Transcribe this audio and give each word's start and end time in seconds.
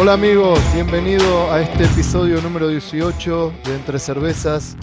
Hola 0.00 0.14
amigos, 0.14 0.58
bienvenido 0.72 1.52
a 1.52 1.60
este 1.60 1.84
episodio 1.84 2.40
número 2.40 2.68
18 2.68 3.52
de 3.66 3.74
Entre 3.74 3.98
Cervezas, 3.98 4.74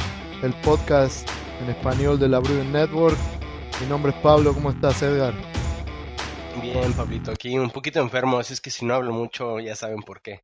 el 0.43 0.53
podcast 0.61 1.27
en 1.59 1.71
español 1.71 2.19
de 2.19 2.29
la 2.29 2.37
Brewing 2.37 2.71
Network. 2.71 3.17
Mi 3.81 3.87
nombre 3.87 4.11
es 4.11 4.17
Pablo, 4.19 4.53
¿cómo 4.53 4.69
estás 4.69 5.01
Edgar? 5.01 5.33
Bien, 6.61 6.93
Pablito, 6.93 7.31
aquí 7.31 7.57
un 7.57 7.71
poquito 7.71 7.99
enfermo, 7.99 8.37
así 8.37 8.53
es 8.53 8.61
que 8.61 8.69
si 8.69 8.85
no 8.85 8.93
hablo 8.93 9.11
mucho 9.11 9.59
ya 9.59 9.75
saben 9.75 10.03
por 10.03 10.21
qué. 10.21 10.41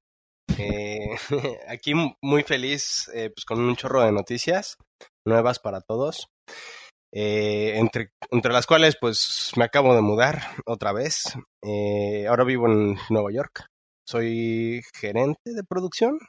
Eh, 0.57 1.17
aquí 1.69 1.93
muy 2.23 2.41
feliz, 2.41 3.11
eh, 3.13 3.29
pues 3.29 3.45
con 3.45 3.59
un 3.59 3.75
chorro 3.75 4.01
de 4.01 4.11
noticias 4.11 4.77
nuevas 5.23 5.59
para 5.59 5.81
todos. 5.81 6.29
Eh, 7.11 7.77
entre, 7.77 8.09
entre 8.31 8.51
las 8.51 8.65
cuales 8.65 8.97
pues 8.99 9.51
me 9.55 9.65
acabo 9.65 9.93
de 9.93 10.01
mudar 10.01 10.41
otra 10.65 10.93
vez. 10.93 11.25
Eh, 11.61 12.25
ahora 12.27 12.43
vivo 12.43 12.65
en 12.65 12.97
Nueva 13.11 13.31
York. 13.31 13.67
Soy 14.05 14.81
gerente 14.93 15.53
de 15.53 15.63
producción 15.63 16.19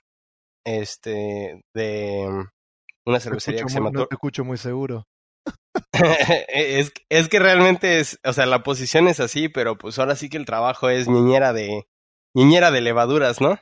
este 0.65 1.63
de 1.75 2.47
una 3.07 3.21
cervecería 3.21 3.63
que 3.63 3.69
se 3.69 3.77
llama... 3.77 3.91
No 3.91 4.07
te 4.07 4.15
escucho 4.15 4.45
muy 4.45 4.57
seguro. 4.57 5.05
es, 6.49 6.93
es 7.11 7.29
que 7.29 7.39
realmente 7.39 8.01
es, 8.01 8.19
o 8.25 8.33
sea, 8.33 8.47
la 8.47 8.63
posición 8.63 9.09
es 9.09 9.21
así, 9.21 9.49
pero 9.49 9.77
pues 9.77 9.99
ahora 9.99 10.17
sí 10.17 10.29
que 10.29 10.39
el 10.39 10.47
trabajo 10.47 10.89
es 10.89 11.09
niñera 11.09 11.53
de, 11.53 11.87
niñera 12.35 12.71
de 12.71 12.81
levaduras, 12.81 13.41
¿no? 13.41 13.59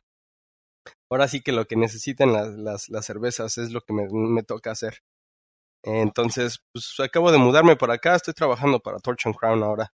Ahora 1.11 1.29
sí 1.29 1.41
que 1.41 1.53
lo 1.53 1.67
que 1.67 1.77
necesitan 1.77 2.33
las, 2.33 2.49
las, 2.51 2.89
las 2.89 3.05
cervezas 3.05 3.59
es 3.59 3.73
lo 3.73 3.81
que 3.81 3.93
me, 3.93 4.07
me 4.11 4.43
toca 4.43 4.71
hacer. 4.71 4.99
Entonces, 5.85 6.61
pues 6.73 6.95
acabo 7.01 7.33
de 7.33 7.39
mudarme 7.39 7.77
por 7.77 7.91
acá, 7.91 8.15
estoy 8.15 8.35
trabajando 8.35 8.79
para 8.79 8.99
Torch 8.99 9.27
and 9.27 9.35
Crown 9.35 9.63
ahora 9.63 9.93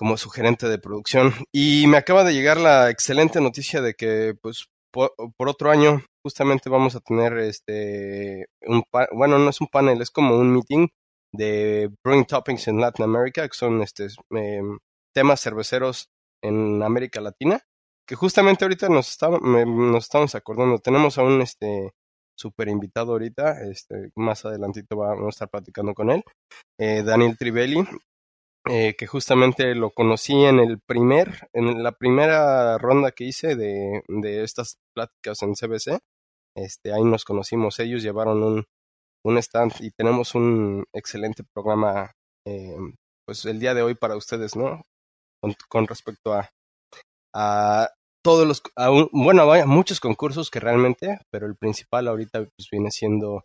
como 0.00 0.16
su 0.16 0.30
gerente 0.30 0.66
de 0.66 0.78
producción. 0.78 1.34
Y 1.52 1.86
me 1.86 1.98
acaba 1.98 2.24
de 2.24 2.32
llegar 2.32 2.56
la 2.56 2.88
excelente 2.88 3.38
noticia 3.38 3.82
de 3.82 3.92
que 3.92 4.34
pues 4.40 4.64
por, 4.90 5.12
otro 5.36 5.70
año 5.70 6.02
justamente 6.24 6.70
vamos 6.70 6.96
a 6.96 7.00
tener 7.00 7.36
este 7.36 8.46
un 8.62 8.82
bueno, 9.12 9.38
no 9.38 9.50
es 9.50 9.60
un 9.60 9.66
panel, 9.66 10.00
es 10.00 10.10
como 10.10 10.38
un 10.38 10.54
meeting 10.54 10.88
de 11.34 11.90
Brewing 12.02 12.24
Topics 12.24 12.68
en 12.68 12.80
Latin 12.80 13.04
America, 13.04 13.46
que 13.46 13.54
son 13.54 13.82
este 13.82 14.06
eh, 14.34 14.62
temas 15.14 15.42
cerveceros 15.42 16.08
en 16.42 16.82
América 16.82 17.20
Latina, 17.20 17.60
que 18.06 18.14
justamente 18.14 18.64
ahorita 18.64 18.88
nos, 18.88 19.10
está, 19.10 19.28
me, 19.28 19.66
nos 19.66 20.04
estamos 20.04 20.34
acordando, 20.34 20.78
tenemos 20.78 21.18
a 21.18 21.24
un 21.24 21.42
este 21.42 21.90
súper 22.38 22.68
invitado 22.68 23.12
ahorita, 23.12 23.60
este, 23.70 24.12
más 24.16 24.46
adelantito 24.46 24.96
vamos 24.96 25.26
a 25.26 25.28
estar 25.28 25.50
platicando 25.50 25.92
con 25.92 26.10
él, 26.10 26.24
eh, 26.78 27.02
Daniel 27.02 27.36
Trivelli, 27.36 27.86
eh, 28.68 28.94
que 28.96 29.06
justamente 29.06 29.74
lo 29.74 29.90
conocí 29.90 30.44
en 30.44 30.60
el 30.60 30.80
primer, 30.80 31.48
en 31.52 31.82
la 31.82 31.92
primera 31.92 32.78
ronda 32.78 33.10
que 33.12 33.24
hice 33.24 33.56
de, 33.56 34.02
de 34.08 34.44
estas 34.44 34.78
pláticas 34.94 35.42
en 35.42 35.54
CBC, 35.54 35.98
este, 36.56 36.92
ahí 36.92 37.02
nos 37.04 37.24
conocimos, 37.24 37.78
ellos 37.78 38.02
llevaron 38.02 38.42
un, 38.42 38.64
un 39.24 39.38
stand 39.38 39.72
y 39.80 39.90
tenemos 39.92 40.34
un 40.34 40.84
excelente 40.92 41.42
programa, 41.54 42.12
eh, 42.46 42.76
pues 43.26 43.44
el 43.46 43.60
día 43.60 43.74
de 43.74 43.82
hoy 43.82 43.94
para 43.94 44.16
ustedes, 44.16 44.56
¿no? 44.56 44.82
Con, 45.42 45.54
con 45.68 45.86
respecto 45.86 46.34
a, 46.34 46.50
a 47.34 47.88
todos 48.22 48.46
los, 48.46 48.62
bueno, 49.12 49.50
hay 49.50 49.64
muchos 49.64 50.00
concursos 50.00 50.50
que 50.50 50.60
realmente, 50.60 51.18
pero 51.30 51.46
el 51.46 51.56
principal 51.56 52.08
ahorita 52.08 52.40
pues 52.40 52.68
viene 52.70 52.90
siendo 52.90 53.44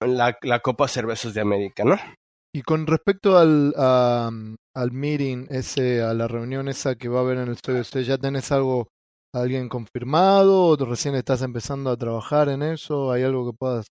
la, 0.00 0.38
la 0.42 0.60
Copa 0.60 0.88
Cervezas 0.88 1.34
de 1.34 1.40
América, 1.42 1.84
¿no? 1.84 1.96
Y 2.56 2.62
con 2.62 2.86
respecto 2.86 3.36
al, 3.36 3.74
al 3.76 4.90
meeting, 4.90 5.46
ese, 5.50 6.00
a 6.00 6.14
la 6.14 6.26
reunión 6.26 6.68
esa 6.68 6.94
que 6.94 7.10
va 7.10 7.18
a 7.18 7.20
haber 7.20 7.36
en 7.36 7.48
el 7.48 7.58
CBC, 7.60 8.02
¿ya 8.02 8.16
tenés 8.16 8.50
algo, 8.50 8.88
alguien 9.34 9.68
confirmado 9.68 10.68
o 10.68 10.76
recién 10.76 11.16
estás 11.16 11.42
empezando 11.42 11.90
a 11.90 11.98
trabajar 11.98 12.48
en 12.48 12.62
eso? 12.62 13.12
¿Hay 13.12 13.24
algo 13.24 13.50
que 13.50 13.58
puedas 13.58 13.88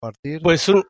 partir? 0.00 0.42
Pues 0.42 0.68
un, 0.68 0.82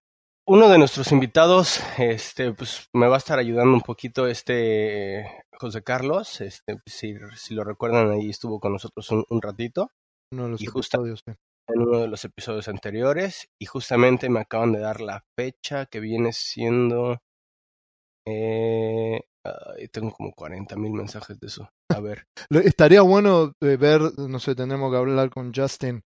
uno 0.46 0.70
de 0.70 0.78
nuestros 0.78 1.12
invitados, 1.12 1.78
este, 1.98 2.54
pues 2.54 2.86
me 2.94 3.06
va 3.06 3.16
a 3.16 3.18
estar 3.18 3.38
ayudando 3.38 3.74
un 3.74 3.82
poquito, 3.82 4.26
este 4.26 5.26
José 5.60 5.82
Carlos, 5.82 6.40
este, 6.40 6.78
si, 6.86 7.16
si 7.36 7.54
lo 7.54 7.64
recuerdan 7.64 8.12
ahí 8.12 8.30
estuvo 8.30 8.58
con 8.58 8.72
nosotros 8.72 9.10
un, 9.10 9.26
un 9.28 9.42
ratito. 9.42 9.90
Uno 10.32 10.44
de 10.44 10.50
los 10.52 10.62
y 10.62 10.68
episodios, 10.68 11.20
sí. 11.22 11.34
En 11.68 11.80
uno 11.80 12.00
de 12.00 12.08
los 12.08 12.24
episodios 12.24 12.68
anteriores 12.68 13.48
y 13.58 13.66
justamente 13.66 14.28
me 14.28 14.40
acaban 14.40 14.72
de 14.72 14.80
dar 14.80 15.00
la 15.00 15.24
fecha 15.38 15.86
que 15.86 16.00
viene 16.00 16.32
siendo, 16.32 17.18
eh, 18.26 19.20
ay, 19.44 19.88
tengo 19.88 20.12
como 20.12 20.32
40 20.32 20.76
mil 20.76 20.92
mensajes 20.92 21.38
de 21.40 21.46
eso. 21.46 21.70
A 21.90 22.00
ver. 22.00 22.26
Estaría 22.50 23.02
bueno 23.02 23.52
ver, 23.60 24.00
no 24.18 24.38
sé, 24.38 24.54
tenemos 24.54 24.90
que 24.90 24.98
hablar 24.98 25.30
con 25.30 25.54
Justin. 25.54 26.02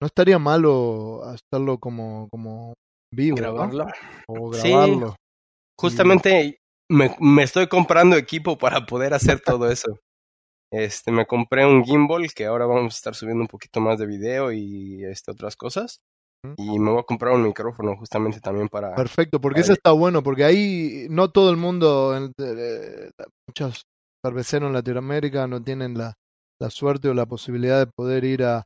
No 0.00 0.06
estaría 0.06 0.38
malo 0.38 1.22
hacerlo 1.24 1.78
como, 1.78 2.28
como 2.30 2.74
vivo. 3.12 3.36
Grabarlo. 3.36 3.84
¿no? 3.84 3.92
O 4.28 4.50
grabarlo. 4.50 5.10
Sí, 5.10 5.16
justamente 5.80 6.58
me, 6.90 7.16
me, 7.20 7.42
estoy 7.42 7.66
comprando 7.68 8.16
equipo 8.16 8.58
para 8.58 8.86
poder 8.86 9.14
hacer 9.14 9.40
todo 9.40 9.70
eso. 9.70 9.98
Este, 10.72 11.12
me 11.12 11.26
compré 11.26 11.64
un 11.64 11.84
gimbal 11.84 12.32
que 12.34 12.46
ahora 12.46 12.66
vamos 12.66 12.94
a 12.94 12.96
estar 12.96 13.14
subiendo 13.14 13.42
un 13.42 13.48
poquito 13.48 13.80
más 13.80 13.98
de 13.98 14.06
video 14.06 14.52
y 14.52 15.04
este, 15.04 15.30
otras 15.30 15.56
cosas. 15.56 16.00
Y 16.58 16.78
me 16.78 16.90
voy 16.90 17.00
a 17.00 17.04
comprar 17.04 17.34
un 17.34 17.42
micrófono 17.42 17.96
justamente 17.96 18.40
también 18.40 18.68
para... 18.68 18.94
Perfecto, 18.94 19.40
porque 19.40 19.60
eso 19.60 19.72
está 19.72 19.90
bueno, 19.92 20.22
porque 20.22 20.44
ahí 20.44 21.06
no 21.10 21.30
todo 21.30 21.50
el 21.50 21.56
mundo, 21.56 22.14
muchos 23.48 23.82
cerveceros 24.24 24.68
en 24.68 24.74
Latinoamérica 24.74 25.46
no 25.46 25.62
tienen 25.62 25.98
la, 25.98 26.14
la 26.60 26.70
suerte 26.70 27.08
o 27.08 27.14
la 27.14 27.26
posibilidad 27.26 27.84
de 27.84 27.90
poder 27.92 28.24
ir 28.24 28.44
a, 28.44 28.64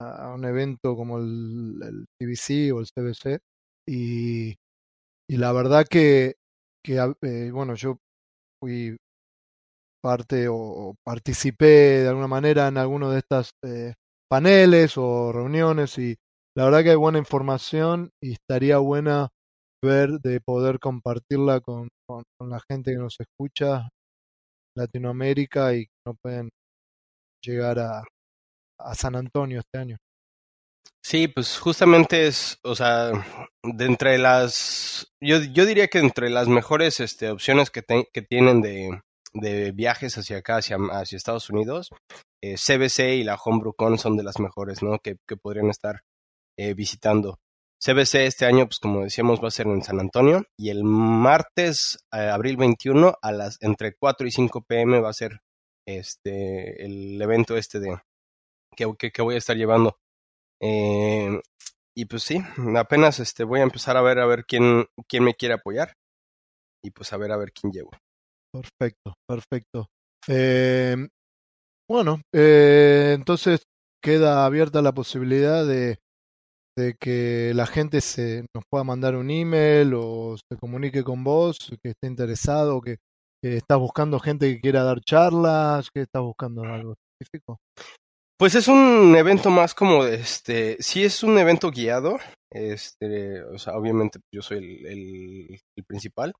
a 0.00 0.32
un 0.34 0.44
evento 0.44 0.96
como 0.96 1.18
el, 1.18 1.80
el 1.82 2.04
CBC 2.18 2.72
o 2.74 2.80
el 2.80 2.86
CBC 2.86 3.40
y, 3.86 4.56
y 5.28 5.36
la 5.36 5.52
verdad 5.52 5.86
que, 5.88 6.36
que 6.84 6.96
eh, 7.22 7.50
bueno, 7.50 7.74
yo 7.74 7.98
fui 8.62 8.96
parte 10.02 10.46
o, 10.48 10.94
participé 11.04 12.02
de 12.02 12.08
alguna 12.08 12.28
manera 12.28 12.68
en 12.68 12.78
alguno 12.78 13.10
de 13.10 13.18
estas 13.18 13.50
eh, 13.64 13.94
paneles 14.30 14.96
o 14.96 15.32
reuniones 15.32 15.98
y 15.98 16.16
la 16.56 16.64
verdad 16.64 16.82
que 16.82 16.90
hay 16.90 16.96
buena 16.96 17.18
información 17.18 18.10
y 18.22 18.32
estaría 18.32 18.78
buena 18.78 19.28
ver 19.82 20.20
de 20.20 20.40
poder 20.40 20.80
compartirla 20.80 21.60
con, 21.60 21.88
con, 22.06 22.24
con 22.38 22.50
la 22.50 22.60
gente 22.68 22.92
que 22.92 22.98
nos 22.98 23.16
escucha 23.20 23.88
Latinoamérica 24.76 25.74
y 25.74 25.86
que 25.86 25.92
no 26.06 26.14
pueden 26.22 26.50
llegar 27.44 27.78
a, 27.78 28.02
a 28.80 28.94
San 28.94 29.16
Antonio 29.16 29.60
este 29.60 29.78
año. 29.78 29.96
Sí, 31.02 31.28
pues 31.28 31.58
justamente 31.58 32.26
es, 32.26 32.58
o 32.64 32.74
sea, 32.74 33.12
de 33.62 33.84
entre 33.84 34.18
las, 34.18 35.10
yo, 35.22 35.38
yo 35.38 35.64
diría 35.64 35.88
que 35.88 35.98
entre 35.98 36.28
las 36.28 36.48
mejores 36.48 37.00
este, 37.00 37.30
opciones 37.30 37.70
que, 37.70 37.82
te, 37.82 38.08
que 38.12 38.20
tienen 38.20 38.60
de, 38.60 39.00
de 39.34 39.72
viajes 39.72 40.16
hacia 40.16 40.38
acá, 40.38 40.56
hacia, 40.56 40.76
hacia 40.92 41.16
Estados 41.16 41.50
Unidos, 41.50 41.90
eh, 42.42 42.54
CBC 42.54 43.16
y 43.16 43.24
la 43.24 43.36
HomebrewCon 43.36 43.98
son 43.98 44.16
de 44.16 44.22
las 44.22 44.38
mejores, 44.40 44.82
¿no? 44.82 44.98
Que, 44.98 45.16
que 45.26 45.36
podrían 45.36 45.70
estar 45.70 46.02
eh, 46.58 46.74
visitando. 46.74 47.38
CBC 47.80 48.26
este 48.26 48.46
año, 48.46 48.66
pues 48.66 48.80
como 48.80 49.02
decíamos, 49.02 49.42
va 49.42 49.48
a 49.48 49.52
ser 49.52 49.68
en 49.68 49.82
San 49.82 50.00
Antonio 50.00 50.44
y 50.58 50.70
el 50.70 50.82
martes, 50.82 51.98
eh, 52.12 52.28
abril 52.28 52.56
21, 52.56 53.14
a 53.22 53.32
las 53.32 53.58
entre 53.60 53.94
4 53.94 54.26
y 54.26 54.32
5 54.32 54.62
pm 54.62 55.00
va 55.00 55.10
a 55.10 55.12
ser 55.12 55.40
este 55.86 56.84
el 56.84 57.20
evento 57.22 57.56
este 57.56 57.78
de 57.78 57.96
que, 58.76 58.92
que, 58.98 59.12
que 59.12 59.22
voy 59.22 59.36
a 59.36 59.38
estar 59.38 59.56
llevando. 59.56 59.96
Eh, 60.60 61.40
y 61.96 62.04
pues 62.06 62.24
sí, 62.24 62.40
apenas 62.76 63.20
este 63.20 63.44
voy 63.44 63.60
a 63.60 63.64
empezar 63.64 63.96
a 63.96 64.02
ver 64.02 64.18
a 64.18 64.26
ver 64.26 64.44
quién, 64.44 64.86
quién 65.08 65.24
me 65.24 65.34
quiere 65.34 65.54
apoyar 65.54 65.94
y 66.82 66.90
pues 66.90 67.12
a 67.12 67.16
ver 67.16 67.32
a 67.32 67.36
ver 67.36 67.52
quién 67.52 67.72
llevo. 67.72 67.90
Perfecto, 68.60 69.14
perfecto. 69.26 69.86
Eh, 70.26 70.96
bueno, 71.88 72.20
eh, 72.34 73.12
entonces 73.14 73.62
queda 74.02 74.44
abierta 74.44 74.82
la 74.82 74.92
posibilidad 74.92 75.66
de, 75.66 75.98
de 76.76 76.94
que 77.00 77.52
la 77.54 77.66
gente 77.66 78.00
se 78.00 78.44
nos 78.54 78.64
pueda 78.70 78.84
mandar 78.84 79.16
un 79.16 79.30
email 79.30 79.94
o 79.94 80.36
se 80.36 80.58
comunique 80.58 81.02
con 81.02 81.24
vos, 81.24 81.58
que 81.82 81.90
esté 81.90 82.06
interesado, 82.08 82.80
que, 82.80 82.98
que 83.42 83.56
estás 83.56 83.78
buscando 83.78 84.18
gente 84.20 84.54
que 84.54 84.60
quiera 84.60 84.82
dar 84.82 85.00
charlas, 85.00 85.90
que 85.90 86.02
estás 86.02 86.22
buscando 86.22 86.62
algo 86.62 86.94
específico. 87.20 87.58
Pues 88.38 88.54
es 88.54 88.68
un 88.68 89.16
evento 89.16 89.50
más 89.50 89.74
como, 89.74 90.04
este, 90.04 90.76
sí 90.80 91.04
es 91.04 91.24
un 91.24 91.38
evento 91.38 91.72
guiado, 91.72 92.18
este, 92.52 93.42
o 93.42 93.58
sea, 93.58 93.76
obviamente 93.76 94.20
yo 94.32 94.42
soy 94.42 94.58
el, 94.86 95.60
el 95.76 95.84
principal, 95.84 96.32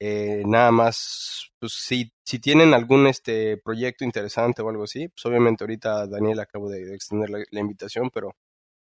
eh, 0.00 0.42
nada 0.46 0.70
más, 0.72 1.50
pues 1.58 1.72
si, 1.74 2.12
si 2.24 2.38
tienen 2.38 2.74
algún 2.74 3.06
este 3.06 3.56
proyecto 3.58 4.04
interesante 4.04 4.62
o 4.62 4.68
algo 4.68 4.84
así, 4.84 5.08
pues 5.08 5.24
obviamente 5.26 5.64
ahorita 5.64 6.06
Daniel 6.06 6.40
acabo 6.40 6.68
de, 6.68 6.84
de 6.84 6.94
extender 6.94 7.30
la, 7.30 7.44
la, 7.50 7.60
invitación, 7.60 8.10
pero 8.12 8.32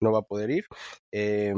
no 0.01 0.13
va 0.13 0.21
a 0.21 0.23
poder 0.23 0.51
ir. 0.51 0.67
Eh, 1.13 1.55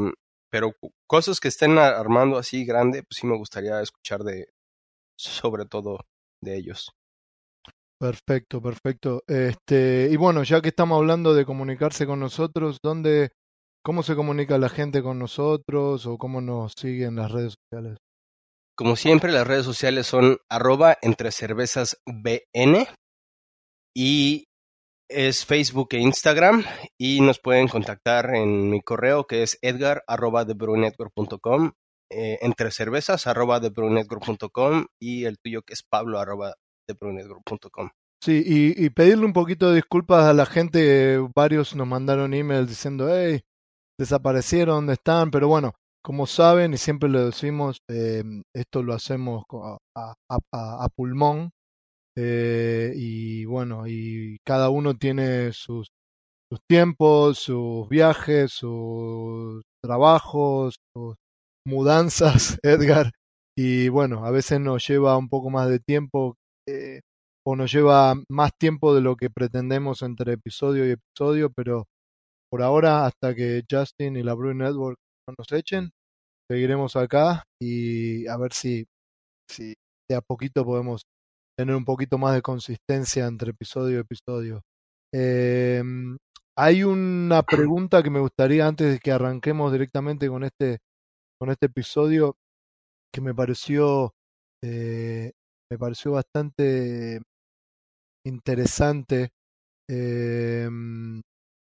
pero 0.51 0.73
cosas 1.07 1.41
que 1.41 1.49
estén 1.49 1.79
armando 1.79 2.39
así 2.39 2.65
grande, 2.65 3.03
pues 3.03 3.19
sí 3.21 3.27
me 3.27 3.37
gustaría 3.37 3.81
escuchar 3.81 4.23
de, 4.25 4.49
sobre 5.17 5.67
todo 5.67 6.01
de 6.43 6.57
ellos. 6.57 6.91
Perfecto, 7.99 8.61
perfecto. 8.61 9.23
Este, 9.27 10.09
y 10.11 10.17
bueno, 10.17 10.43
ya 10.43 10.61
que 10.61 10.69
estamos 10.69 10.99
hablando 10.99 11.35
de 11.35 11.47
comunicarse 11.47 12.07
con 12.07 12.21
nosotros, 12.21 12.79
¿dónde, 12.83 13.31
cómo 13.83 14.03
se 14.03 14.15
comunica 14.15 14.59
la 14.59 14.69
gente 14.69 15.03
con 15.03 15.19
nosotros 15.19 16.07
o 16.07 16.19
cómo 16.19 16.41
nos 16.41 16.73
siguen 16.77 17.17
las 17.17 17.33
redes 17.33 17.55
sociales? 17.55 17.99
Como 18.77 18.95
siempre, 18.95 19.33
las 19.33 19.47
redes 19.47 19.65
sociales 19.65 20.07
son 20.07 20.37
arroba 20.51 20.99
entre 21.01 21.33
cervezas 21.33 21.97
BN 22.05 22.87
y 23.97 24.45
es 25.09 25.47
Facebook 25.47 25.89
e 25.93 26.01
Instagram 26.01 26.63
y 27.01 27.23
nos 27.23 27.39
pueden 27.39 27.69
contactar 27.69 28.35
en 28.35 28.69
mi 28.69 28.83
correo 28.83 29.27
que 29.27 29.43
es 29.43 29.59
edgar 29.63 30.05
arroba 30.07 30.45
thebrewingnetwork.com 30.45 31.73
eh, 32.13 32.39
entre 32.43 32.71
cervezas 32.71 33.27
arroba 33.27 33.63
thebrewingnetwork.com 33.63 34.87
y 35.01 35.25
el 35.25 35.39
tuyo 35.39 35.63
que 35.63 35.73
es 35.73 35.83
pablo 35.83 36.19
arroba 36.19 36.55
thebrewingnetwork.com. 36.87 37.89
Sí, 38.23 38.43
y, 38.45 38.85
y, 38.85 38.91
pedirle 38.91 39.25
un 39.25 39.33
poquito 39.33 39.71
de 39.71 39.77
disculpas 39.77 40.25
a 40.25 40.35
la 40.35 40.47
gente, 40.47 41.19
varios 41.35 41.75
nos 41.77 41.87
mandaron 41.87 42.35
emails 42.35 42.69
diciendo, 42.69 43.09
hey, 43.11 43.43
desaparecieron, 43.99 44.77
¿dónde 44.77 44.95
están? 44.95 45.31
Pero 45.31 45.49
bueno, 45.49 45.75
como 46.07 46.27
saben 46.29 46.73
y 46.73 46.77
siempre 46.77 47.09
lo 47.09 47.27
decimos, 47.27 47.79
eh, 47.91 48.23
esto 48.55 48.85
lo 48.85 48.95
hacemos 48.95 49.43
a, 49.97 50.89
pulmón 50.95 51.51
eh, 52.17 52.93
y 52.95 53.45
bueno, 53.45 53.89
y 53.89 54.39
cada 54.47 54.71
uno 54.71 54.95
tiene 54.95 55.53
sus, 55.53 55.89
sus 56.49 56.61
tiempos, 56.69 57.39
sus 57.39 57.89
viajes, 57.89 58.53
sus 58.53 59.63
trabajos, 59.83 60.77
sus 60.95 61.17
mudanzas, 61.67 62.57
Edgar, 62.63 63.11
y 63.59 63.89
bueno, 63.89 64.25
a 64.25 64.31
veces 64.31 64.61
nos 64.61 64.87
lleva 64.87 65.17
un 65.17 65.29
poco 65.29 65.51
más 65.51 65.69
de 65.69 65.81
tiempo 65.81 66.37
eh, 66.69 67.01
o 67.45 67.57
nos 67.57 67.73
lleva 67.73 68.15
más 68.31 68.53
tiempo 68.61 68.95
de 68.95 69.01
lo 69.01 69.17
que 69.17 69.29
pretendemos 69.29 70.03
entre 70.03 70.35
episodio 70.35 70.87
y 70.87 70.93
episodio, 70.93 71.51
pero 71.51 71.87
por 72.49 72.63
ahora, 72.63 73.07
hasta 73.07 73.35
que 73.35 73.65
Justin 73.69 74.17
y 74.17 74.23
la 74.23 74.35
Brew 74.35 74.55
Network 74.55 74.99
no 75.29 75.35
nos 75.39 75.51
echen, 75.53 75.91
seguiremos 76.51 76.97
acá 76.97 77.45
y 77.61 78.27
a 78.27 78.37
ver 78.37 78.53
si, 78.53 78.87
si 79.51 79.75
de 80.09 80.17
a 80.17 80.21
poquito 80.21 80.65
podemos 80.65 81.03
tener 81.59 81.75
un 81.75 81.85
poquito 81.85 82.19
más 82.19 82.35
de 82.35 82.43
consistencia 82.43 83.27
entre 83.27 83.51
episodio 83.51 83.99
y 83.99 84.01
episodio. 84.01 84.63
Eh, 85.15 85.83
hay 86.59 86.83
una 86.85 87.43
pregunta 87.43 88.03
que 88.03 88.11
me 88.11 88.21
gustaría 88.21 88.67
antes 88.67 88.93
de 88.93 88.99
que 88.99 89.13
arranquemos 89.13 89.73
directamente 89.73 90.29
con 90.29 90.45
este, 90.45 90.79
con 91.41 91.51
este 91.51 91.67
episodio 91.67 92.37
que 93.13 93.21
me 93.21 93.35
pareció, 93.35 94.13
eh, 94.63 95.33
me 95.71 95.79
pareció 95.79 96.13
bastante 96.13 97.21
interesante. 98.27 99.31
Eh, 99.89 100.69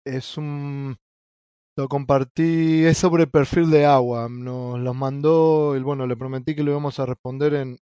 es 0.06 0.36
un 0.36 0.96
lo 1.76 1.88
compartí, 1.88 2.84
es 2.84 2.98
sobre 2.98 3.24
el 3.24 3.30
perfil 3.30 3.70
de 3.70 3.86
agua. 3.86 4.28
Nos 4.30 4.78
lo 4.80 4.94
mandó, 4.94 5.76
y 5.76 5.80
bueno, 5.82 6.06
le 6.06 6.16
prometí 6.16 6.54
que 6.54 6.62
lo 6.62 6.72
íbamos 6.72 6.98
a 7.00 7.06
responder 7.06 7.54
en, 7.54 7.78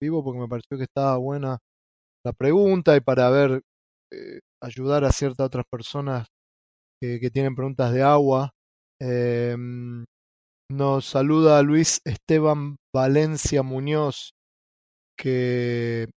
vivo 0.00 0.24
porque 0.24 0.40
me 0.40 0.48
pareció 0.48 0.76
que 0.78 0.84
estaba 0.84 1.16
buena 1.16 1.58
la 2.24 2.32
pregunta 2.32 2.96
y 2.96 3.00
para 3.00 3.30
ver, 3.30 3.62
eh, 4.12 4.40
ayudar 4.62 5.04
a 5.04 5.12
ciertas 5.12 5.46
otras 5.46 5.64
personas 5.70 6.28
que, 7.00 7.20
que 7.20 7.30
tienen 7.30 7.56
preguntas 7.56 7.92
de 7.92 8.02
agua. 8.02 8.52
Eh, 9.00 9.56
nos 10.70 11.04
saluda 11.06 11.62
Luis 11.62 12.00
Esteban 12.04 12.76
Valencia 12.94 13.62
Muñoz, 13.62 14.32
que, 15.18 16.08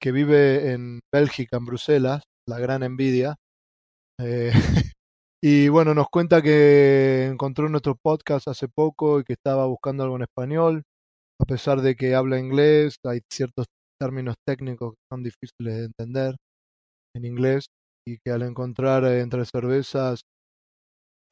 que 0.00 0.12
vive 0.12 0.72
en 0.72 1.00
Bélgica, 1.12 1.56
en 1.56 1.66
Bruselas, 1.66 2.22
la 2.48 2.58
gran 2.58 2.82
envidia. 2.82 3.36
Eh, 4.20 4.52
y 5.42 5.68
bueno, 5.68 5.94
nos 5.94 6.08
cuenta 6.08 6.40
que 6.42 7.26
encontró 7.26 7.68
nuestro 7.68 7.96
podcast 7.96 8.48
hace 8.48 8.68
poco 8.68 9.20
y 9.20 9.24
que 9.24 9.34
estaba 9.34 9.66
buscando 9.66 10.04
algo 10.04 10.16
en 10.16 10.22
español 10.22 10.82
a 11.42 11.44
pesar 11.44 11.80
de 11.82 11.96
que 11.96 12.14
habla 12.14 12.38
inglés, 12.38 12.96
hay 13.04 13.20
ciertos 13.28 13.66
términos 14.00 14.36
técnicos 14.46 14.92
que 14.92 15.00
son 15.10 15.24
difíciles 15.24 15.76
de 15.76 15.84
entender 15.86 16.36
en 17.16 17.24
inglés 17.24 17.66
y 18.06 18.18
que 18.24 18.30
al 18.30 18.42
encontrar 18.42 19.04
eh, 19.04 19.20
entre 19.20 19.44
cervezas 19.44 20.20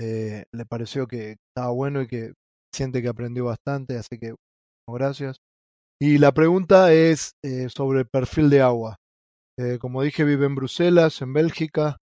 eh, 0.00 0.44
le 0.52 0.64
pareció 0.66 1.06
que 1.06 1.36
estaba 1.48 1.70
bueno 1.70 2.02
y 2.02 2.08
que 2.08 2.32
siente 2.74 3.02
que 3.02 3.08
aprendió 3.08 3.44
bastante, 3.44 3.96
así 3.96 4.18
que 4.18 4.34
gracias. 4.88 5.36
Y 6.00 6.18
la 6.18 6.32
pregunta 6.32 6.92
es 6.92 7.32
eh, 7.44 7.68
sobre 7.68 8.00
el 8.00 8.06
perfil 8.06 8.50
de 8.50 8.62
agua. 8.62 8.96
Eh, 9.58 9.78
como 9.78 10.02
dije, 10.02 10.24
vive 10.24 10.46
en 10.46 10.54
Bruselas, 10.56 11.22
en 11.22 11.34
Bélgica, 11.34 11.98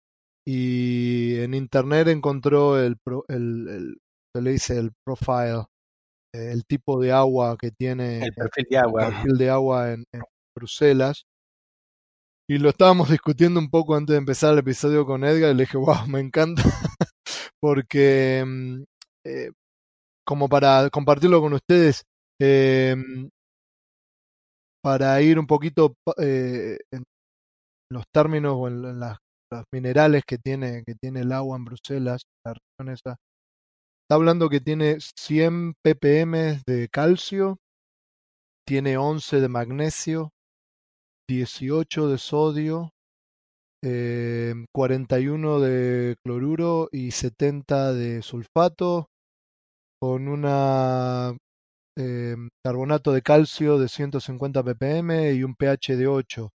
y 0.46 1.36
en 1.40 1.54
internet 1.54 2.08
encontró 2.08 2.78
el, 2.78 2.96
pro, 2.98 3.24
el, 3.28 3.68
el 3.68 3.96
se 4.34 4.42
le 4.42 4.50
dice 4.50 4.78
el 4.78 4.92
profile 5.04 5.64
el 6.34 6.64
tipo 6.66 7.00
de 7.00 7.12
agua 7.12 7.56
que 7.56 7.70
tiene 7.70 8.24
el 8.24 8.34
perfil 8.34 8.66
de 8.68 8.78
agua, 8.78 9.06
el 9.06 9.12
perfil 9.12 9.38
de 9.38 9.50
agua 9.50 9.92
en, 9.92 10.04
en, 10.12 10.22
Bruselas. 10.56 11.24
Y 12.48 12.58
lo 12.58 12.70
estábamos 12.70 13.08
discutiendo 13.10 13.60
un 13.60 13.70
poco 13.70 13.94
antes 13.94 14.14
de 14.14 14.18
empezar 14.18 14.52
el 14.52 14.58
episodio 14.58 15.06
con 15.06 15.24
Edgar 15.24 15.52
y 15.52 15.54
le 15.54 15.62
dije, 15.64 15.76
wow, 15.76 16.06
me 16.08 16.20
encanta, 16.20 16.62
porque 17.60 18.44
eh, 19.24 19.50
como 20.26 20.48
para 20.48 20.90
compartirlo 20.90 21.40
con 21.40 21.54
ustedes, 21.54 22.02
eh, 22.40 22.96
para 24.82 25.20
ir 25.22 25.38
un 25.38 25.46
poquito 25.46 25.94
eh, 26.18 26.78
en 26.92 27.04
los 27.90 28.04
términos 28.12 28.54
o 28.56 28.68
en, 28.68 28.84
en 28.84 29.00
las, 29.00 29.18
los 29.58 29.64
minerales 29.72 30.24
que 30.26 30.38
tiene, 30.38 30.82
que 30.84 30.94
tiene 30.94 31.20
el 31.20 31.32
agua 31.32 31.56
en 31.56 31.64
Bruselas, 31.64 32.22
la 32.44 32.54
región 32.54 32.94
esa, 32.94 33.16
Está 34.04 34.16
hablando 34.16 34.50
que 34.50 34.60
tiene 34.60 34.98
100 35.00 35.76
ppm 35.82 36.60
de 36.66 36.88
calcio, 36.90 37.56
tiene 38.66 38.98
11 38.98 39.40
de 39.40 39.48
magnesio, 39.48 40.30
18 41.26 42.08
de 42.08 42.18
sodio, 42.18 42.90
eh, 43.82 44.54
41 44.74 45.58
de 45.60 46.16
cloruro 46.22 46.90
y 46.92 47.12
70 47.12 47.94
de 47.94 48.20
sulfato, 48.20 49.08
con 49.98 50.28
una 50.28 51.34
eh, 51.96 52.36
carbonato 52.62 53.10
de 53.12 53.22
calcio 53.22 53.78
de 53.78 53.88
150 53.88 54.62
ppm 54.62 55.32
y 55.32 55.42
un 55.44 55.54
pH 55.54 55.96
de 55.96 56.06
8. 56.08 56.50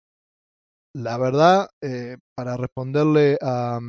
La 0.97 1.15
verdad, 1.19 1.69
eh, 1.79 2.17
para 2.35 2.57
responderle 2.57 3.37
a, 3.39 3.79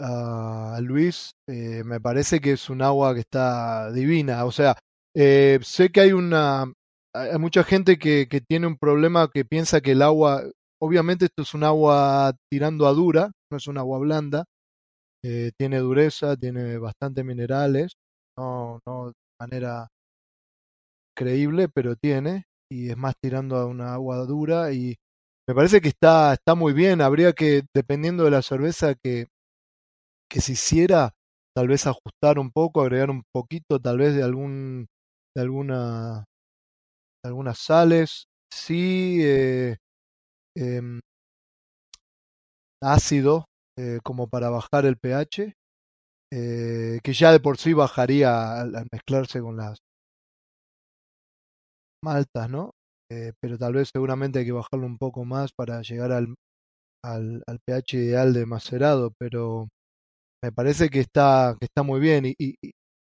a 0.00 0.78
Luis, 0.80 1.32
eh, 1.48 1.82
me 1.84 2.00
parece 2.00 2.40
que 2.40 2.52
es 2.52 2.70
un 2.70 2.80
agua 2.80 3.12
que 3.12 3.20
está 3.20 3.90
divina. 3.90 4.44
O 4.44 4.52
sea, 4.52 4.76
eh, 5.16 5.58
sé 5.62 5.90
que 5.90 6.00
hay 6.02 6.12
una, 6.12 6.72
hay 7.12 7.38
mucha 7.40 7.64
gente 7.64 7.98
que, 7.98 8.28
que, 8.30 8.40
tiene 8.40 8.68
un 8.68 8.76
problema 8.78 9.30
que 9.34 9.44
piensa 9.44 9.80
que 9.80 9.92
el 9.92 10.02
agua, 10.02 10.44
obviamente 10.80 11.24
esto 11.24 11.42
es 11.42 11.52
un 11.54 11.64
agua 11.64 12.34
tirando 12.48 12.86
a 12.86 12.92
dura, 12.92 13.32
no 13.50 13.56
es 13.56 13.66
un 13.66 13.78
agua 13.78 13.98
blanda, 13.98 14.44
eh, 15.24 15.50
tiene 15.58 15.78
dureza, 15.78 16.36
tiene 16.36 16.78
bastante 16.78 17.24
minerales, 17.24 17.94
no, 18.38 18.78
no 18.86 19.08
de 19.08 19.14
manera 19.40 19.88
creíble, 21.16 21.68
pero 21.68 21.96
tiene, 21.96 22.44
y 22.70 22.90
es 22.90 22.96
más 22.96 23.14
tirando 23.20 23.56
a 23.56 23.66
una 23.66 23.94
agua 23.94 24.18
dura 24.18 24.72
y 24.72 24.96
me 25.48 25.54
parece 25.54 25.80
que 25.80 25.88
está, 25.88 26.34
está 26.34 26.54
muy 26.54 26.72
bien, 26.72 27.00
habría 27.00 27.32
que, 27.32 27.62
dependiendo 27.74 28.24
de 28.24 28.30
la 28.30 28.42
cerveza 28.42 28.94
que, 28.94 29.26
que 30.30 30.40
se 30.40 30.52
hiciera 30.52 31.12
tal 31.54 31.68
vez 31.68 31.86
ajustar 31.86 32.38
un 32.38 32.50
poco, 32.50 32.80
agregar 32.82 33.10
un 33.10 33.22
poquito 33.32 33.80
tal 33.80 33.98
vez 33.98 34.14
de 34.14 34.22
algún 34.22 34.86
de 35.34 35.42
alguna 35.42 36.24
de 37.22 37.28
algunas 37.28 37.58
sales, 37.58 38.26
sí 38.52 39.18
eh, 39.22 39.76
eh, 40.56 40.82
ácido 42.82 43.44
eh, 43.78 43.98
como 44.02 44.28
para 44.28 44.50
bajar 44.50 44.84
el 44.86 44.96
pH, 44.96 45.54
eh, 46.32 47.00
que 47.02 47.12
ya 47.12 47.32
de 47.32 47.40
por 47.40 47.58
sí 47.58 47.72
bajaría 47.74 48.60
al, 48.60 48.76
al 48.76 48.88
mezclarse 48.92 49.40
con 49.40 49.56
las 49.56 49.78
maltas, 52.02 52.48
¿no? 52.50 52.72
Eh, 53.10 53.32
pero 53.40 53.56
tal 53.58 53.74
vez 53.74 53.90
seguramente 53.92 54.38
hay 54.40 54.44
que 54.44 54.52
bajarlo 54.52 54.86
un 54.86 54.98
poco 54.98 55.24
más 55.24 55.52
para 55.52 55.80
llegar 55.82 56.12
al, 56.12 56.34
al, 57.04 57.42
al 57.46 57.60
pH 57.66 57.96
ideal 57.98 58.34
de 58.34 58.46
macerado, 58.46 59.12
pero 59.18 59.68
me 60.42 60.52
parece 60.52 60.90
que 60.90 61.00
está, 61.00 61.56
que 61.60 61.66
está 61.66 61.82
muy 61.82 62.00
bien. 62.00 62.26
Y, 62.26 62.34
y, 62.38 62.56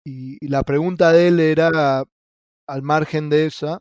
y, 0.06 0.48
la 0.48 0.64
pregunta 0.64 1.12
de 1.14 1.30
él 1.30 1.40
era, 1.40 2.04
al 2.68 2.84
margen 2.84 3.30
de 3.30 3.48
esa, 3.48 3.80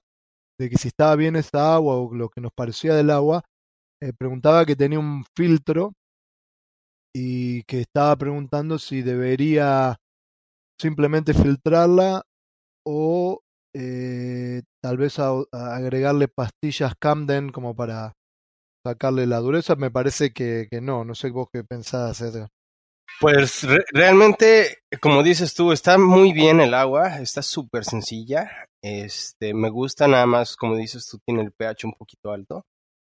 de 0.60 0.70
que 0.70 0.78
si 0.78 0.88
estaba 0.88 1.16
bien 1.16 1.36
esa 1.36 1.74
agua 1.76 1.96
o 1.96 2.14
lo 2.14 2.28
que 2.30 2.40
nos 2.40 2.52
parecía 2.54 2.94
del 2.94 3.10
agua, 3.10 3.42
eh, 4.02 4.12
preguntaba 4.18 4.66
que 4.66 4.76
tenía 4.76 5.00
un 5.00 5.24
filtro 5.36 5.92
y 7.14 7.62
que 7.64 7.80
estaba 7.80 8.16
preguntando 8.16 8.78
si 8.78 9.02
debería 9.02 9.96
simplemente 10.80 11.34
filtrarla 11.34 12.22
o 12.86 13.40
eh, 13.74 14.62
tal 14.82 14.96
vez 14.96 15.18
a, 15.18 15.32
agregarle 15.52 16.28
pastillas 16.28 16.94
Camden 16.98 17.50
como 17.50 17.74
para 17.74 18.14
sacarle 18.84 19.26
la 19.26 19.38
dureza, 19.38 19.76
me 19.76 19.90
parece 19.90 20.32
que, 20.32 20.68
que 20.70 20.80
no, 20.80 21.04
no 21.04 21.14
sé 21.14 21.30
vos 21.30 21.48
qué 21.52 21.64
pensás, 21.64 22.20
Edgar. 22.20 22.48
Pues 23.20 23.66
realmente, 23.92 24.78
como 25.00 25.22
dices 25.24 25.54
tú, 25.54 25.72
está 25.72 25.98
muy 25.98 26.32
bien 26.32 26.60
el 26.60 26.72
agua, 26.72 27.18
está 27.20 27.42
súper 27.42 27.84
sencilla. 27.84 28.68
Este, 28.80 29.54
me 29.54 29.70
gusta 29.70 30.06
nada 30.06 30.26
más, 30.26 30.56
como 30.56 30.76
dices 30.76 31.06
tú, 31.08 31.18
tiene 31.26 31.42
el 31.42 31.52
pH 31.52 31.84
un 31.86 31.94
poquito 31.94 32.30
alto. 32.30 32.64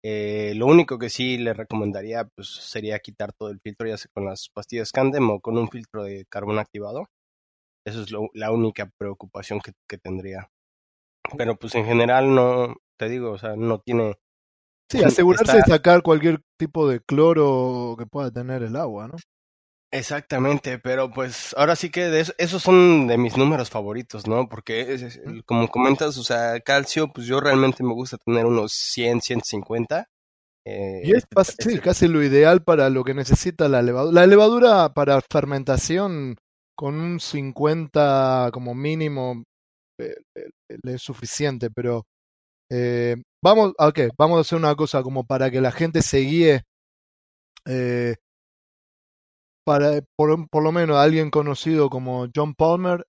Eh, 0.03 0.53
lo 0.57 0.67
único 0.67 0.99
que 0.99 1.09
sí 1.09 1.39
le 1.39 1.55
recomendaría 1.55 2.25
pues, 2.37 2.49
sería 2.49 2.99
quitar 2.99 3.33
todo 3.33 3.49
el 3.49 3.61
filtro, 3.61 3.89
ya 3.89 3.97
sea 3.97 4.11
con 4.13 4.27
las 4.27 4.51
pastillas 4.53 4.93
Candem 4.93 5.31
o 5.31 5.41
con 5.41 5.57
un 5.57 5.71
filtro 5.71 6.05
de 6.05 6.27
carbón 6.29 6.59
activado. 6.59 7.07
Eso 7.85 8.03
es 8.03 8.11
la 8.33 8.51
única 8.51 8.91
preocupación 8.97 9.61
que, 9.61 9.73
que, 9.87 9.99
tendría. 9.99 10.51
Pero 11.37 11.57
pues 11.57 11.75
en 11.75 11.85
general 11.85 12.35
no, 12.35 12.77
te 12.97 13.09
digo, 13.09 13.33
o 13.33 13.39
sea, 13.39 13.57
no 13.57 13.81
tiene... 13.81 14.15
Sí, 14.91 15.03
asegurarse 15.03 15.57
de 15.57 15.63
sacar 15.63 16.03
cualquier 16.03 16.43
tipo 16.59 16.89
de 16.89 17.01
cloro 17.01 17.97
que 17.99 18.07
pueda 18.07 18.31
tener 18.31 18.63
el 18.63 18.77
agua, 18.77 19.09
¿no? 19.09 19.17
Exactamente, 19.95 20.81
pero 20.81 21.09
pues 21.13 21.55
ahora 21.57 21.77
sí 21.77 21.89
que 21.89 22.09
de 22.11 22.27
esos 22.39 22.61
son 22.61 23.07
de 23.07 23.17
mis 23.17 23.37
números 23.37 23.71
favoritos, 23.71 24.27
¿no? 24.27 24.49
Porque 24.49 24.99
como 25.47 25.69
comentas, 25.69 26.19
o 26.19 26.25
sea, 26.25 26.59
calcio, 26.61 27.13
pues 27.13 27.29
yo 27.29 27.39
realmente 27.39 27.85
me 27.85 27.95
gusta 27.95 28.19
tener 28.19 28.45
unos 28.45 28.73
100, 28.73 29.21
150. 29.21 30.09
Eh, 30.67 31.03
y 31.05 31.13
es 31.13 31.25
este, 31.37 31.81
casi 31.81 32.09
lo 32.09 32.25
ideal 32.25 32.65
para 32.65 32.91
lo 32.91 33.05
que 33.05 33.15
necesita 33.15 33.69
la 33.69 33.83
levadura. 33.83 34.21
La 34.21 34.27
levadura 34.27 34.93
para 34.95 35.21
fermentación 35.21 36.39
con 36.77 36.97
un 36.97 37.21
50 37.21 38.51
como 38.53 38.75
mínimo 38.75 39.45
eh, 40.01 40.15
eh, 40.37 40.51
le 40.83 40.95
es 40.95 41.03
suficiente, 41.03 41.71
pero 41.71 42.05
eh, 42.71 43.17
vamos, 43.43 43.73
ok, 43.79 44.01
vamos 44.19 44.39
a 44.39 44.41
hacer 44.43 44.59
una 44.59 44.75
cosa 44.77 45.03
como 45.03 45.25
para 45.25 45.51
que 45.51 45.61
la 45.61 45.73
gente 45.73 46.03
se 46.03 46.19
guíe. 46.21 46.63
Eh, 47.67 48.17
para, 49.67 50.01
por, 50.17 50.49
por 50.51 50.63
lo 50.63 50.73
menos 50.73 50.97
alguien 50.99 51.31
conocido 51.31 51.89
como 51.89 52.27
John 52.35 52.55
Palmer 52.55 53.05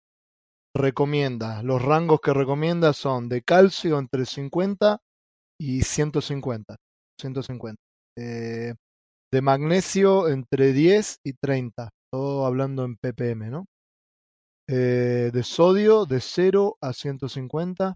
recomienda, 0.75 1.63
los 1.63 1.81
rangos 1.81 2.19
que 2.21 2.33
recomienda 2.33 2.93
son 2.93 3.29
de 3.29 3.41
calcio 3.41 3.99
entre 3.99 4.25
50 4.25 4.99
y 5.59 5.83
150. 5.83 6.75
150. 7.19 7.81
Eh, 8.17 8.73
de 9.33 9.41
magnesio 9.41 10.29
entre 10.29 10.73
10 10.73 11.17
y 11.25 11.33
30. 11.33 11.89
Hablando 12.45 12.85
en 12.85 12.95
ppm, 12.97 13.49
¿no? 13.49 13.65
Eh, 14.67 15.29
de 15.31 15.43
sodio 15.43 16.05
de 16.05 16.19
0 16.21 16.77
a 16.81 16.93
150. 16.93 17.95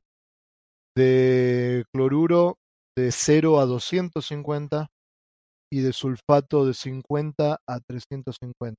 De 0.95 1.85
cloruro 1.93 2.57
de 2.97 3.11
0 3.11 3.59
a 3.59 3.65
250 3.65 4.87
y 5.71 5.81
de 5.81 5.93
sulfato 5.93 6.65
de 6.65 6.73
50 6.73 7.59
a 7.65 7.79
350. 7.79 8.75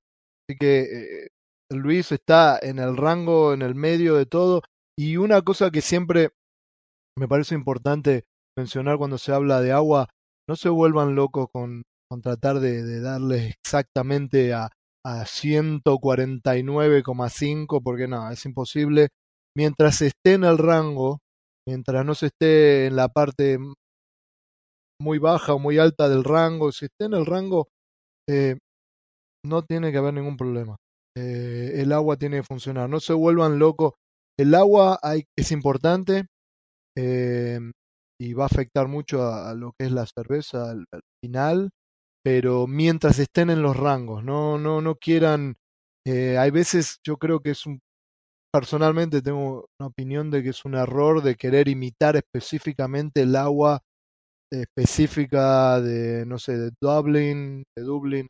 Así 0.47 0.57
que 0.59 0.81
eh, 0.81 1.27
Luis 1.71 2.11
está 2.11 2.59
en 2.61 2.79
el 2.79 2.97
rango, 2.97 3.53
en 3.53 3.61
el 3.61 3.75
medio 3.75 4.15
de 4.15 4.25
todo. 4.25 4.61
Y 4.97 5.17
una 5.17 5.41
cosa 5.41 5.71
que 5.71 5.81
siempre 5.81 6.29
me 7.17 7.27
parece 7.27 7.55
importante 7.55 8.25
mencionar 8.57 8.97
cuando 8.97 9.17
se 9.17 9.31
habla 9.33 9.61
de 9.61 9.71
agua, 9.71 10.09
no 10.47 10.55
se 10.55 10.69
vuelvan 10.69 11.15
locos 11.15 11.47
con, 11.51 11.83
con 12.09 12.21
tratar 12.21 12.59
de, 12.59 12.83
de 12.83 12.99
darles 12.99 13.55
exactamente 13.65 14.53
a, 14.53 14.69
a 15.05 15.25
149,5, 15.25 17.81
porque 17.83 18.07
no, 18.07 18.31
es 18.31 18.45
imposible. 18.45 19.09
Mientras 19.55 20.01
esté 20.01 20.33
en 20.33 20.43
el 20.43 20.57
rango, 20.57 21.19
mientras 21.67 22.05
no 22.05 22.15
se 22.15 22.27
esté 22.27 22.87
en 22.87 22.95
la 22.95 23.09
parte 23.09 23.59
muy 25.01 25.17
baja 25.17 25.53
o 25.53 25.59
muy 25.59 25.77
alta 25.77 26.07
del 26.07 26.23
rango, 26.23 26.71
si 26.71 26.85
está 26.85 27.05
en 27.05 27.13
el 27.13 27.25
rango, 27.25 27.67
eh, 28.29 28.57
no 29.45 29.63
tiene 29.63 29.91
que 29.91 29.97
haber 29.97 30.13
ningún 30.13 30.37
problema. 30.37 30.77
Eh, 31.17 31.81
el 31.81 31.91
agua 31.91 32.17
tiene 32.17 32.37
que 32.37 32.43
funcionar. 32.43 32.89
No 32.89 32.99
se 32.99 33.13
vuelvan 33.13 33.59
locos. 33.59 33.93
El 34.39 34.55
agua 34.55 34.99
hay, 35.01 35.23
es 35.37 35.51
importante 35.51 36.25
eh, 36.97 37.59
y 38.19 38.33
va 38.33 38.43
a 38.43 38.47
afectar 38.47 38.87
mucho 38.87 39.23
a, 39.23 39.53
lo 39.53 39.73
que 39.77 39.87
es 39.87 39.91
la 39.91 40.05
cerveza 40.05 40.71
al, 40.71 40.85
final, 41.23 41.69
pero 42.23 42.67
mientras 42.67 43.19
estén 43.19 43.49
en 43.49 43.61
los 43.61 43.77
rangos, 43.77 44.23
no, 44.23 44.57
no, 44.57 44.81
no 44.81 44.95
quieran. 44.95 45.55
hay 46.05 46.51
veces, 46.51 46.99
yo 47.05 47.17
creo 47.17 47.41
que 47.41 47.51
es 47.51 47.65
un. 47.65 47.79
Personalmente 48.53 49.21
tengo 49.21 49.67
una 49.79 49.87
opinión 49.87 50.29
de 50.31 50.43
que 50.43 50.49
es 50.49 50.65
un 50.65 50.75
error 50.75 51.21
de 51.23 51.35
querer 51.35 51.69
imitar 51.69 52.17
específicamente 52.17 53.21
el 53.21 53.35
agua 53.35 53.81
específica 54.51 55.79
de, 55.79 56.25
no 56.25 56.37
sé, 56.37 56.57
de 56.57 56.71
Dublin, 56.81 57.63
de 57.77 57.83
Dublin, 57.83 58.27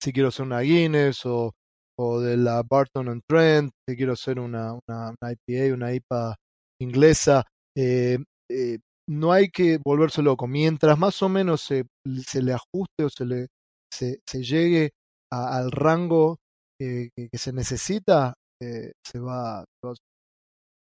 si 0.00 0.12
quiero 0.12 0.28
hacer 0.28 0.46
una 0.46 0.60
Guinness 0.60 1.24
o, 1.26 1.54
o 1.98 2.20
de 2.20 2.36
la 2.36 2.62
Barton 2.62 3.08
and 3.08 3.22
Trent, 3.26 3.72
si 3.88 3.96
quiero 3.96 4.12
hacer 4.12 4.38
una, 4.38 4.74
una, 4.86 5.14
IPA, 5.22 5.74
una 5.74 5.94
IPA 5.94 6.36
inglesa, 6.80 7.44
eh, 7.76 8.18
eh, 8.50 8.78
no 9.08 9.32
hay 9.32 9.48
que 9.48 9.78
volverse 9.84 10.22
loco. 10.22 10.46
Mientras 10.46 10.98
más 10.98 11.22
o 11.22 11.28
menos 11.28 11.60
se, 11.62 11.84
se 12.26 12.42
le 12.42 12.52
ajuste 12.52 13.04
o 13.04 13.10
se 13.10 13.24
le 13.24 13.46
se, 13.92 14.20
se 14.26 14.42
llegue 14.42 14.90
al 15.30 15.70
rango 15.70 16.38
que, 16.78 17.10
que, 17.16 17.38
se 17.38 17.52
necesita, 17.52 18.34
eh, 18.62 18.92
se 19.04 19.18
va, 19.18 19.60
a 19.60 19.64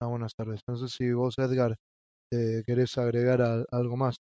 una 0.01 0.09
buena 0.09 0.27
cerveza. 0.29 0.63
No 0.67 0.77
sé 0.77 0.87
si 0.87 1.11
vos, 1.11 1.35
Edgar, 1.37 1.75
eh, 2.31 2.61
¿Querés 2.65 2.95
agregar 2.97 3.65
algo 3.71 3.97
más? 3.97 4.15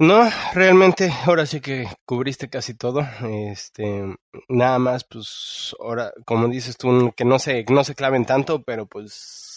No, 0.00 0.30
realmente 0.54 1.10
ahora 1.26 1.44
sí 1.46 1.60
que 1.60 1.88
cubriste 2.06 2.48
casi 2.48 2.74
todo. 2.74 3.00
Este, 3.50 4.16
nada 4.48 4.78
más, 4.78 5.04
pues, 5.04 5.74
ahora, 5.80 6.12
como 6.24 6.46
dices 6.46 6.76
tú, 6.76 7.12
que 7.16 7.24
no 7.24 7.40
se, 7.40 7.64
no 7.64 7.82
se 7.82 7.96
claven 7.96 8.24
tanto, 8.24 8.62
pero 8.62 8.86
pues 8.86 9.47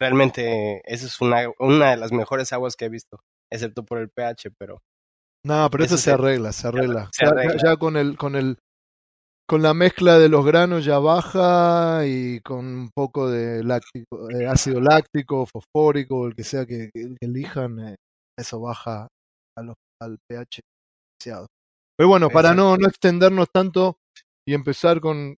realmente 0.00 0.82
esa 0.84 1.06
es 1.06 1.20
una, 1.20 1.50
una 1.58 1.90
de 1.90 1.96
las 1.96 2.12
mejores 2.12 2.52
aguas 2.52 2.76
que 2.76 2.86
he 2.86 2.88
visto, 2.88 3.20
excepto 3.52 3.84
por 3.84 3.98
el 3.98 4.10
pH, 4.10 4.50
pero. 4.58 4.80
No, 5.44 5.68
pero 5.70 5.84
eso, 5.84 5.96
se, 5.96 6.10
arregla, 6.10 6.52
se 6.52 6.68
arregla. 6.68 7.10
ya, 7.62 7.76
con 7.76 7.96
el, 7.96 8.16
con 8.16 8.34
el, 8.34 8.58
con 9.48 9.62
la 9.62 9.72
mezcla 9.72 10.18
de 10.18 10.28
los 10.28 10.44
granos 10.44 10.84
ya 10.84 10.98
baja 10.98 12.02
y 12.06 12.40
con 12.40 12.66
un 12.66 12.90
poco 12.94 13.30
de 13.30 13.62
láctico, 13.64 14.30
eh, 14.30 14.46
ácido 14.46 14.80
láctico, 14.80 15.46
fosfórico, 15.46 16.26
el 16.26 16.34
que 16.34 16.44
sea 16.44 16.66
que, 16.66 16.90
elijan, 17.20 17.78
eh, 17.80 17.96
eso 18.36 18.60
baja 18.60 19.08
al 19.56 20.18
pH 20.28 20.60
deseado. 21.18 21.46
Pero 21.96 22.08
bueno, 22.08 22.30
para 22.30 22.54
no, 22.54 22.76
no 22.76 22.86
extendernos 22.86 23.48
tanto 23.52 23.98
y 24.46 24.54
empezar 24.54 25.00
con, 25.00 25.36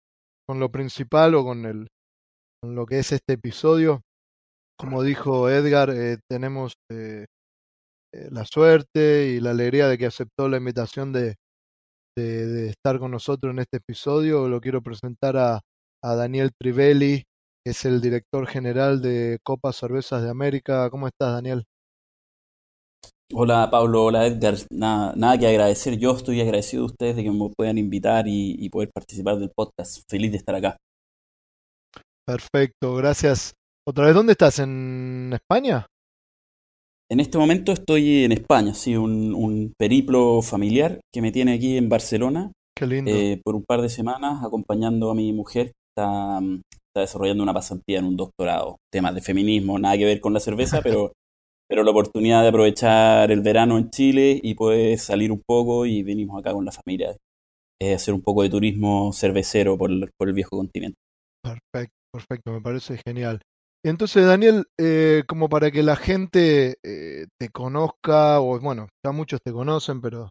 con 0.46 0.58
lo 0.58 0.70
principal 0.70 1.34
o 1.34 1.44
con, 1.44 1.64
el, 1.66 1.88
con 2.60 2.74
lo 2.74 2.84
que 2.84 2.98
es 2.98 3.12
este 3.12 3.34
episodio, 3.34 4.02
como 4.78 5.02
dijo 5.02 5.50
Edgar, 5.50 5.90
eh, 5.90 6.18
tenemos 6.30 6.75
la 8.12 8.44
suerte 8.44 9.28
y 9.28 9.40
la 9.40 9.50
alegría 9.50 9.88
de 9.88 9.99
que 9.99 10.06
aceptó 10.06 10.49
la 10.49 10.56
invitación 10.56 11.12
de, 11.12 11.37
de, 12.16 12.68
estar 12.68 12.99
con 12.99 13.11
nosotros 13.11 13.52
en 13.52 13.61
este 13.61 13.78
episodio. 13.78 14.49
Lo 14.49 14.61
quiero 14.61 14.82
presentar 14.82 15.37
a, 15.37 15.61
a 16.02 16.14
Daniel 16.14 16.50
Trivelli, 16.58 17.25
que 17.64 17.70
es 17.70 17.85
el 17.85 18.00
director 18.00 18.47
general 18.47 19.00
de 19.00 19.38
Copa 19.44 19.73
Cervezas 19.73 20.23
de 20.23 20.30
América. 20.30 20.90
¿Cómo 20.90 21.06
estás, 21.06 21.32
Daniel? 21.32 21.64
Hola 23.35 23.68
Pablo, 23.70 24.06
hola 24.06 24.26
Edgar. 24.26 24.54
Nada, 24.70 25.12
nada 25.14 25.38
que 25.38 25.47
agradecer. 25.47 25.99
Yo 25.99 26.16
estoy 26.16 26.40
agradecido 26.40 26.85
de 26.85 26.92
ustedes 26.92 27.16
de 27.16 27.25
que 27.25 27.30
me 27.30 27.50
puedan 27.54 27.76
invitar 27.76 28.26
y, 28.26 28.56
y, 28.58 28.70
poder 28.70 28.90
participar 28.92 29.38
del 29.38 29.50
podcast. 29.54 30.00
Feliz 30.08 30.32
de 30.32 30.38
estar 30.38 30.54
acá. 30.54 30.78
Perfecto, 32.26 32.94
gracias. 32.94 33.57
¿Otra 33.88 34.04
vez 34.04 34.14
dónde 34.14 34.33
estás? 34.33 34.59
¿En 34.59 35.30
España? 35.33 35.87
En 37.11 37.21
este 37.21 37.38
momento 37.38 37.73
estoy 37.73 38.25
en 38.25 38.33
España, 38.33 38.75
sí, 38.75 38.95
un, 38.95 39.35
un 39.35 39.73
periplo 39.78 40.42
familiar 40.42 41.00
que 41.11 41.23
me 41.23 41.33
tiene 41.33 41.54
aquí 41.54 41.78
en 41.78 41.88
Barcelona. 41.88 42.52
Qué 42.76 42.87
lindo. 42.87 43.11
Eh, 43.11 43.40
por 43.42 43.54
un 43.54 43.64
par 43.64 43.80
de 43.80 43.88
semanas 43.88 44.45
acompañando 44.45 45.11
a 45.11 45.14
mi 45.14 45.33
mujer, 45.33 45.73
está, 45.88 46.38
está 46.71 47.00
desarrollando 47.00 47.42
una 47.42 47.54
pasantía 47.54 48.00
en 48.00 48.04
un 48.04 48.16
doctorado. 48.18 48.76
Temas 48.92 49.14
de 49.14 49.23
feminismo, 49.23 49.78
nada 49.78 49.97
que 49.97 50.04
ver 50.04 50.21
con 50.21 50.35
la 50.35 50.40
cerveza, 50.40 50.83
pero, 50.83 51.12
pero 51.66 51.83
la 51.83 51.90
oportunidad 51.90 52.42
de 52.42 52.49
aprovechar 52.49 53.33
el 53.33 53.40
verano 53.40 53.78
en 53.78 53.88
Chile 53.88 54.38
y 54.42 54.52
poder 54.52 54.99
salir 54.99 55.33
un 55.33 55.40
poco 55.49 55.87
y 55.87 56.02
venimos 56.02 56.38
acá 56.38 56.52
con 56.52 56.66
la 56.66 56.73
familia. 56.73 57.16
Eh, 57.80 57.95
hacer 57.95 58.12
un 58.12 58.21
poco 58.21 58.42
de 58.42 58.50
turismo 58.50 59.14
cervecero 59.14 59.78
por 59.78 59.90
por 60.18 60.28
el 60.28 60.35
viejo 60.35 60.59
continente. 60.59 60.99
Perfecto, 61.42 61.97
perfecto, 62.12 62.52
me 62.52 62.61
parece 62.61 63.00
genial. 63.02 63.40
Entonces, 63.85 64.26
Daniel, 64.26 64.66
eh, 64.76 65.23
como 65.28 65.49
para 65.49 65.70
que 65.70 65.82
la 65.82 65.97
gente 65.97 66.78
eh, 66.82 67.26
te 67.38 67.49
conozca, 67.50 68.40
o 68.40 68.58
bueno, 68.61 68.88
ya 69.04 69.12
muchos 69.12 69.40
te 69.42 69.52
conocen, 69.52 70.00
pero 70.00 70.30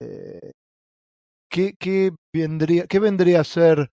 eh, 0.00 0.52
¿qué, 1.48 1.74
qué, 1.78 2.12
vendría, 2.34 2.86
¿qué 2.86 2.98
vendría 2.98 3.40
a 3.40 3.44
ser 3.44 3.90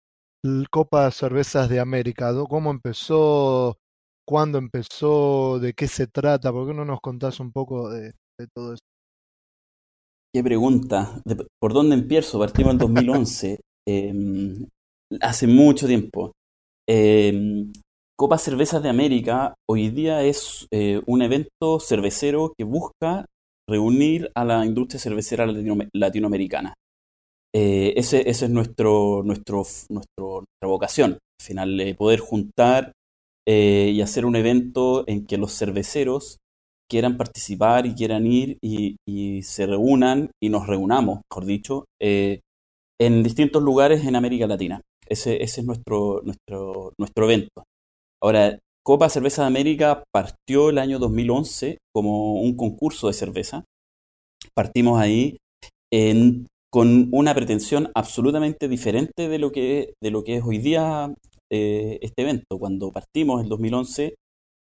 Copa 0.72 1.12
Cervezas 1.12 1.70
de 1.70 1.80
América? 1.80 2.34
¿Cómo 2.50 2.72
empezó? 2.72 3.78
¿Cuándo 4.26 4.58
empezó? 4.58 5.60
¿De 5.60 5.74
qué 5.74 5.88
se 5.88 6.08
trata? 6.08 6.52
¿Por 6.52 6.68
qué 6.68 6.74
no 6.74 6.86
nos 6.86 7.02
contás 7.02 7.40
un 7.40 7.52
poco 7.52 7.90
de, 7.90 8.14
de 8.40 8.48
todo 8.54 8.74
eso? 8.74 8.84
Qué 10.34 10.44
pregunta. 10.44 11.22
¿Por 11.60 11.74
dónde 11.74 11.96
empiezo? 11.96 12.40
Partimos 12.40 12.74
en 12.74 12.78
2011. 12.80 13.60
Em, 13.88 14.68
hace 15.20 15.48
mucho 15.48 15.88
tiempo. 15.88 16.32
Em, 16.88 17.72
Copa 18.20 18.38
Cervezas 18.38 18.84
de 18.84 18.90
América 18.90 19.56
hoy 19.66 19.92
día 19.92 20.26
es 20.26 20.68
eh, 20.72 21.02
un 21.06 21.22
evento 21.22 21.80
cervecero 21.80 22.52
que 22.58 22.66
busca 22.66 23.26
reunir 23.66 24.30
a 24.36 24.44
la 24.44 24.66
industria 24.66 25.00
cervecera 25.00 25.48
latinoamericana. 25.94 26.74
Eh, 27.56 27.94
ese, 27.96 28.30
ese, 28.30 28.46
es 28.48 28.52
nuestro, 28.52 29.24
nuestro, 29.24 29.64
nuestro, 29.90 30.44
nuestra 30.44 30.68
vocación, 30.68 31.12
al 31.14 31.46
final, 31.46 31.96
poder 31.98 32.20
juntar 32.20 32.92
eh, 33.48 33.94
y 33.94 34.02
hacer 34.02 34.26
un 34.26 34.36
evento 34.36 35.06
en 35.08 35.26
que 35.26 35.38
los 35.38 35.58
cerveceros 35.58 36.40
quieran 36.90 37.16
participar 37.16 37.86
y 37.86 37.96
quieran 37.96 38.28
ir 38.28 38.58
y, 38.62 38.98
se 39.44 39.66
reúnan 39.66 40.32
y 40.44 40.50
nos 40.50 40.68
reunamos, 40.68 41.22
mejor 41.32 41.46
dicho, 41.46 41.86
eh, 42.02 42.42
en 43.00 43.24
distintos 43.24 43.64
lugares 43.64 44.04
en 44.06 44.18
América 44.18 44.46
Latina. 44.46 44.82
Ese, 45.08 45.42
ese 45.42 45.62
es 45.62 45.66
nuestro, 45.66 46.22
nuestro, 46.22 46.92
nuestro 46.98 47.24
evento. 47.24 47.64
Ahora, 48.22 48.60
Copa 48.84 49.10
Cerveza 49.10 49.44
de 49.44 49.48
América 49.48 50.04
partió 50.12 50.70
el 50.70 50.78
año 50.78 51.00
2011 51.00 51.78
como 51.94 52.42
un 52.42 52.56
concurso 52.56 53.08
de 53.08 53.14
cerveza. 53.14 53.66
Partimos 54.54 55.00
ahí 55.00 55.38
con 56.72 57.10
una 57.12 57.34
pretensión 57.34 57.92
absolutamente 57.96 58.68
diferente 58.68 59.28
de 59.28 59.40
lo 59.40 59.52
que, 59.52 59.94
de 60.02 60.12
lo 60.12 60.24
que 60.24 60.38
es 60.38 60.44
hoy 60.44 60.60
día 60.60 61.14
eh, 61.52 62.00
este 62.02 62.22
evento. 62.24 62.60
Cuando 62.60 62.92
partimos 62.92 63.42
en 63.42 63.50
2011, 63.50 64.16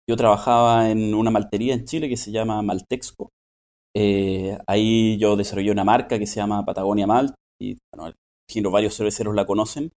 yo 0.09 0.17
trabajaba 0.17 0.91
en 0.91 1.15
una 1.15 1.31
maltería 1.31 1.75
en 1.75 1.85
Chile 1.85 2.09
que 2.09 2.17
se 2.17 2.33
llama 2.33 2.63
Maltexco. 2.63 3.31
Eh, 3.95 4.57
ahí 4.67 5.19
yo 5.19 5.37
desarrollé 5.37 5.71
una 5.71 5.85
marca 5.85 6.19
que 6.19 6.27
se 6.27 6.37
llama 6.37 6.65
Patagonia 6.65 7.07
Malt 7.07 7.35
y 7.61 7.77
bueno, 7.95 8.13
varios 8.71 8.97
cerveceros 8.97 9.35
la 9.35 9.47
conocen. 9.47 9.91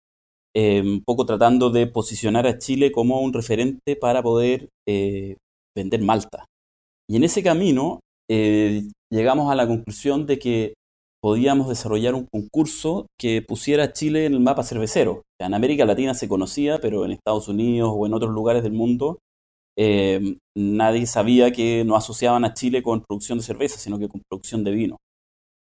Eh, 0.55 0.81
un 0.81 1.03
poco 1.03 1.25
tratando 1.25 1.69
de 1.69 1.87
posicionar 1.87 2.47
a 2.47 2.57
Chile 2.57 2.91
como 2.91 3.21
un 3.21 3.33
referente 3.33 3.95
para 3.95 4.23
poder 4.23 4.69
vender 5.75 6.01
Malta. 6.01 6.45
Y 7.09 7.17
en 7.17 7.23
ese 7.25 7.43
camino 7.43 7.99
llegamos 8.29 9.51
a 9.51 9.55
la 9.55 9.67
conclusión 9.67 10.25
de 10.25 10.39
que 10.39 10.73
podíamos 11.21 11.67
desarrollar 11.67 12.13
un 12.13 12.27
concurso 12.31 13.07
que 13.19 13.41
pusiera 13.41 13.85
a 13.85 13.91
Chile 13.93 14.25
en 14.25 14.33
el 14.33 14.39
mapa 14.39 14.63
cervecero. 14.63 15.23
En 15.41 15.53
América 15.53 15.83
Latina 15.83 16.13
se 16.13 16.29
conocía, 16.29 16.79
pero 16.79 17.03
en 17.03 17.11
Estados 17.11 17.47
Unidos 17.47 17.91
o 17.93 18.05
en 18.05 18.13
otros 18.13 18.31
lugares 18.31 18.63
del 18.63 18.73
mundo 18.73 19.19
eh, 19.77 20.37
nadie 20.55 21.05
sabía 21.05 21.51
que 21.51 21.83
no 21.83 21.95
asociaban 21.95 22.45
a 22.45 22.53
Chile 22.53 22.81
con 22.81 23.01
producción 23.01 23.39
de 23.39 23.43
cerveza, 23.43 23.77
sino 23.77 23.99
que 23.99 24.07
con 24.07 24.21
producción 24.29 24.63
de 24.63 24.71
vino. 24.71 24.97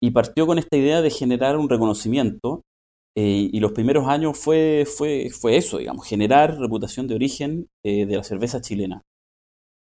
Y 0.03 0.13
partió 0.13 0.47
con 0.47 0.59
esta 0.59 0.77
idea 0.77 1.03
de 1.03 1.11
generar 1.11 1.59
un 1.59 1.69
reconocimiento 1.69 2.63
eh, 3.17 3.51
y 3.53 3.61
los 3.61 3.73
primeros 3.73 4.07
años 4.09 4.39
fue, 4.39 4.85
fue, 4.87 5.31
fue 5.31 5.57
eso, 5.57 5.79
digamos, 5.79 6.07
generar 6.07 6.59
reputación 6.59 7.09
de 7.09 7.15
origen 7.15 7.67
eh, 7.85 8.07
de 8.07 8.17
la 8.17 8.25
cerveza 8.25 8.61
chilena. 8.61 9.03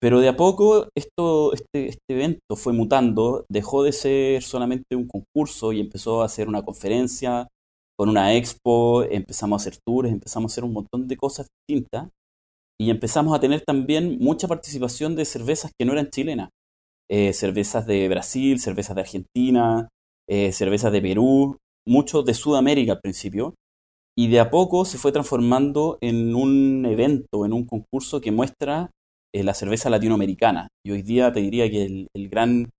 Pero 0.01 0.21
de 0.21 0.29
a 0.29 0.37
poco 0.37 0.89
esto, 0.95 1.53
este, 1.55 1.89
este 1.89 2.03
evento 2.09 2.57
fue 2.57 2.73
mutando, 2.73 3.45
dejó 3.51 3.83
de 3.83 3.93
ser 3.93 4.43
solamente 4.43 4.95
un 4.95 5.09
concurso 5.09 5.73
y 5.73 5.81
empezó 5.81 6.23
a 6.23 6.29
ser 6.29 6.49
una 6.49 6.63
conferencia 6.63 7.49
con 7.99 8.11
una 8.11 8.35
expo, 8.35 9.05
empezamos 9.05 9.61
a 9.61 9.63
hacer 9.63 9.81
tours, 9.87 10.11
empezamos 10.11 10.51
a 10.51 10.53
hacer 10.53 10.65
un 10.65 10.75
montón 10.75 11.09
de 11.09 11.17
cosas 11.17 11.47
distintas 11.67 12.11
y 12.79 12.91
empezamos 12.91 13.35
a 13.35 13.41
tener 13.41 13.63
también 13.63 14.19
mucha 14.21 14.49
participación 14.49 15.17
de 15.17 15.25
cervezas 15.25 15.73
que 15.79 15.87
no 15.87 15.93
eran 15.93 16.11
chilenas. 16.11 16.51
Eh, 17.09 17.33
cervezas 17.33 17.87
de 17.87 18.09
Brasil, 18.09 18.61
cervezas 18.61 18.97
de 18.97 19.03
Argentina, 19.03 19.89
eh, 20.29 20.53
cervezas 20.53 20.93
de 20.93 21.01
Perú, 21.01 21.57
mucho 21.87 22.23
de 22.23 22.35
Sudamérica 22.35 22.93
al 22.93 23.01
principio. 23.01 23.55
Y 24.19 24.29
de 24.29 24.41
a 24.41 24.51
poco 24.51 24.85
se 24.85 24.99
fue 24.99 25.13
transformando 25.13 25.99
en 26.01 26.35
un 26.35 26.87
evento, 26.87 27.45
en 27.45 27.53
un 27.53 27.67
concurso 27.67 28.21
que 28.21 28.33
muestra 28.33 28.91
eh, 29.35 29.43
la 29.45 29.53
cerveza 29.53 29.91
latinoamericana. 29.91 30.69
Y 30.85 30.93
hoy 30.93 31.03
día 31.03 31.33
te 31.33 31.41
diría 31.41 31.71
que 31.71 32.09
el, 32.15 32.29
gran 32.31 32.71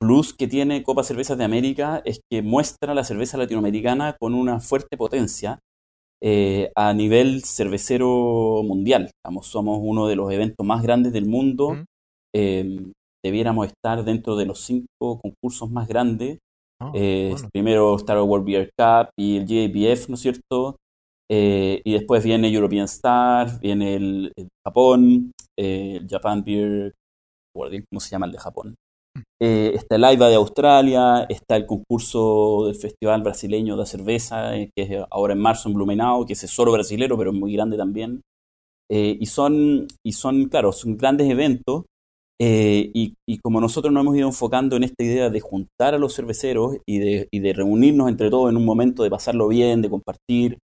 plus 0.00 0.32
que 0.32 0.48
tiene 0.48 0.82
Copa 0.82 1.02
Cervezas 1.02 1.36
de 1.36 1.44
América 1.44 2.00
es 2.04 2.20
que 2.30 2.40
muestra 2.40 2.94
la 2.94 3.04
cerveza 3.04 3.36
latinoamericana 3.36 4.16
con 4.18 4.34
una 4.34 4.60
fuerte 4.60 4.96
potencia 4.96 5.58
eh, 6.22 6.70
a 6.74 6.94
nivel 6.94 7.44
cervecero 7.44 8.62
mundial. 8.64 9.10
somos 9.42 9.80
uno 9.82 10.06
de 10.06 10.16
los 10.16 10.32
eventos 10.32 10.66
más 10.66 10.82
grandes 10.82 11.12
del 11.12 11.26
mundo. 11.26 11.84
Em, 12.34 12.92
debiéramos 13.22 13.66
estar 13.66 14.04
dentro 14.04 14.36
de 14.36 14.46
los 14.46 14.60
cinco 14.60 15.20
concursos 15.20 15.70
más 15.70 15.88
grandes. 15.88 16.38
Ah, 16.80 16.92
eh, 16.94 17.34
primero 17.52 17.96
Star 17.96 18.20
World 18.20 18.46
Beer 18.46 18.70
Cup 18.76 19.10
y 19.18 19.38
el 19.38 19.46
JBF, 19.46 20.08
¿no 20.10 20.14
es 20.14 20.20
cierto? 20.20 20.76
Eh, 21.28 21.80
y 21.84 21.92
después 21.92 22.22
viene 22.22 22.52
European 22.52 22.84
Star, 22.84 23.58
viene 23.60 23.96
el, 23.96 24.32
Japón, 24.64 25.32
eh, 25.58 25.98
el 26.00 26.08
Japan 26.08 26.44
Beer, 26.44 26.94
¿cómo 27.54 28.00
se 28.00 28.10
llama 28.10 28.26
el 28.26 28.32
de 28.32 28.38
Japón? 28.38 28.74
Mm. 29.16 29.20
Eh, 29.42 29.72
está 29.74 29.96
el 29.96 30.04
AIBA 30.04 30.28
de 30.28 30.34
Australia, 30.36 31.26
está 31.28 31.56
el 31.56 31.66
concurso 31.66 32.66
del 32.66 32.76
Festival 32.76 33.22
Brasileño 33.22 33.76
de 33.76 33.86
Cerveza, 33.86 34.52
que 34.52 34.70
es 34.76 35.04
ahora 35.10 35.32
en 35.32 35.40
marzo 35.40 35.68
en 35.68 35.74
Blumenau, 35.74 36.24
que 36.24 36.34
es 36.34 36.40
solo 36.40 36.72
brasilero, 36.72 37.18
pero 37.18 37.32
es 37.32 37.36
muy 37.36 37.52
grande 37.52 37.76
también. 37.76 38.20
y, 38.88 39.26
son, 39.26 39.88
y 40.04 40.12
son, 40.12 40.48
claro, 40.48 40.70
son 40.70 40.96
grandes 40.96 41.28
eventos. 41.28 41.84
Y, 42.38 43.14
y, 43.26 43.38
como 43.38 43.60
nosotros 43.62 43.92
nos 43.92 44.02
hemos 44.02 44.16
ido 44.16 44.28
enfocando 44.28 44.76
en 44.76 44.84
esta 44.84 45.02
idea 45.02 45.30
de 45.30 45.40
juntar 45.40 45.94
a 45.94 45.98
los 45.98 46.14
cerveceros 46.14 46.76
y 46.86 46.98
de, 46.98 47.28
y 47.30 47.40
de 47.40 47.52
reunirnos 47.54 48.10
entre 48.10 48.28
todos 48.28 48.50
en 48.50 48.58
un 48.58 48.64
momento 48.64 49.02
de 49.02 49.10
pasarlo 49.10 49.48
bien, 49.48 49.80
de 49.80 49.88
compartir, 49.88 50.58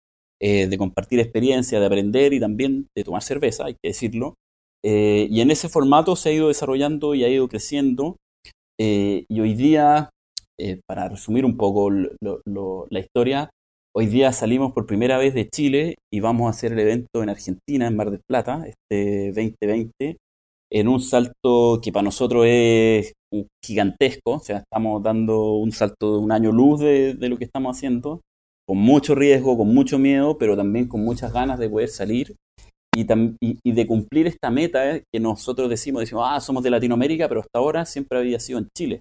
eh, 0.43 0.69
de 0.69 0.79
compartir 0.79 1.21
experiencia, 1.21 1.79
de 1.81 1.87
aprender 1.87 2.33
y 2.33 2.41
también 2.41 2.89
de 2.97 3.05
tomar 3.05 3.23
cerveza, 3.23 3.67
hay 3.67 3.75
que 3.75 3.89
decirlo. 3.91 4.37
Eh, 4.83 5.29
y 5.31 5.43
en 5.43 5.51
ese 5.51 5.69
formato 5.69 6.17
se 6.17 6.31
ha 6.31 6.33
ido 6.33 6.49
desarrollando 6.49 7.15
y 7.15 7.25
ha 7.25 7.29
ido 7.29 7.47
creciendo. 7.49 8.17
Eh, 8.81 9.27
y 9.29 9.41
hoy 9.41 9.55
día, 9.55 10.11
para 10.87 11.09
resumir 11.09 11.45
un 11.45 11.57
poco 11.57 11.91
la 11.91 13.01
historia, 13.01 13.51
hoy 13.95 14.07
día 14.07 14.33
salimos 14.33 14.73
por 14.73 14.87
primera 14.87 15.19
vez 15.19 15.35
de 15.35 15.49
Chile 15.49 15.97
y 16.13 16.21
vamos 16.21 16.47
a 16.47 16.51
hacer 16.51 16.73
el 16.73 16.81
evento 16.81 17.23
en 17.23 17.29
Argentina, 17.29 17.87
en 17.87 17.97
Mar 17.97 18.11
del 18.11 18.21
Plata, 18.27 18.65
este 18.67 19.29
2020, 19.33 20.17
en 20.73 20.89
un 20.89 21.01
salto 21.01 21.81
que 21.83 21.93
para 21.93 22.05
nosotros 22.05 22.45
es 22.47 23.13
gigantesco, 23.65 24.33
o 24.33 24.41
sea, 24.41 24.59
estamos 24.59 25.03
dando 25.03 25.55
un 25.55 25.73
salto 25.73 26.13
de 26.13 26.19
un 26.19 26.33
año 26.33 26.53
luz 26.53 26.81
de, 26.81 27.15
de 27.15 27.29
lo 27.29 27.39
que 27.39 27.45
estamos 27.45 27.77
haciendo 27.77 28.21
con 28.67 28.79
mucho 28.79 29.15
riesgo, 29.17 29.57
con 29.57 29.75
mucho 29.75 29.99
miedo, 29.99 30.39
pero 30.39 30.57
también 30.57 30.87
con 30.87 31.05
muchas 31.05 31.33
ganas 31.33 31.59
de 31.59 31.69
poder 31.69 31.89
salir 31.89 32.37
y, 32.95 33.07
y, 33.41 33.73
de 33.73 33.87
cumplir 33.87 34.27
esta 34.27 34.51
meta 34.51 34.97
eh, 34.97 35.05
que 35.13 35.21
nosotros 35.21 35.69
decimos, 35.69 36.01
decimos, 36.01 36.25
ah, 36.29 36.41
somos 36.41 36.63
de 36.63 36.71
Latinoamérica, 36.71 37.29
pero 37.29 37.41
hasta 37.41 37.59
ahora 37.59 37.85
siempre 37.87 38.19
había 38.19 38.39
sido 38.41 38.59
en 38.59 38.69
Chile. 38.77 39.01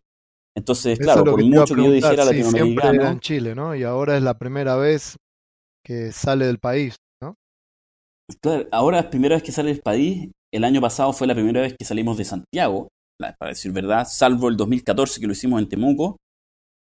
Entonces, 0.58 0.98
claro, 1.00 1.24
por 1.24 1.44
mucho 1.44 1.76
que 1.76 1.84
yo 1.84 1.92
dijera 1.92 2.26
sí, 2.26 2.44
Siempre 2.44 2.90
era 2.90 3.12
en 3.12 3.20
Chile, 3.20 3.56
¿no? 3.56 3.76
Y 3.76 3.84
ahora 3.84 4.18
es 4.18 4.24
la 4.24 4.38
primera 4.38 4.76
vez 4.76 5.16
que 5.86 6.12
sale 6.12 6.46
del 6.46 6.60
país, 6.60 6.96
¿no? 7.22 7.36
Claro, 8.42 8.68
ahora 8.72 9.00
es 9.00 9.06
la 9.06 9.10
primera 9.10 9.36
vez 9.36 9.44
que 9.44 9.52
sale 9.52 9.70
del 9.72 9.82
país. 9.82 10.32
El 10.52 10.64
año 10.64 10.82
pasado 10.82 11.14
fue 11.14 11.28
la 11.28 11.36
primera 11.36 11.62
vez 11.62 11.76
que 11.78 11.86
salimos 11.86 12.18
de 12.18 12.26
Santiago, 12.26 12.90
para 13.20 13.50
decir 13.50 13.72
verdad, 13.72 14.08
salvo 14.10 14.50
el 14.50 14.58
2014 14.58 15.20
que 15.20 15.28
lo 15.28 15.34
hicimos 15.34 15.62
en 15.62 15.70
Temuco, 15.70 16.18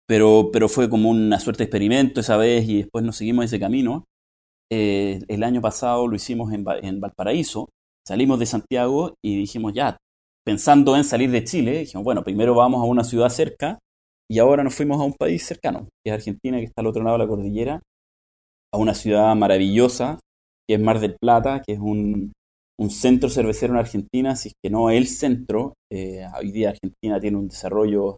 pero, 0.07 0.49
pero 0.51 0.69
fue 0.69 0.89
como 0.89 1.09
una 1.09 1.39
suerte 1.39 1.59
de 1.59 1.65
experimento 1.65 2.19
esa 2.19 2.37
vez 2.37 2.67
y 2.67 2.77
después 2.77 3.03
nos 3.03 3.17
seguimos 3.17 3.45
ese 3.45 3.59
camino. 3.59 4.05
Eh, 4.71 5.21
el 5.27 5.43
año 5.43 5.61
pasado 5.61 6.07
lo 6.07 6.15
hicimos 6.15 6.51
en, 6.53 6.65
en, 6.83 6.99
Valparaíso, 6.99 7.69
salimos 8.05 8.39
de 8.39 8.45
Santiago 8.45 9.15
y 9.23 9.37
dijimos 9.37 9.73
ya, 9.73 9.97
pensando 10.45 10.95
en 10.95 11.03
salir 11.03 11.31
de 11.31 11.43
Chile, 11.43 11.79
dijimos, 11.79 12.03
bueno, 12.03 12.23
primero 12.23 12.53
vamos 12.53 12.81
a 12.81 12.85
una 12.85 13.03
ciudad 13.03 13.29
cerca 13.29 13.79
y 14.29 14.39
ahora 14.39 14.63
nos 14.63 14.75
fuimos 14.75 14.99
a 14.99 15.05
un 15.05 15.13
país 15.13 15.45
cercano, 15.45 15.87
que 16.03 16.11
es 16.11 16.13
Argentina, 16.13 16.57
que 16.57 16.65
está 16.65 16.81
al 16.81 16.87
otro 16.87 17.03
lado 17.03 17.17
de 17.17 17.23
la 17.23 17.29
cordillera, 17.29 17.81
a 18.73 18.77
una 18.77 18.93
ciudad 18.93 19.33
maravillosa, 19.35 20.19
que 20.67 20.75
es 20.75 20.81
Mar 20.81 20.99
del 20.99 21.15
Plata, 21.15 21.61
que 21.65 21.73
es 21.73 21.79
un, 21.79 22.33
un 22.79 22.89
centro 22.89 23.29
cervecero 23.29 23.73
en 23.73 23.79
Argentina, 23.79 24.35
si 24.35 24.49
es 24.49 24.53
que 24.63 24.69
no 24.69 24.89
el 24.89 25.07
centro. 25.07 25.73
Eh, 25.91 26.25
hoy 26.39 26.51
día 26.51 26.69
Argentina 26.69 27.19
tiene 27.19 27.37
un 27.37 27.47
desarrollo 27.47 28.17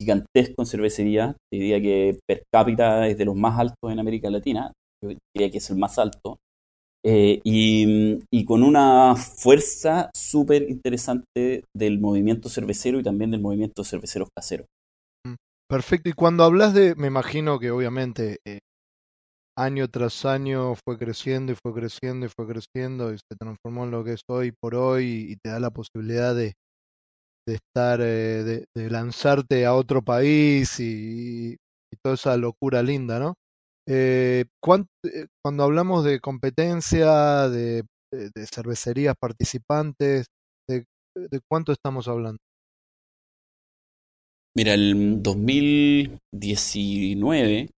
gigantesco 0.00 0.62
en 0.62 0.66
cervecería. 0.66 1.36
Diría 1.52 1.80
que 1.80 2.18
per 2.26 2.42
cápita 2.52 3.06
es 3.06 3.18
de 3.18 3.24
los 3.24 3.36
más 3.36 3.58
altos 3.58 3.90
en 3.90 4.00
América 4.00 4.30
Latina. 4.30 4.72
Yo 5.02 5.12
diría 5.34 5.50
que 5.50 5.58
es 5.58 5.70
el 5.70 5.76
más 5.76 5.98
alto. 5.98 6.38
Eh, 7.04 7.40
y, 7.44 8.44
con 8.44 8.62
una 8.62 9.14
fuerza 9.14 10.10
súper 10.14 10.68
interesante 10.68 11.64
del 11.74 12.00
movimiento 12.00 12.48
cervecero 12.48 12.98
y 12.98 13.02
también 13.02 13.30
del 13.30 13.40
movimiento 13.40 13.84
cerveceros 13.84 14.28
caseros. 14.36 14.66
Mm, 15.26 15.34
perfecto. 15.68 16.10
Y 16.10 16.14
cuando 16.14 16.44
hablas 16.44 16.74
de, 16.74 16.94
me 16.96 17.06
imagino 17.06 17.58
que 17.58 17.70
obviamente 17.70 18.38
eh, 18.44 18.58
año 19.56 19.88
tras 19.88 20.24
año 20.24 20.74
fue 20.74 20.98
creciendo 20.98 21.52
y 21.52 21.56
fue 21.62 21.74
creciendo 21.74 22.26
y 22.26 22.28
fue 22.28 22.46
creciendo 22.46 23.12
y 23.12 23.18
se 23.18 23.36
transformó 23.38 23.84
en 23.84 23.90
lo 23.90 24.04
que 24.04 24.14
es 24.14 24.22
hoy 24.28 24.52
por 24.52 24.74
hoy 24.74 25.26
y 25.30 25.36
te 25.36 25.50
da 25.50 25.60
la 25.60 25.70
posibilidad 25.70 26.34
de, 26.34 26.54
estar, 27.46 28.00
eh, 28.02 28.64
de, 28.74 28.90
lanzarte 28.90 29.66
a 29.66 29.74
otro 29.74 30.02
país 30.02 30.80
y, 30.80 31.56
toda 32.02 32.14
esa 32.14 32.36
locura 32.36 32.82
linda, 32.82 33.18
¿no? 33.18 33.34
Eh, 33.86 34.44
cuando 34.62 35.64
hablamos 35.64 36.04
de 36.04 36.20
competencia, 36.20 37.48
de, 37.48 37.84
cervecerías 38.46 39.14
participantes, 39.20 40.26
de, 40.68 40.84
¿de 41.14 41.40
cuánto 41.48 41.72
estamos 41.72 42.08
hablando? 42.08 42.38
Mira, 44.56 44.74
el 44.74 45.22
2019 45.22 47.70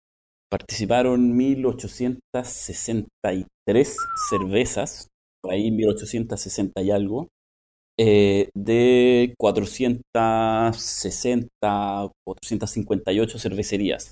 participaron 0.53 1.35
1863 1.35 3.97
cervezas, 4.29 5.09
por 5.43 5.55
ahí 5.55 5.71
1860 5.71 6.83
y 6.83 6.91
algo, 6.91 7.29
eh, 7.99 8.51
de 8.55 9.33
460, 9.39 12.11
458 12.27 13.39
cervecerías 13.39 14.11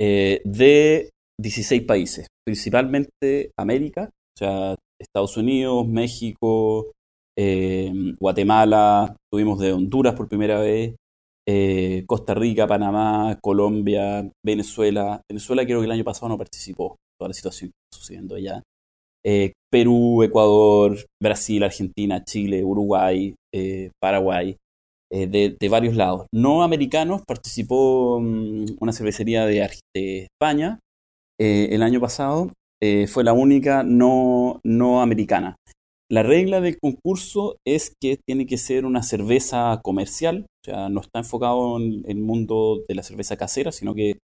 eh, 0.00 0.40
de 0.44 1.10
16 1.40 1.82
países, 1.82 2.28
principalmente 2.46 3.50
América, 3.58 4.10
o 4.36 4.38
sea, 4.38 4.76
Estados 5.00 5.36
Unidos, 5.36 5.88
México, 5.88 6.92
eh, 7.36 7.92
Guatemala, 8.20 9.16
tuvimos 9.32 9.58
de 9.58 9.72
Honduras 9.72 10.14
por 10.14 10.28
primera 10.28 10.60
vez, 10.60 10.94
eh, 11.50 12.04
Costa 12.06 12.34
Rica, 12.34 12.66
Panamá, 12.66 13.38
Colombia, 13.40 14.30
Venezuela. 14.44 15.22
Venezuela 15.30 15.64
creo 15.64 15.80
que 15.80 15.86
el 15.86 15.92
año 15.92 16.04
pasado 16.04 16.28
no 16.28 16.36
participó, 16.36 16.96
toda 17.18 17.28
la 17.28 17.34
situación 17.34 17.70
que 17.70 17.74
está 17.90 17.98
sucediendo 17.98 18.34
allá. 18.34 18.62
Eh, 19.24 19.52
Perú, 19.72 20.22
Ecuador, 20.22 20.98
Brasil, 21.22 21.62
Argentina, 21.62 22.22
Chile, 22.22 22.62
Uruguay, 22.62 23.34
eh, 23.54 23.90
Paraguay, 23.98 24.56
de, 25.10 25.56
varios 25.70 25.96
lados. 25.96 26.26
No 26.34 26.62
americanos, 26.62 27.22
participó 27.26 28.18
um, 28.18 28.66
una 28.78 28.92
cervecería 28.92 29.46
de, 29.46 29.66
de 29.96 30.24
España 30.24 30.80
el 31.38 31.82
año 31.82 31.98
pasado, 31.98 32.50
fue 33.06 33.24
la 33.24 33.32
única 33.32 33.82
no, 33.84 34.60
no 34.64 35.00
americana. 35.00 35.56
La 36.10 36.22
regla 36.22 36.62
del 36.62 36.78
concurso 36.78 37.58
es 37.66 37.92
que 38.00 38.16
tiene 38.16 38.46
que 38.46 38.56
ser 38.56 38.86
una 38.86 39.02
cerveza 39.02 39.78
comercial, 39.82 40.46
o 40.62 40.64
sea, 40.64 40.88
no 40.88 41.02
está 41.02 41.18
enfocado 41.18 41.78
en 41.78 42.02
el 42.06 42.16
mundo 42.16 42.82
de 42.88 42.94
la 42.94 43.02
cerveza 43.02 43.36
casera, 43.36 43.72
sino 43.72 43.94
que 43.94 44.18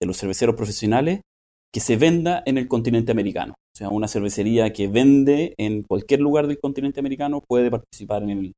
de 0.00 0.06
los 0.06 0.16
cerveceros 0.16 0.54
profesionales, 0.54 1.22
que 1.72 1.80
se 1.80 1.96
venda 1.96 2.44
en 2.46 2.56
el 2.56 2.68
continente 2.68 3.10
americano. 3.10 3.54
O 3.74 3.76
sea, 3.76 3.88
una 3.88 4.06
cervecería 4.06 4.72
que 4.72 4.86
vende 4.86 5.54
en 5.58 5.82
cualquier 5.82 6.20
lugar 6.20 6.46
del 6.46 6.60
continente 6.60 7.00
americano 7.00 7.42
puede 7.48 7.68
participar 7.68 8.22
en 8.22 8.52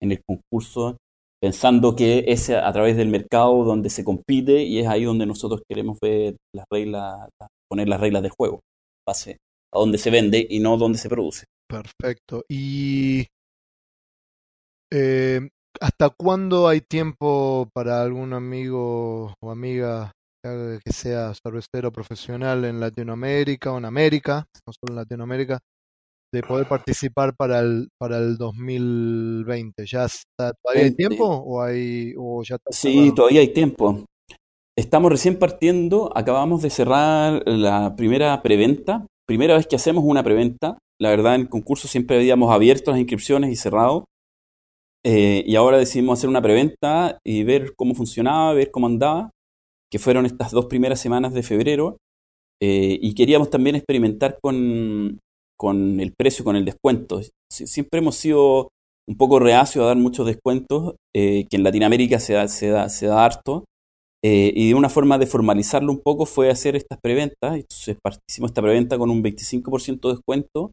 el, 0.00 0.22
concurso, 0.26 0.96
pensando 1.38 1.94
que 1.94 2.24
es 2.28 2.48
a 2.48 2.72
través 2.72 2.96
del 2.96 3.08
mercado 3.08 3.62
donde 3.64 3.90
se 3.90 4.04
compite 4.04 4.62
y 4.62 4.78
es 4.78 4.86
ahí 4.86 5.04
donde 5.04 5.26
nosotros 5.26 5.60
queremos 5.68 5.98
ver 6.00 6.36
las 6.54 6.64
reglas, 6.72 7.28
poner 7.68 7.88
las 7.88 8.00
reglas 8.00 8.22
del 8.22 8.32
juego, 8.32 8.60
base 9.06 9.36
a 9.70 9.78
donde 9.78 9.98
se 9.98 10.08
vende 10.08 10.46
y 10.48 10.60
no 10.60 10.78
donde 10.78 10.98
se 10.98 11.10
produce. 11.10 11.44
Perfecto. 11.72 12.44
¿Y 12.50 13.26
eh, 14.92 15.40
hasta 15.80 16.10
cuándo 16.10 16.68
hay 16.68 16.82
tiempo 16.82 17.66
para 17.72 18.02
algún 18.02 18.34
amigo 18.34 19.32
o 19.40 19.50
amiga 19.50 20.12
que 20.44 20.92
sea 20.92 21.32
cervecero 21.34 21.90
profesional 21.90 22.66
en 22.66 22.78
Latinoamérica 22.78 23.72
o 23.72 23.78
en 23.78 23.86
América, 23.86 24.44
no 24.66 24.72
solo 24.74 24.92
en 24.92 24.96
Latinoamérica, 24.96 25.60
de 26.30 26.42
poder 26.42 26.68
participar 26.68 27.34
para 27.34 27.60
el 27.60 27.88
para 27.98 28.18
el 28.18 28.36
2020? 28.36 29.86
¿Ya 29.86 30.04
está, 30.04 30.52
todavía 30.62 30.84
hay 30.84 30.94
tiempo 30.94 31.24
o 31.24 31.62
hay 31.62 32.12
o 32.18 32.42
ya 32.42 32.56
está 32.56 32.70
Sí, 32.70 33.12
todavía 33.14 33.40
hay 33.40 33.52
tiempo. 33.54 34.04
Estamos 34.76 35.10
recién 35.10 35.38
partiendo, 35.38 36.12
acabamos 36.14 36.60
de 36.60 36.68
cerrar 36.68 37.42
la 37.46 37.96
primera 37.96 38.42
preventa, 38.42 39.06
primera 39.26 39.54
vez 39.54 39.66
que 39.66 39.76
hacemos 39.76 40.04
una 40.04 40.22
preventa 40.22 40.76
la 41.02 41.10
verdad, 41.10 41.34
en 41.34 41.40
el 41.42 41.48
concurso 41.48 41.88
siempre 41.88 42.16
habíamos 42.16 42.52
abierto 42.52 42.92
las 42.92 43.00
inscripciones 43.00 43.50
y 43.50 43.56
cerrado. 43.56 44.04
Eh, 45.04 45.42
y 45.44 45.56
ahora 45.56 45.76
decidimos 45.78 46.16
hacer 46.16 46.30
una 46.30 46.40
preventa 46.40 47.18
y 47.26 47.42
ver 47.42 47.74
cómo 47.74 47.96
funcionaba, 47.96 48.54
ver 48.54 48.70
cómo 48.70 48.86
andaba, 48.86 49.30
que 49.90 49.98
fueron 49.98 50.26
estas 50.26 50.52
dos 50.52 50.66
primeras 50.66 51.00
semanas 51.00 51.34
de 51.34 51.42
febrero. 51.42 51.96
Eh, 52.62 53.00
y 53.02 53.14
queríamos 53.16 53.50
también 53.50 53.74
experimentar 53.74 54.38
con, 54.40 55.18
con 55.58 55.98
el 55.98 56.14
precio, 56.16 56.44
con 56.44 56.54
el 56.54 56.64
descuento. 56.64 57.20
siempre 57.50 57.98
hemos 57.98 58.14
sido 58.14 58.68
un 59.08 59.16
poco 59.16 59.40
reacios 59.40 59.82
a 59.82 59.88
dar 59.88 59.96
muchos 59.96 60.24
descuentos, 60.24 60.94
eh, 61.16 61.46
que 61.50 61.56
en 61.56 61.64
Latinoamérica 61.64 62.20
se 62.20 62.34
da, 62.34 62.46
se 62.46 62.68
da, 62.68 62.88
se 62.88 63.06
da 63.06 63.24
harto. 63.24 63.64
y 64.22 64.68
de 64.68 64.74
una 64.76 64.88
forma 64.88 65.18
de 65.18 65.26
formalizarlo 65.26 65.90
un 65.90 66.00
poco 66.00 66.26
fue 66.26 66.48
hacer 66.48 66.76
estas 66.76 67.00
preventas. 67.02 67.56
Entonces 67.56 67.96
hicimos 68.30 68.50
esta 68.52 68.62
preventa 68.62 68.96
con 68.98 69.10
un 69.10 69.20
25% 69.20 70.08
de 70.08 70.14
descuento 70.14 70.70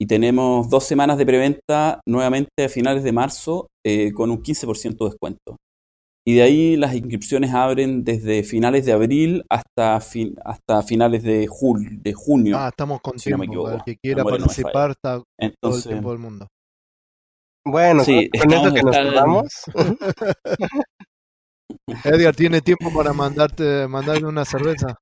y 0.00 0.06
tenemos 0.06 0.68
dos 0.68 0.84
semanas 0.84 1.18
de 1.18 1.26
preventa 1.26 2.00
nuevamente 2.06 2.64
a 2.64 2.68
finales 2.68 3.02
de 3.02 3.12
marzo 3.12 3.68
eh, 3.84 4.12
con 4.12 4.30
un 4.30 4.42
15% 4.42 4.96
de 4.98 5.10
descuento. 5.10 5.56
Y 6.26 6.34
de 6.34 6.42
ahí 6.42 6.76
las 6.76 6.94
inscripciones 6.94 7.54
abren 7.54 8.04
desde 8.04 8.42
finales 8.42 8.84
de 8.84 8.92
abril 8.92 9.44
hasta, 9.48 9.98
fin, 10.00 10.36
hasta 10.44 10.82
finales 10.82 11.22
de, 11.22 11.46
jul, 11.46 12.02
de 12.02 12.12
junio. 12.12 12.58
Ah, 12.58 12.68
estamos 12.68 13.00
con 13.00 13.18
si 13.18 13.30
tiempo. 13.30 13.70
el 13.70 13.82
que 13.82 13.96
quiera 13.96 14.24
participar 14.24 14.90
está 14.90 15.22
todo 15.60 15.76
el 15.76 15.82
tiempo 15.82 16.10
del 16.10 16.18
mundo. 16.18 16.46
Bueno, 17.64 18.04
sí, 18.04 18.28
con, 18.30 18.52
eso 18.52 18.74
que 18.74 18.82
nos 18.82 18.96
quedamos. 18.96 19.46
Edgar, 22.04 22.36
¿tiene 22.36 22.60
tiempo 22.60 22.92
para 22.94 23.12
mandarte 23.12 23.88
mandarle 23.88 24.26
una 24.26 24.44
cerveza? 24.44 24.98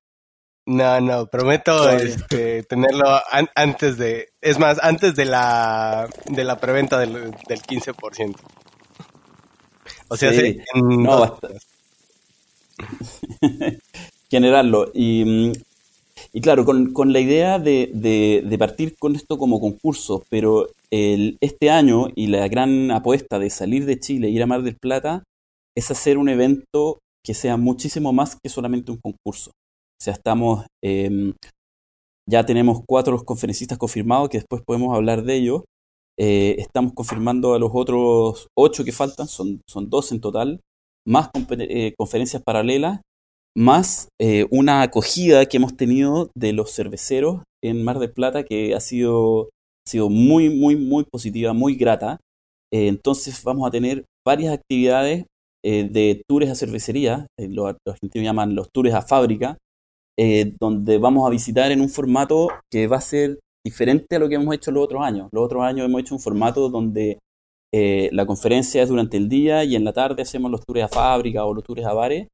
No, 0.66 1.00
no, 1.00 1.26
prometo 1.26 1.88
este, 1.90 2.64
tenerlo 2.64 3.20
antes 3.54 3.96
de, 3.98 4.30
es 4.40 4.58
más, 4.58 4.78
antes 4.82 5.14
de 5.14 5.24
la, 5.24 6.08
de 6.26 6.42
la 6.42 6.58
preventa 6.58 6.98
del, 6.98 7.30
del 7.48 7.62
15%. 7.62 8.34
O 10.08 10.16
sea, 10.16 10.32
sí, 10.32 10.58
no, 10.74 11.20
basta. 11.20 11.48
generarlo. 14.30 14.90
Y, 14.92 15.52
y 16.32 16.40
claro, 16.40 16.64
con, 16.64 16.92
con 16.92 17.12
la 17.12 17.20
idea 17.20 17.58
de, 17.58 17.90
de, 17.92 18.42
de, 18.44 18.58
partir 18.58 18.96
con 18.98 19.16
esto 19.16 19.38
como 19.38 19.60
concurso, 19.60 20.24
pero 20.28 20.68
el, 20.90 21.38
este 21.40 21.70
año 21.70 22.08
y 22.14 22.26
la 22.28 22.48
gran 22.48 22.90
apuesta 22.90 23.38
de 23.38 23.50
salir 23.50 23.86
de 23.86 24.00
Chile 24.00 24.28
e 24.28 24.30
ir 24.30 24.42
a 24.42 24.46
Mar 24.46 24.62
del 24.62 24.76
Plata 24.76 25.22
es 25.76 25.90
hacer 25.90 26.18
un 26.18 26.28
evento 26.28 26.98
que 27.22 27.34
sea 27.34 27.56
muchísimo 27.56 28.12
más 28.12 28.36
que 28.36 28.48
solamente 28.48 28.92
un 28.92 28.98
concurso. 28.98 29.52
O 29.98 30.04
sea, 30.04 30.12
estamos, 30.12 30.66
em, 30.82 31.32
ya 32.28 32.44
tenemos 32.44 32.80
cuatro 32.86 33.24
conferencistas 33.24 33.78
confirmados, 33.78 34.28
que 34.28 34.38
después 34.38 34.62
podemos 34.66 34.94
hablar 34.94 35.22
de 35.24 35.36
ellos. 35.36 35.62
Eh, 36.18 36.56
estamos 36.58 36.92
confirmando 36.94 37.54
a 37.54 37.58
los 37.58 37.70
otros 37.74 38.48
ocho 38.56 38.84
que 38.84 38.92
faltan, 38.92 39.28
son, 39.28 39.60
son 39.68 39.90
dos 39.90 40.12
en 40.12 40.20
total, 40.20 40.60
más 41.06 41.30
eh, 41.50 41.94
conferencias 41.96 42.42
paralelas, 42.42 43.00
más 43.56 44.08
eh, 44.20 44.46
una 44.50 44.82
acogida 44.82 45.46
que 45.46 45.58
hemos 45.58 45.76
tenido 45.76 46.30
de 46.34 46.52
los 46.52 46.74
cerveceros 46.74 47.42
en 47.62 47.84
Mar 47.84 47.98
del 47.98 48.12
Plata, 48.12 48.44
que 48.44 48.74
ha 48.74 48.80
sido, 48.80 49.50
sido 49.86 50.10
muy, 50.10 50.50
muy, 50.50 50.76
muy 50.76 51.04
positiva, 51.04 51.52
muy 51.52 51.74
grata. 51.76 52.18
entonces 52.72 53.42
vamos 53.44 53.66
a 53.66 53.70
tener 53.70 54.04
varias 54.26 54.52
actividades 54.52 55.24
de 55.64 56.22
tours 56.28 56.48
a 56.50 56.54
cervecería, 56.54 57.26
los 57.38 57.74
argentinos 57.88 58.24
llaman 58.24 58.54
los 58.54 58.68
tours 58.72 58.94
a 58.94 59.02
fábrica, 59.02 59.58
eh, 60.18 60.52
donde 60.58 60.98
vamos 60.98 61.26
a 61.26 61.30
visitar 61.30 61.70
en 61.72 61.80
un 61.80 61.88
formato 61.88 62.48
que 62.70 62.86
va 62.86 62.96
a 62.96 63.00
ser 63.00 63.38
diferente 63.64 64.16
a 64.16 64.18
lo 64.18 64.28
que 64.28 64.36
hemos 64.36 64.54
hecho 64.54 64.70
los 64.70 64.84
otros 64.84 65.02
años. 65.02 65.28
Los 65.32 65.44
otros 65.44 65.62
años 65.62 65.86
hemos 65.86 66.00
hecho 66.00 66.14
un 66.14 66.20
formato 66.20 66.68
donde 66.68 67.18
eh, 67.74 68.08
la 68.12 68.26
conferencia 68.26 68.82
es 68.82 68.88
durante 68.88 69.16
el 69.16 69.28
día 69.28 69.64
y 69.64 69.76
en 69.76 69.84
la 69.84 69.92
tarde 69.92 70.22
hacemos 70.22 70.50
los 70.50 70.64
tours 70.64 70.84
a 70.84 70.88
fábrica 70.88 71.44
o 71.44 71.52
los 71.52 71.64
tours 71.64 71.84
a 71.84 71.92
bares. 71.92 72.28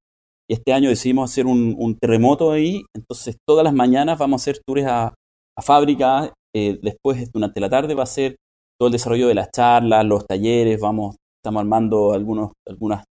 Y 0.49 0.55
este 0.55 0.73
año 0.73 0.91
decidimos 0.91 1.31
hacer 1.31 1.47
un, 1.47 1.97
terremoto 2.01 2.53
ahí, 2.53 2.83
entonces 2.95 3.37
todas 3.49 3.65
las 3.65 3.73
mañanas 3.73 4.19
vamos 4.19 4.41
a 4.41 4.43
hacer 4.43 4.63
tours 4.67 4.85
a, 4.85 5.15
a 5.57 5.63
fábrica, 5.63 6.33
eh, 6.55 6.79
después 6.83 7.31
durante 7.33 7.61
la 7.61 7.71
tarde 7.71 7.95
va 7.95 8.03
a 8.03 8.07
ser 8.07 8.37
todo 8.79 8.89
el 8.89 8.93
desarrollo 8.93 9.29
de 9.29 9.35
las 9.35 9.51
charlas, 9.51 10.05
los 10.05 10.27
talleres, 10.27 10.81
vamos, 10.81 11.17
estamos 11.41 11.61
armando 11.61 12.13
algunos, 12.13 12.53
algunas 12.69 13.05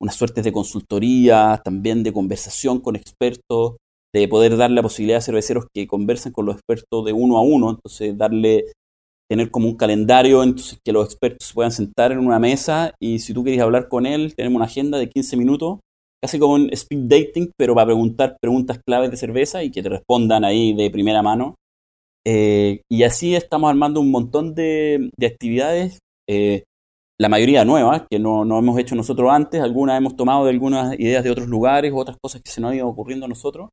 unas 0.00 0.14
suertes 0.14 0.44
de 0.44 0.52
consultoría, 0.52 1.60
también 1.64 2.02
de 2.02 2.12
conversación 2.12 2.80
con 2.80 2.96
expertos, 2.96 3.76
de 4.14 4.28
poder 4.28 4.56
darle 4.56 4.76
la 4.76 4.82
posibilidad 4.82 5.18
a 5.18 5.22
cerveceros 5.22 5.66
que 5.74 5.86
conversen 5.86 6.32
con 6.32 6.46
los 6.46 6.56
expertos 6.56 7.04
de 7.04 7.12
uno 7.12 7.36
a 7.36 7.42
uno, 7.42 7.70
entonces 7.70 8.16
darle, 8.16 8.64
tener 9.28 9.50
como 9.50 9.68
un 9.68 9.76
calendario, 9.76 10.42
entonces 10.42 10.78
que 10.84 10.92
los 10.92 11.06
expertos 11.06 11.48
se 11.48 11.54
puedan 11.54 11.72
sentar 11.72 12.12
en 12.12 12.18
una 12.18 12.38
mesa 12.38 12.94
y 13.00 13.18
si 13.18 13.34
tú 13.34 13.42
quieres 13.42 13.60
hablar 13.60 13.88
con 13.88 14.06
él, 14.06 14.34
tenemos 14.34 14.56
una 14.56 14.64
agenda 14.64 14.98
de 14.98 15.08
15 15.08 15.36
minutos, 15.36 15.80
casi 16.22 16.38
como 16.38 16.54
un 16.54 16.70
speed 16.72 17.00
dating, 17.06 17.50
pero 17.56 17.74
para 17.74 17.86
preguntar 17.86 18.36
preguntas 18.40 18.80
claves 18.84 19.10
de 19.10 19.16
cerveza 19.16 19.62
y 19.62 19.70
que 19.70 19.82
te 19.82 19.88
respondan 19.88 20.44
ahí 20.44 20.74
de 20.74 20.90
primera 20.90 21.22
mano. 21.22 21.54
Eh, 22.26 22.82
y 22.90 23.04
así 23.04 23.34
estamos 23.34 23.70
armando 23.70 24.00
un 24.00 24.10
montón 24.10 24.54
de, 24.54 25.10
actividades. 25.24 25.98
Eh, 26.28 26.64
la 27.20 27.28
mayoría 27.28 27.64
nuevas, 27.64 28.04
que 28.08 28.18
no, 28.18 28.44
no, 28.44 28.58
hemos 28.58 28.78
hecho 28.78 28.94
nosotros 28.94 29.30
antes, 29.32 29.60
algunas 29.60 29.98
hemos 29.98 30.16
tomado 30.16 30.44
de 30.44 30.50
algunas 30.50 30.98
ideas 31.00 31.24
de 31.24 31.30
otros 31.30 31.48
lugares, 31.48 31.92
otras 31.94 32.16
cosas 32.22 32.42
que 32.42 32.50
se 32.50 32.60
nos 32.60 32.70
han 32.70 32.76
ido 32.76 32.88
ocurriendo 32.88 33.26
a 33.26 33.28
nosotros, 33.28 33.70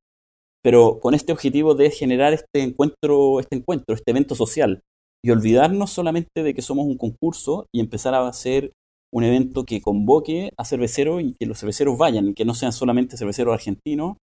pero 0.66 1.00
con 1.00 1.14
este 1.14 1.32
objetivo 1.32 1.76
de 1.76 1.92
generar 1.92 2.34
este 2.34 2.64
encuentro, 2.64 3.40
este 3.40 3.56
encuentro, 3.56 3.94
este 3.94 4.10
evento 4.10 4.34
social, 4.34 4.82
y 5.24 5.30
olvidarnos 5.30 5.92
solamente 5.92 6.42
de 6.42 6.56
que 6.56 6.64
somos 6.64 6.88
un 6.88 6.98
concurso 6.98 7.68
y 7.72 7.80
empezar 7.80 8.16
a 8.16 8.28
hacer 8.28 8.72
un 9.14 9.24
evento 9.24 9.64
que 9.64 9.80
convoque 9.80 10.50
a 10.58 10.66
cerveceros 10.66 11.22
y 11.22 11.36
que 11.40 11.46
los 11.46 11.60
cerveceros 11.60 12.00
vayan, 12.00 12.30
y 12.30 12.34
que 12.34 12.46
no 12.46 12.56
sean 12.56 12.74
solamente 12.74 13.16
cerveceros 13.16 13.54
argentinos, 13.54 14.18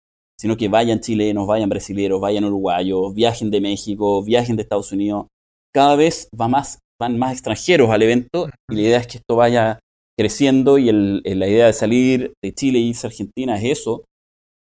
sino 0.40 0.57
que 0.57 0.68
vayan 0.68 1.01
chilenos, 1.01 1.44
vayan 1.48 1.68
brasileños, 1.68 2.20
vayan 2.20 2.44
uruguayos, 2.44 3.14
viajen 3.14 3.51
de 3.51 3.61
México, 3.61 4.22
viajen 4.22 4.55
de 4.55 4.62
Estados 4.62 4.92
Unidos. 4.92 5.27
Cada 5.74 5.96
vez 5.96 6.29
va 6.40 6.46
más 6.46 6.79
van 7.01 7.18
más 7.18 7.33
extranjeros 7.33 7.90
al 7.90 8.03
evento 8.03 8.48
y 8.70 8.77
la 8.77 8.81
idea 8.81 8.98
es 8.98 9.09
que 9.09 9.18
esto 9.18 9.35
vaya 9.35 9.81
creciendo 10.16 10.79
y 10.79 10.92
la 10.92 11.48
idea 11.48 11.66
de 11.66 11.72
salir 11.72 12.33
de 12.44 12.53
Chile 12.53 12.79
y 12.79 12.90
irse 12.90 13.09
a 13.09 13.11
Argentina 13.11 13.57
es 13.57 13.81
eso. 13.81 14.05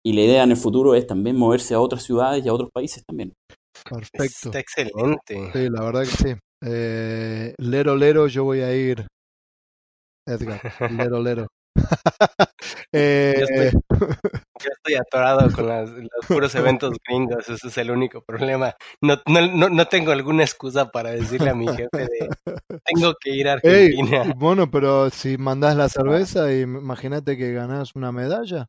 Y 0.08 0.14
la 0.14 0.22
idea 0.22 0.42
en 0.42 0.52
el 0.52 0.56
futuro 0.56 0.94
es 0.94 1.06
también 1.06 1.36
moverse 1.36 1.74
a 1.74 1.80
otras 1.80 2.02
ciudades 2.02 2.42
y 2.42 2.48
a 2.48 2.54
otros 2.54 2.70
países 2.72 3.04
también. 3.04 3.34
Perfecto. 3.84 4.48
Está 4.48 4.58
excelente. 4.58 5.50
Sí, 5.52 5.68
la 5.68 5.84
verdad 5.84 6.00
que 6.00 6.06
sí. 6.06 6.34
Eh, 6.64 7.54
lero, 7.58 7.94
lero, 7.94 8.26
yo 8.26 8.44
voy 8.44 8.62
a 8.62 8.74
ir. 8.74 9.06
Edgar, 10.26 10.62
lero, 10.90 11.22
lero. 11.22 11.46
eh, 12.90 13.34
yo, 13.38 14.70
estoy, 14.72 14.94
atorado 14.94 15.52
con 15.52 15.66
los 15.68 16.26
puros 16.26 16.54
eventos 16.54 16.96
gringos, 17.06 17.46
ese 17.46 17.68
es 17.68 17.76
el 17.76 17.90
único 17.90 18.22
problema. 18.22 18.74
No, 19.02 19.18
no, 19.26 19.68
no, 19.68 19.86
tengo 19.88 20.12
alguna 20.12 20.42
excusa 20.42 20.90
para 20.90 21.10
decirle 21.10 21.50
a 21.50 21.54
mi 21.54 21.66
jefe 21.68 21.88
de 21.92 22.28
tengo 22.86 23.12
que 23.20 23.30
ir 23.30 23.46
a 23.46 23.52
Argentina. 23.52 24.32
bueno, 24.38 24.70
pero 24.70 25.10
si 25.10 25.36
mandas 25.36 25.76
la 25.76 25.90
cerveza, 25.90 26.50
imagínate 26.50 27.36
que 27.36 27.52
ganas 27.52 27.94
una 27.94 28.10
medalla. 28.10 28.68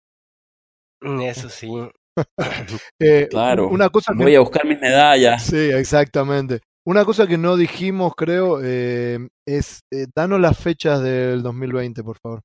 Mm, 1.01 1.21
eso 1.21 1.49
sí. 1.49 1.69
eh, 2.99 3.27
claro. 3.29 3.69
Una 3.69 3.89
cosa 3.89 4.13
Voy 4.15 4.35
a 4.35 4.39
buscar 4.39 4.65
mis 4.65 4.79
medallas. 4.79 5.43
Sí, 5.43 5.57
exactamente. 5.57 6.61
Una 6.85 7.05
cosa 7.05 7.27
que 7.27 7.37
no 7.37 7.55
dijimos, 7.55 8.13
creo, 8.15 8.59
eh, 8.63 9.19
es 9.47 9.81
eh, 9.93 10.07
danos 10.15 10.39
las 10.39 10.57
fechas 10.57 11.01
del 11.01 11.43
2020, 11.43 12.03
por 12.03 12.17
favor. 12.17 12.41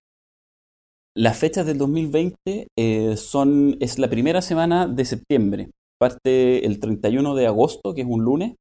Las 1.17 1.39
fechas 1.39 1.65
del 1.65 1.79
2020 1.79 2.69
eh, 2.77 3.17
son, 3.17 3.77
es 3.81 3.99
la 3.99 4.11
primera 4.11 4.43
semana 4.43 4.89
de 4.89 5.05
septiembre. 5.05 5.71
Parte 5.99 6.67
el 6.67 6.81
31 6.81 7.37
de 7.37 7.47
agosto, 7.47 7.95
que 7.95 8.01
es 8.01 8.07
un 8.07 8.25
lunes. 8.25 8.57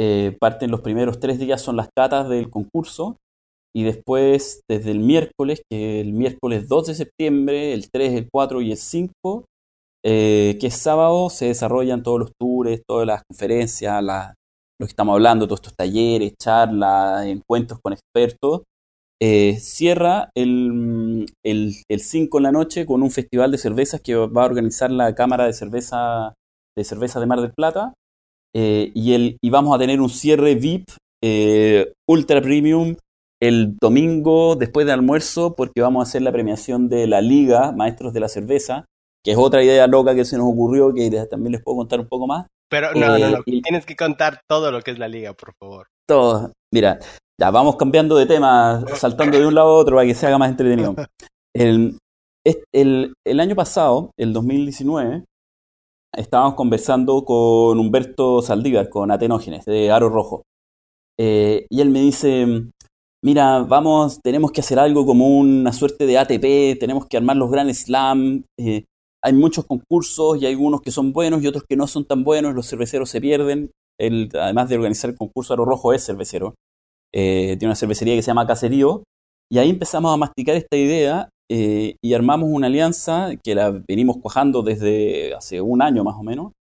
Eh, 0.00 0.36
parten 0.40 0.70
los 0.70 0.80
primeros 0.80 1.18
tres 1.18 1.38
días, 1.38 1.60
son 1.60 1.76
las 1.76 1.88
catas 1.94 2.28
del 2.28 2.50
concurso. 2.50 3.16
Y 3.74 3.84
después, 3.84 4.60
desde 4.68 4.90
el 4.90 4.98
miércoles, 4.98 5.62
que 5.70 6.00
el 6.00 6.12
miércoles 6.12 6.68
2 6.68 6.88
de 6.88 6.94
septiembre, 6.94 7.72
el 7.72 7.90
3, 7.90 8.12
el 8.12 8.28
4 8.30 8.60
y 8.60 8.72
el 8.72 8.76
5, 8.76 9.44
eh, 10.04 10.58
que 10.60 10.66
es 10.66 10.74
sábado, 10.74 11.30
se 11.30 11.46
desarrollan 11.46 12.02
todos 12.02 12.18
los 12.20 12.32
tours, 12.38 12.82
todas 12.86 13.06
las 13.06 13.22
conferencias, 13.24 14.02
lo 14.02 14.86
que 14.86 14.90
estamos 14.90 15.14
hablando, 15.14 15.46
todos 15.46 15.60
estos 15.60 15.76
talleres, 15.76 16.34
charlas, 16.40 17.26
encuentros 17.26 17.80
con 17.82 17.92
expertos. 17.92 18.62
Eh, 19.22 19.56
cierra 19.60 20.30
el, 20.34 21.26
el, 21.44 22.00
5 22.00 22.38
en 22.38 22.42
la 22.42 22.50
noche 22.50 22.84
con 22.84 23.04
un 23.04 23.12
festival 23.12 23.52
de 23.52 23.58
cervezas 23.58 24.00
que 24.00 24.16
va 24.16 24.42
a 24.42 24.46
organizar 24.46 24.90
la 24.90 25.14
Cámara 25.14 25.46
de 25.46 25.52
Cerveza 25.52 26.34
de, 26.76 26.82
cerveza 26.82 27.20
de 27.20 27.26
Mar 27.26 27.40
del 27.40 27.52
Plata. 27.52 27.94
Eh, 28.54 28.90
y, 28.94 29.12
el, 29.14 29.36
y 29.40 29.50
vamos 29.50 29.74
a 29.74 29.78
tener 29.78 30.00
un 30.00 30.10
cierre 30.10 30.56
VIP 30.56 30.88
ultra 32.08 32.42
premium 32.42 32.96
el 33.42 33.76
domingo 33.80 34.54
después 34.54 34.86
del 34.86 34.94
almuerzo 34.94 35.56
porque 35.56 35.80
vamos 35.80 36.00
a 36.00 36.08
hacer 36.08 36.22
la 36.22 36.30
premiación 36.30 36.88
de 36.88 37.08
la 37.08 37.20
Liga 37.20 37.72
Maestros 37.72 38.12
de 38.12 38.20
la 38.20 38.28
Cerveza, 38.28 38.84
que 39.24 39.32
es 39.32 39.36
otra 39.36 39.64
idea 39.64 39.88
loca 39.88 40.14
que 40.14 40.24
se 40.24 40.38
nos 40.38 40.46
ocurrió 40.46 40.94
que 40.94 41.10
también 41.28 41.50
les 41.50 41.62
puedo 41.62 41.78
contar 41.78 41.98
un 41.98 42.06
poco 42.06 42.28
más. 42.28 42.46
Pero 42.70 42.94
no, 42.94 43.18
no, 43.18 43.30
no, 43.30 43.42
tienes 43.42 43.84
que 43.84 43.96
contar 43.96 44.42
todo 44.48 44.70
lo 44.70 44.80
que 44.80 44.92
es 44.92 44.98
la 44.98 45.08
liga, 45.08 45.32
por 45.32 45.52
favor. 45.58 45.88
Todo. 46.08 46.52
Mira, 46.72 47.00
ya, 47.38 47.50
vamos 47.50 47.74
cambiando 47.74 48.16
de 48.16 48.26
tema, 48.26 48.84
saltando 48.94 49.36
de 49.36 49.46
un 49.46 49.56
lado 49.56 49.70
a 49.70 49.74
otro 49.74 49.96
para 49.96 50.06
que 50.06 50.14
se 50.14 50.28
haga 50.28 50.38
más 50.38 50.50
entretenido. 50.50 50.94
El, 51.54 51.98
el, 52.72 53.40
año 53.40 53.54
pasado, 53.54 54.10
el 54.16 54.32
2019, 54.32 55.24
estábamos 56.16 56.54
conversando 56.54 57.24
con 57.24 57.78
Humberto 57.78 58.40
Saldívar, 58.40 58.88
con 58.88 59.10
Atenógenes, 59.10 59.64
de 59.66 59.90
Aro 59.90 60.08
Rojo. 60.08 60.42
Eh, 61.20 61.66
y 61.68 61.82
él 61.82 61.90
me 61.90 62.00
dice, 62.00 62.72
mira, 63.24 63.60
vamos, 63.60 64.20
tenemos 64.22 64.52
que 64.52 64.60
hacer 64.60 64.78
algo 64.78 65.06
como 65.06 65.38
una 65.38 65.72
suerte 65.72 66.06
de 66.06 66.18
ATP, 66.18 66.78
tenemos 66.78 67.06
que 67.06 67.16
armar 67.16 67.36
los 67.36 67.50
Grand 67.50 67.72
Slam. 67.72 68.44
Eh, 68.58 68.84
hay 69.24 69.32
muchos 69.32 69.64
concursos 69.66 70.40
y 70.40 70.46
hay 70.46 70.52
algunos 70.52 70.82
que 70.82 70.90
son 70.90 71.12
buenos 71.12 71.42
y 71.42 71.46
otros 71.46 71.64
que 71.68 71.76
no 71.76 71.86
son 71.86 72.04
tan 72.04 72.24
buenos, 72.24 72.54
los 72.54 72.68
cerveceros 72.68 73.08
se 73.10 73.20
pierden. 73.20 73.70
Él, 73.98 74.30
además 74.34 74.68
de 74.68 74.76
organizar 74.76 75.10
el 75.10 75.16
concurso 75.16 75.52
Aro 75.52 75.64
Rojo, 75.64 75.92
es 75.92 76.04
cervecero. 76.04 76.54
Eh, 77.14 77.56
tiene 77.58 77.66
una 77.66 77.76
cervecería 77.76 78.14
que 78.16 78.22
se 78.22 78.28
llama 78.28 78.46
Caserío, 78.46 79.04
y 79.52 79.58
ahí 79.58 79.68
empezamos 79.68 80.14
a 80.14 80.16
masticar 80.16 80.56
esta 80.56 80.78
idea 80.78 81.28
eh, 81.50 81.96
y 82.02 82.14
armamos 82.14 82.48
una 82.50 82.68
alianza 82.68 83.32
que 83.44 83.54
la 83.54 83.70
venimos 83.70 84.16
cuajando 84.16 84.62
desde 84.62 85.34
hace 85.34 85.60
un 85.60 85.82
año 85.82 86.04
más 86.04 86.16
o 86.16 86.22
menos, 86.22 86.52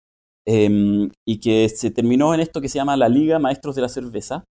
em, 0.45 1.09
y 1.25 1.39
que 1.39 1.69
se 1.69 1.93
terminó 1.93 2.35
en 2.35 2.41
esto 2.41 2.61
que 2.61 2.69
se 2.69 2.79
llama 2.79 2.97
la 2.97 3.09
Liga 3.09 3.39
Maestros 3.39 3.77
de 3.77 3.83
la 3.83 3.89
Cerveza, 3.89 4.43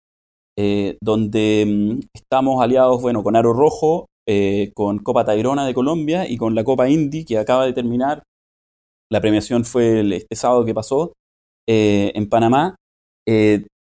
eh, 0.58 0.98
donde 1.02 1.62
em, 1.62 2.00
estamos 2.14 2.62
aliados 2.64 3.02
bueno, 3.02 3.24
con 3.24 3.36
Aro 3.36 3.54
Rojo, 3.54 4.06
con 4.76 5.00
Copa 5.00 5.26
Tairona 5.26 5.66
de 5.66 5.74
Colombia 5.74 6.30
y 6.30 6.38
con 6.38 6.54
la 6.54 6.64
Copa 6.64 6.88
Indy 6.88 7.26
que 7.26 7.40
acaba 7.40 7.66
de 7.66 7.74
terminar. 7.74 8.22
La 9.12 9.22
premiación 9.22 9.66
fue 9.66 10.02
el, 10.02 10.14
este 10.14 10.36
sábado 10.36 10.66
que 10.66 10.74
pasó 10.76 11.14
en 11.66 12.30
Panamá 12.30 12.76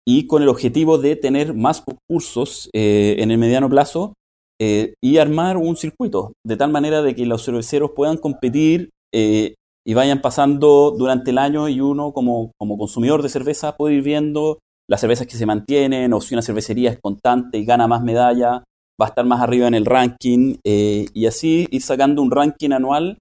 y 0.09 0.25
con 0.25 0.41
el 0.41 0.47
objetivo 0.47 0.97
de 0.97 1.17
tener 1.17 1.53
más 1.53 1.81
concursos 1.81 2.69
eh, 2.71 3.17
en 3.19 3.29
el 3.29 3.37
mediano 3.37 3.69
plazo 3.69 4.13
eh, 4.57 4.93
y 5.03 5.17
armar 5.17 5.57
un 5.57 5.75
circuito, 5.75 6.31
de 6.45 6.55
tal 6.55 6.71
manera 6.71 7.01
de 7.01 7.13
que 7.13 7.25
los 7.25 7.43
cerveceros 7.43 7.91
puedan 7.91 8.15
competir 8.15 8.89
eh, 9.13 9.55
y 9.85 9.93
vayan 9.95 10.21
pasando 10.21 10.95
durante 10.97 11.31
el 11.31 11.37
año 11.37 11.67
y 11.67 11.81
uno 11.81 12.13
como, 12.13 12.53
como 12.57 12.77
consumidor 12.77 13.21
de 13.21 13.27
cerveza 13.27 13.75
puede 13.75 13.95
ir 13.95 14.01
viendo 14.01 14.59
las 14.89 15.01
cervezas 15.01 15.27
que 15.27 15.37
se 15.37 15.45
mantienen 15.45 16.13
o 16.13 16.21
si 16.21 16.35
una 16.35 16.41
cervecería 16.41 16.91
es 16.91 16.99
constante 17.01 17.57
y 17.57 17.65
gana 17.65 17.87
más 17.87 18.03
medalla, 18.03 18.63
va 18.99 19.05
a 19.05 19.09
estar 19.09 19.25
más 19.25 19.41
arriba 19.41 19.67
en 19.67 19.75
el 19.75 19.85
ranking 19.85 20.55
y 20.63 21.25
así 21.25 21.67
ir 21.69 21.81
sacando 21.81 22.21
un 22.21 22.31
ranking 22.31 22.71
anual 22.71 23.17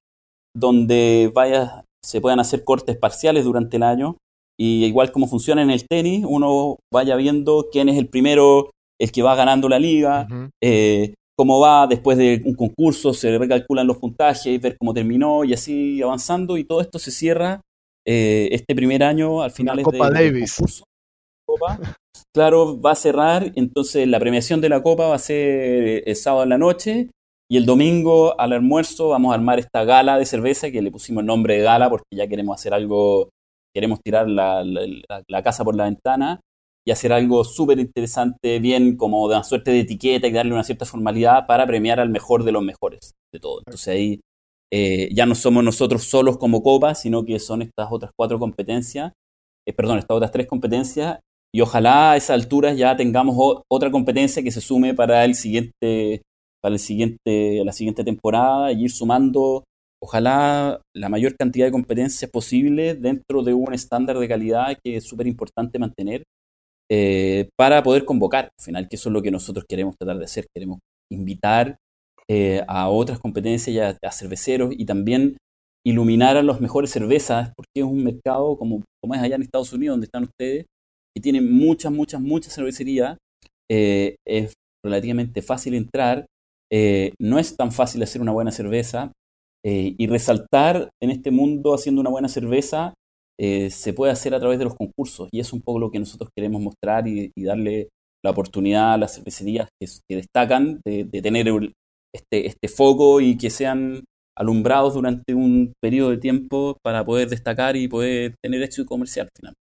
donde 0.55 1.31
vaya, 1.35 1.85
se 2.02 2.20
puedan 2.20 2.40
hacer 2.40 2.64
cortes 2.64 2.96
parciales 2.96 3.44
durante 3.44 3.76
el 3.76 3.83
año 3.83 4.16
y 4.59 4.85
igual 4.85 5.12
como 5.12 5.29
funciona 5.29 5.62
en 5.62 5.70
el 5.70 5.87
tenis, 5.87 6.24
uno 6.26 6.79
vaya 6.92 7.16
viendo 7.16 7.68
quién 7.70 7.88
es 7.88 7.98
el 7.98 8.09
primero, 8.09 8.70
el 8.98 9.12
que 9.12 9.22
va 9.22 9.35
ganando 9.35 9.68
la 9.68 9.79
liga, 9.79 10.26
eh, 10.62 11.14
cómo 11.37 11.61
va 11.61 11.87
después 11.87 12.16
de 12.16 12.40
un 12.44 12.55
concurso, 12.55 13.12
se 13.12 13.37
recalculan 13.37 13.87
los 13.87 13.98
puntajes, 13.98 14.61
ver 14.61 14.76
cómo 14.79 14.94
terminó 14.94 15.44
y 15.44 15.52
así 15.52 16.00
avanzando. 16.02 16.57
Y 16.57 16.64
todo 16.64 16.81
esto 16.81 16.98
se 16.98 17.11
cierra 17.11 17.61
eh, 18.07 18.48
este 18.50 18.74
primer 18.74 19.02
año 19.02 19.42
al 19.42 19.50
final 19.50 19.83
Copa 19.83 20.11
de, 20.11 20.24
Davis. 20.24 20.55
concurso. 20.55 20.85
Claro, 22.35 22.81
va 22.81 22.92
a 22.92 22.97
cerrar, 22.97 23.53
entonces 23.55 24.07
la 24.07 24.21
premiación 24.21 24.61
de 24.61 24.69
la 24.69 24.83
Copa 24.83 25.09
va 25.09 25.14
a 25.14 25.19
ser 25.19 26.03
el 26.07 26.16
sábado 26.16 26.42
en 26.42 26.51
la 26.51 26.59
noche 26.59 27.11
y 27.49 27.57
el 27.57 27.64
domingo 27.64 28.38
al 28.38 28.53
almuerzo 28.53 29.09
vamos 29.09 29.33
a 29.33 29.35
armar 29.37 29.59
esta 29.59 29.85
gala 29.85 30.19
de 30.19 30.27
cerveza 30.27 30.71
que 30.71 30.83
le 30.83 30.90
pusimos 30.90 31.23
el 31.23 31.27
nombre 31.27 31.57
de 31.57 31.62
gala 31.62 31.88
porque 31.88 32.16
ya 32.16 32.27
queremos 32.27 32.59
hacer 32.59 32.75
algo 32.75 33.31
queremos 33.77 34.01
tirar 34.03 34.27
la, 34.27 35.42
casa 35.45 35.62
por 35.62 35.77
la 35.77 35.85
ventana 35.85 36.40
y 36.87 36.92
hacer 36.92 37.12
algo 37.12 37.45
súper 37.45 37.79
interesante, 37.79 38.59
bien 38.59 38.97
como 38.97 39.29
de 39.29 39.35
una 39.35 39.45
suerte 39.45 39.71
de 39.71 39.81
etiqueta 39.81 40.27
y 40.27 40.33
darle 40.33 40.55
una 40.55 40.64
cierta 40.64 40.87
formalidad 40.87 41.47
para 41.47 41.66
premiar 41.66 42.01
al 42.01 42.09
mejor 42.09 42.45
de 42.45 42.53
los 42.53 42.62
mejores 42.62 43.12
de 43.35 43.38
todo. 43.38 43.61
Entonces 43.66 43.88
ahí 43.88 44.21
eh, 44.73 45.11
ya 45.12 45.27
no 45.27 45.35
somos 45.35 45.62
nosotros 45.62 46.05
solos 46.05 46.38
como 46.38 46.62
copa, 46.62 46.95
sino 46.95 47.27
que 47.27 47.38
son 47.38 47.61
estas 47.61 47.88
otras 47.90 48.12
cuatro 48.16 48.38
competencias, 48.38 49.12
eh, 49.69 49.75
perdón, 49.75 49.99
estas 49.99 50.16
otras 50.16 50.33
tres 50.33 50.47
competencias, 50.47 51.21
y 51.55 51.61
ojalá 51.61 52.13
a 52.13 52.17
esa 52.17 52.35
altura 52.35 52.75
ya 52.75 52.97
tengamos 52.97 53.37
otra 53.71 53.91
competencia 53.91 54.43
que 54.43 54.51
se 54.51 54.61
sume 54.61 54.95
para 54.95 55.25
el 55.25 55.35
siguiente, 55.35 56.23
para 56.63 56.75
el 56.75 56.79
siguiente, 56.79 57.65
la 57.65 57.73
siguiente 57.73 58.05
temporada 58.05 58.73
y 58.73 58.85
ir 58.85 58.91
sumando 58.91 59.65
ojalá 60.03 60.81
la 60.95 61.09
mayor 61.09 61.37
cantidad 61.37 61.67
de 61.67 61.73
competencias 61.73 62.31
posible 62.31 62.95
dentro 62.95 63.43
de 63.43 63.55
un 63.55 63.73
estándar 63.73 64.19
de 64.19 64.29
calidad 64.29 64.77
que 64.85 64.97
es 64.97 65.05
súper 65.05 65.27
importante 65.27 65.79
mantener 65.79 66.25
eh, 66.91 67.49
para 67.57 67.83
poder 67.83 68.05
convocar, 68.05 68.45
al 68.45 68.65
final, 68.65 68.89
que 68.89 68.97
eso 68.97 69.09
es 69.09 69.13
lo 69.13 69.23
que 69.23 69.31
nosotros 69.31 69.65
queremos 69.69 69.97
tratar 69.99 70.19
de 70.19 70.25
hacer, 70.25 70.47
queremos 70.55 70.79
invitar 71.11 71.77
eh, 72.29 72.63
a 72.69 72.89
otras 72.89 73.19
competencias 73.19 73.75
y 73.75 73.79
a, 73.81 74.13
cerveceros 74.13 74.73
y 74.77 74.85
también 74.85 75.37
iluminar 75.85 76.37
a 76.37 76.43
las 76.43 76.61
mejores 76.61 76.91
cervezas, 76.91 77.53
porque 77.57 77.71
es 77.77 77.85
un 77.85 78.03
mercado 78.05 78.57
como, 78.57 78.83
como 79.01 79.15
es 79.15 79.21
allá 79.21 79.37
en 79.37 79.43
Estados 79.43 79.73
Unidos, 79.73 79.95
donde 79.95 80.07
están 80.07 80.25
ustedes, 80.25 80.67
que 81.16 81.20
tiene 81.22 81.40
muchas, 81.40 81.90
muchas, 81.90 82.20
muchas 82.20 82.55
cervecerías. 82.55 83.16
Eh, 83.70 84.16
es 84.29 84.52
relativamente 84.85 85.40
fácil 85.40 85.72
entrar, 85.74 86.26
eh, 86.70 87.12
no 87.18 87.38
es 87.38 87.57
tan 87.57 87.72
fácil 87.72 88.02
hacer 88.02 88.20
una 88.20 88.33
buena 88.33 88.52
cerveza 88.52 89.12
eh, 89.64 89.94
y 89.96 90.07
resaltar 90.09 90.90
en 91.02 91.11
este 91.11 91.31
mundo 91.31 91.74
haciendo 91.74 92.02
una 92.02 92.11
buena 92.11 92.29
cerveza 92.29 92.94
se 93.38 93.92
puede 93.92 94.12
hacer 94.12 94.35
a 94.35 94.40
través 94.40 94.59
de 94.59 94.64
los 94.64 94.74
concursos 94.74 95.29
y 95.31 95.40
es 95.40 95.52
un 95.52 95.61
poco 95.61 95.79
lo 95.79 95.90
que 95.90 95.98
nosotros 95.98 96.31
queremos 96.35 96.62
mostrar 96.62 97.07
y, 97.07 97.31
darle 97.37 97.90
la 98.24 98.31
oportunidad 98.31 98.94
a 98.94 98.96
las 98.96 99.16
cervecerías 99.16 99.68
que, 99.79 100.16
destacan 100.16 100.81
de, 100.87 101.05
tener 101.20 101.46
este, 102.14 102.46
este 102.46 102.68
foco 102.68 103.20
y 103.20 103.37
que 103.37 103.50
sean 103.50 104.05
alumbrados 104.38 104.94
durante 104.94 105.35
un 105.35 105.74
periodo 105.83 106.11
de 106.11 106.16
tiempo 106.16 106.79
para 106.83 107.05
poder 107.05 107.29
destacar 107.29 107.76
y 107.76 107.88
poder 107.88 108.37
tener 108.42 108.62
éxito 108.62 108.87
comercial 108.87 109.29
finalmente. 109.37 109.65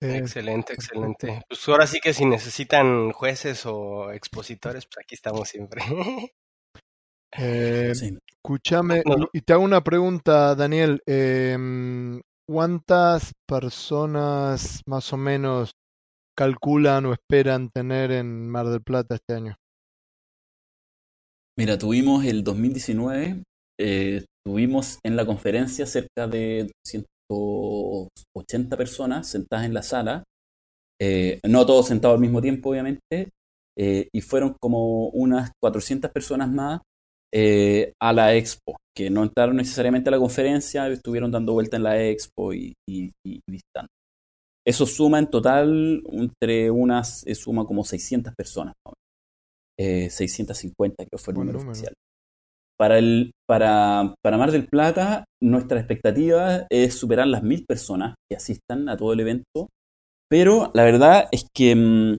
Excelente, 0.00 0.74
excelente. 0.74 1.42
Pues 1.48 1.68
ahora 1.68 1.86
sí 1.86 2.00
que 2.00 2.12
si 2.12 2.24
necesitan 2.24 3.12
jueces 3.12 3.64
o 3.66 4.12
expositores, 4.12 4.86
pues 4.86 5.04
aquí 5.04 5.14
estamos 5.14 5.48
siempre. 5.48 5.82
Eh, 7.36 7.92
Escúchame, 7.92 9.02
y 9.34 9.42
te 9.42 9.52
hago 9.52 9.62
una 9.62 9.84
pregunta, 9.84 10.54
Daniel. 10.54 11.02
Em, 11.04 12.22
¿Cuántas 12.48 13.32
personas 13.46 14.80
más 14.86 15.12
o 15.12 15.18
menos 15.18 15.72
calculan 16.34 17.04
o 17.04 17.12
esperan 17.12 17.68
tener 17.68 18.10
en 18.12 18.48
Mar 18.48 18.68
del 18.68 18.80
Plata 18.80 19.16
este 19.16 19.34
año? 19.34 19.56
Mira, 21.58 21.76
tuvimos 21.76 22.24
el 22.24 22.44
2019, 22.44 23.42
eh, 23.78 24.24
tuvimos 24.46 24.98
en 25.02 25.16
la 25.16 25.26
conferencia 25.26 25.84
cerca 25.84 26.26
de 26.26 26.70
180 27.28 28.76
personas 28.76 29.28
sentadas 29.28 29.66
en 29.66 29.74
la 29.74 29.82
sala, 29.82 30.24
eh, 31.00 31.40
no 31.46 31.64
todos 31.66 31.86
sentados 31.86 32.14
al 32.14 32.20
mismo 32.20 32.40
tiempo, 32.40 32.70
obviamente, 32.70 33.30
eh, 33.78 34.08
y 34.12 34.20
fueron 34.20 34.56
como 34.60 35.08
unas 35.10 35.52
400 35.60 36.10
personas 36.10 36.50
más 36.50 36.80
eh, 37.32 37.92
a 38.00 38.12
la 38.12 38.34
expo, 38.34 38.76
que 38.96 39.10
no 39.10 39.22
entraron 39.22 39.56
necesariamente 39.56 40.08
a 40.08 40.12
la 40.12 40.18
conferencia, 40.18 40.88
estuvieron 40.88 41.30
dando 41.30 41.52
vuelta 41.52 41.76
en 41.76 41.82
la 41.82 42.02
expo 42.02 42.54
y, 42.54 42.74
visitando. 42.86 43.88
Eso 44.66 44.86
suma 44.86 45.18
en 45.18 45.28
total, 45.28 46.02
entre 46.10 46.70
unas, 46.70 47.26
eh, 47.26 47.34
suma 47.34 47.66
como 47.66 47.84
600 47.84 48.34
personas, 48.34 48.74
eh, 49.78 50.08
650 50.10 51.04
que 51.04 51.18
fue 51.18 51.32
el 51.32 51.38
número, 51.38 51.58
oficial. 51.58 51.92
Para, 52.78 52.98
el, 52.98 53.32
para, 53.48 54.14
para 54.22 54.38
Mar 54.38 54.52
del 54.52 54.68
Plata, 54.68 55.24
nuestra 55.42 55.80
expectativa 55.80 56.66
es 56.70 56.94
superar 56.94 57.26
las 57.26 57.42
mil 57.42 57.64
personas 57.66 58.14
que 58.30 58.36
asistan 58.36 58.88
a 58.88 58.96
todo 58.96 59.12
el 59.12 59.20
evento, 59.20 59.68
pero 60.30 60.70
la 60.74 60.84
verdad 60.84 61.28
es 61.32 61.46
que 61.52 61.74
mm, 61.74 62.18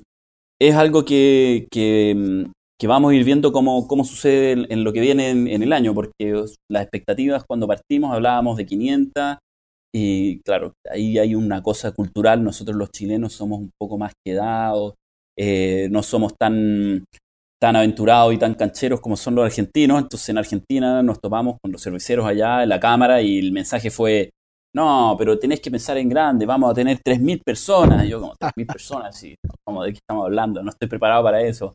es 0.62 0.76
algo 0.76 1.06
que, 1.06 1.68
mm, 2.16 2.52
que 2.80 2.88
vamos 2.88 3.12
a 3.12 3.16
ir 3.16 3.24
viendo 3.24 3.52
cómo, 3.52 3.88
cómo 3.88 4.04
sucede 4.04 4.66
en, 4.70 4.84
lo 4.84 4.92
que 4.92 5.02
viene 5.02 5.30
en, 5.30 5.64
el 5.64 5.74
año, 5.74 5.94
porque 5.94 6.44
las 6.70 6.84
expectativas 6.84 7.44
cuando 7.48 7.68
partimos 7.68 8.14
hablábamos 8.14 8.58
de 8.58 8.66
500 8.66 9.38
y 9.94 10.40
claro, 10.42 10.74
ahí 10.90 11.18
hay 11.18 11.36
una 11.36 11.64
cosa 11.64 11.92
cultural, 11.92 12.44
nosotros 12.44 12.78
los 12.78 12.92
chilenos 12.92 13.34
somos 13.34 13.60
un 13.60 13.72
poco 13.80 13.98
más 13.98 14.14
quedados, 14.26 14.94
eh, 15.38 15.88
no 15.92 16.04
somos 16.04 16.36
tan, 16.38 17.06
tan 17.62 17.76
aventurados 17.76 18.34
y 18.34 18.38
tan 18.38 18.54
cancheros 18.54 19.02
como 19.02 19.18
son 19.18 19.36
los 19.36 19.46
argentinos, 19.46 20.02
entonces 20.02 20.30
en 20.30 20.38
Argentina 20.38 21.04
nos 21.04 21.20
topamos 21.20 21.58
con 21.62 21.72
los 21.72 21.84
cerveceros 21.84 22.26
allá 22.26 22.64
en 22.64 22.70
la 22.70 22.80
cámara 22.80 23.22
y 23.22 23.38
el 23.38 23.52
mensaje 23.52 23.92
fue, 23.92 24.30
no, 24.74 25.16
pero 25.18 25.38
tenés 25.38 25.60
que 25.60 25.72
pensar 25.72 25.98
en 25.98 26.10
grande, 26.10 26.46
vamos 26.46 26.72
a 26.72 26.74
tener 26.74 27.00
3.000 27.00 27.42
personas. 27.44 28.08
yo 28.08 28.22
como, 28.22 28.34
3.000 28.36 28.68
personas, 28.74 29.18
sí, 29.18 29.36
¿de 29.40 29.92
qué 29.92 30.00
estamos 30.00 30.26
hablando? 30.26 30.64
No 30.64 30.70
estoy 30.70 30.88
preparado 30.88 31.24
para 31.24 31.42
eso. 31.42 31.74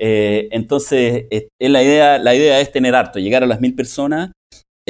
Eh, 0.00 0.48
entonces, 0.52 1.26
es, 1.30 1.48
la, 1.60 1.82
idea, 1.82 2.18
la 2.18 2.34
idea 2.34 2.60
es 2.60 2.72
tener 2.72 2.94
harto, 2.94 3.18
llegar 3.18 3.42
a 3.42 3.46
las 3.46 3.60
1.000 3.60 3.76
personas. 3.76 4.32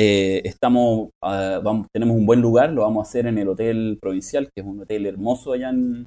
Eh, 0.01 0.43
estamos, 0.45 1.11
ah, 1.25 1.61
vamos, 1.63 1.89
tenemos 1.93 2.17
un 2.17 2.27
buen 2.27 2.41
lugar, 2.41 2.71
lo 2.71 2.83
vamos 2.83 3.05
a 3.05 3.09
hacer 3.09 3.27
en 3.27 3.39
el 3.39 3.49
Hotel 3.49 3.99
Provincial, 4.01 4.45
que 4.45 4.63
es 4.63 4.65
un 4.65 4.81
hotel 4.81 5.07
hermoso 5.07 5.53
allá 5.53 5.71
en, 5.71 6.07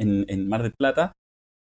en, 0.00 0.48
Mar 0.48 0.62
del 0.62 0.74
Plata. 0.76 1.12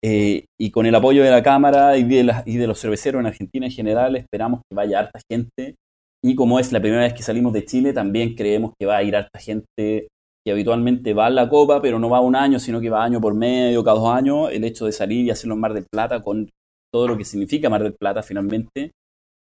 Eh, 0.04 0.46
y 0.60 0.72
con 0.72 0.86
el 0.86 0.96
apoyo 0.96 1.24
de 1.24 1.30
la 1.30 1.44
Cámara 1.44 1.96
y 1.98 2.04
de, 2.04 2.24
los 2.68 2.80
cerveceros 2.80 3.20
en 3.20 3.28
Argentina 3.28 3.68
en 3.68 3.72
general, 3.72 4.16
esperamos 4.16 4.62
que 4.68 4.76
vaya 4.76 5.00
harta 5.00 5.20
gente 5.30 5.76
y 6.24 6.36
como 6.36 6.60
es 6.60 6.72
la 6.72 6.80
primera 6.80 7.04
vez 7.04 7.14
que 7.14 7.24
salimos 7.24 7.54
de 7.54 7.66
Chile, 7.66 7.94
también 7.94 8.36
creemos 8.36 8.74
que 8.80 8.86
va 8.86 8.98
a 8.98 9.04
ir 9.04 9.16
harta 9.16 9.40
gente 9.40 10.08
que 10.46 10.52
habitualmente 10.52 11.14
va 11.14 11.28
a 11.28 11.30
la 11.30 11.50
Copa, 11.50 11.82
pero 11.82 12.00
no 12.00 12.10
va 12.10 12.20
un 12.20 12.36
año, 12.36 12.60
sino 12.60 12.80
que 12.82 12.90
va 12.90 13.04
año 13.04 13.22
por 13.22 13.34
medio, 13.34 13.84
cada 13.84 13.98
dos 13.98 14.10
años. 14.10 14.50
El 14.52 14.64
hecho 14.64 14.86
de 14.86 14.92
salir 14.92 15.26
y 15.26 15.30
hacerlo 15.30 15.56
en 15.56 15.62
Mar 15.62 15.74
del 15.74 15.86
Plata, 15.92 16.22
con 16.22 16.50
todo 16.92 17.08
lo 17.08 17.18
que 17.18 17.26
significa 17.26 17.70
Mar 17.70 17.84
del 17.84 17.94
Plata 17.94 18.24
finalmente, 18.24 18.92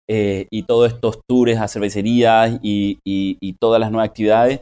eh, 0.09 0.47
y 0.53 0.65
todos 0.65 0.93
estos 0.93 1.21
tours 1.29 1.57
a 1.59 1.69
cervecerías 1.69 2.59
y, 2.63 2.99
todas 3.61 3.81
las 3.81 3.91
nuevas 3.91 4.09
actividades, 4.09 4.61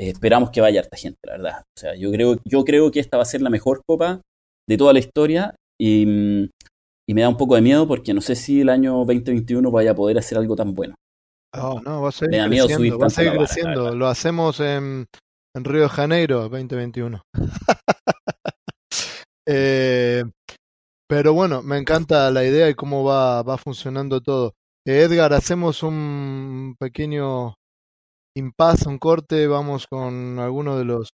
eh, 0.00 0.08
esperamos 0.10 0.50
que 0.50 0.60
vaya 0.60 0.80
harta 0.80 0.96
gente, 0.96 1.18
la 1.26 1.32
verdad. 1.32 1.62
O 1.76 1.80
sea, 1.80 1.94
yo 1.96 2.10
creo, 2.12 2.36
yo 2.44 2.64
creo 2.64 2.90
que 2.90 3.00
esta 3.00 3.16
va 3.16 3.22
a 3.22 3.26
ser 3.26 3.42
la 3.42 3.50
mejor 3.50 3.82
Copa 3.86 4.20
de 4.68 4.76
toda 4.76 4.92
la 4.92 4.98
historia 4.98 5.54
y, 5.80 6.50
y 7.08 7.14
me 7.14 7.22
da 7.22 7.28
un 7.28 7.36
poco 7.36 7.54
de 7.54 7.62
miedo 7.62 7.86
porque 7.86 8.14
no 8.14 8.20
sé 8.20 8.34
si 8.34 8.60
el 8.60 8.68
año 8.68 8.96
2021 9.04 9.70
vaya 9.70 9.92
a 9.92 9.94
poder 9.94 10.18
hacer 10.18 10.38
algo 10.38 10.56
tan 10.56 10.74
bueno. 10.74 10.94
No, 11.54 11.80
no, 11.80 12.02
va 12.02 12.08
a 12.08 12.12
seguir 12.12 12.48
creciendo. 12.48 12.98
Va 12.98 13.06
a 13.06 13.10
seguir 13.10 13.32
creciendo. 13.32 13.94
Lo 13.94 14.08
hacemos 14.08 14.60
en, 14.60 15.06
en, 15.54 15.64
Río 15.64 15.82
de 15.82 15.88
Janeiro 15.88 16.48
2021. 16.48 17.22
eh, 19.46 20.24
pero 21.08 21.32
bueno, 21.32 21.62
me 21.62 21.78
encanta 21.78 22.30
la 22.30 22.44
idea 22.44 22.68
y 22.68 22.74
cómo 22.74 23.04
va, 23.04 23.42
va 23.42 23.56
funcionando 23.56 24.20
todo. 24.20 24.54
Eh, 24.86 25.02
Edgar, 25.02 25.32
hacemos 25.32 25.82
un 25.82 26.74
pequeño 26.78 27.54
impasse, 28.36 28.88
un 28.88 28.98
corte. 28.98 29.46
Vamos 29.46 29.86
con 29.86 30.40
algunos 30.40 30.78
de 30.78 30.84
los 30.84 31.10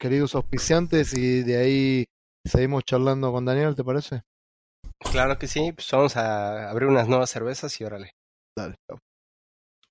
queridos 0.00 0.36
auspiciantes 0.36 1.12
y 1.14 1.42
de 1.42 1.56
ahí 1.56 2.04
seguimos 2.44 2.84
charlando 2.84 3.32
con 3.32 3.44
Daniel, 3.44 3.74
¿te 3.74 3.84
parece? 3.84 4.22
Claro 5.12 5.38
que 5.38 5.46
sí, 5.46 5.72
pues 5.72 5.88
vamos 5.92 6.16
a 6.16 6.70
abrir 6.70 6.88
unas 6.88 7.08
nuevas 7.08 7.30
cervezas 7.30 7.80
y 7.80 7.84
órale. 7.84 8.12
Dale. 8.56 8.76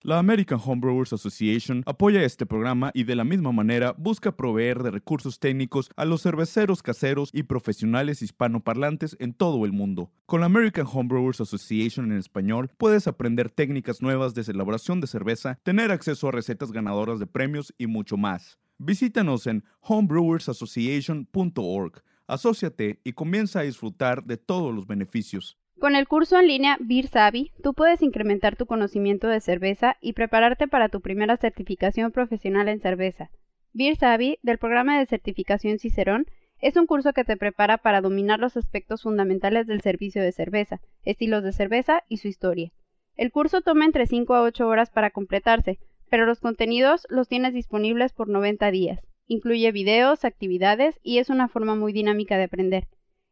La 0.01 0.17
American 0.17 0.61
Homebrewers 0.63 1.11
Association 1.11 1.83
apoya 1.85 2.23
este 2.23 2.45
programa 2.45 2.89
y 2.93 3.03
de 3.03 3.17
la 3.17 3.25
misma 3.25 3.51
manera 3.51 3.93
busca 3.97 4.31
proveer 4.31 4.81
de 4.81 4.91
recursos 4.91 5.39
técnicos 5.39 5.89
a 5.97 6.05
los 6.05 6.21
cerveceros 6.21 6.81
caseros 6.81 7.31
y 7.33 7.43
profesionales 7.43 8.21
hispanoparlantes 8.21 9.17
en 9.19 9.33
todo 9.33 9.65
el 9.65 9.73
mundo. 9.73 10.09
Con 10.25 10.39
la 10.39 10.45
American 10.45 10.87
Homebrewers 10.89 11.41
Association 11.41 12.13
en 12.13 12.17
español 12.17 12.71
puedes 12.77 13.07
aprender 13.07 13.49
técnicas 13.49 14.01
nuevas 14.01 14.33
de 14.35 14.43
elaboración 14.43 15.01
de 15.01 15.07
cerveza, 15.07 15.59
tener 15.63 15.91
acceso 15.91 16.29
a 16.29 16.31
recetas 16.31 16.71
ganadoras 16.71 17.19
de 17.19 17.27
premios 17.27 17.73
y 17.77 17.87
mucho 17.87 18.15
más. 18.15 18.57
Visítanos 18.77 19.47
en 19.47 19.65
homebrewersassociation.org, 19.81 22.03
asóciate 22.29 22.99
y 23.03 23.13
comienza 23.13 23.59
a 23.59 23.63
disfrutar 23.63 24.23
de 24.23 24.37
todos 24.37 24.73
los 24.73 24.87
beneficios. 24.87 25.57
Con 25.79 25.95
el 25.95 26.07
curso 26.07 26.39
en 26.39 26.47
línea 26.47 26.77
Beer 26.79 27.07
Savvy, 27.07 27.51
tú 27.63 27.73
puedes 27.73 28.01
incrementar 28.01 28.55
tu 28.55 28.65
conocimiento 28.65 29.27
de 29.27 29.39
cerveza 29.39 29.95
y 30.01 30.13
prepararte 30.13 30.67
para 30.67 30.89
tu 30.89 31.01
primera 31.01 31.37
certificación 31.37 32.11
profesional 32.11 32.67
en 32.67 32.81
cerveza. 32.81 33.29
Beer 33.73 33.95
Savvy, 33.95 34.39
del 34.41 34.57
programa 34.57 34.99
de 34.99 35.05
certificación 35.05 35.79
Cicerón, 35.79 36.25
es 36.59 36.75
un 36.75 36.85
curso 36.85 37.13
que 37.13 37.23
te 37.23 37.37
prepara 37.37 37.77
para 37.77 38.01
dominar 38.01 38.39
los 38.39 38.57
aspectos 38.57 39.03
fundamentales 39.03 39.67
del 39.67 39.81
servicio 39.81 40.21
de 40.21 40.33
cerveza, 40.33 40.81
estilos 41.03 41.43
de 41.43 41.53
cerveza 41.53 42.03
y 42.09 42.17
su 42.17 42.27
historia. 42.27 42.71
El 43.15 43.31
curso 43.31 43.61
toma 43.61 43.85
entre 43.85 44.07
5 44.07 44.35
a 44.35 44.41
8 44.41 44.67
horas 44.67 44.89
para 44.89 45.11
completarse, 45.11 45.79
pero 46.09 46.25
los 46.25 46.39
contenidos 46.39 47.07
los 47.09 47.27
tienes 47.27 47.53
disponibles 47.53 48.11
por 48.11 48.27
90 48.27 48.69
días. 48.71 48.99
Incluye 49.31 49.71
videos, 49.71 50.25
actividades 50.25 50.99
y 51.03 51.19
es 51.19 51.29
una 51.29 51.47
forma 51.47 51.75
muy 51.75 51.93
dinámica 51.93 52.35
de 52.35 52.45
aprender. 52.45 52.87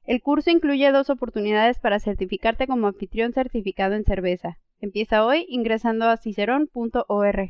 El 0.05 0.21
curso 0.21 0.51
incluye 0.51 0.91
dos 0.91 1.09
oportunidades 1.09 1.79
para 1.79 1.99
certificarte 1.99 2.67
como 2.67 2.85
anfitrión 2.85 3.33
certificado 3.33 3.95
en 3.95 4.05
cerveza. 4.05 4.59
Empieza 4.79 5.25
hoy 5.25 5.47
ingresando 5.49 6.07
a 6.07 6.17
cicerón.org. 6.17 7.49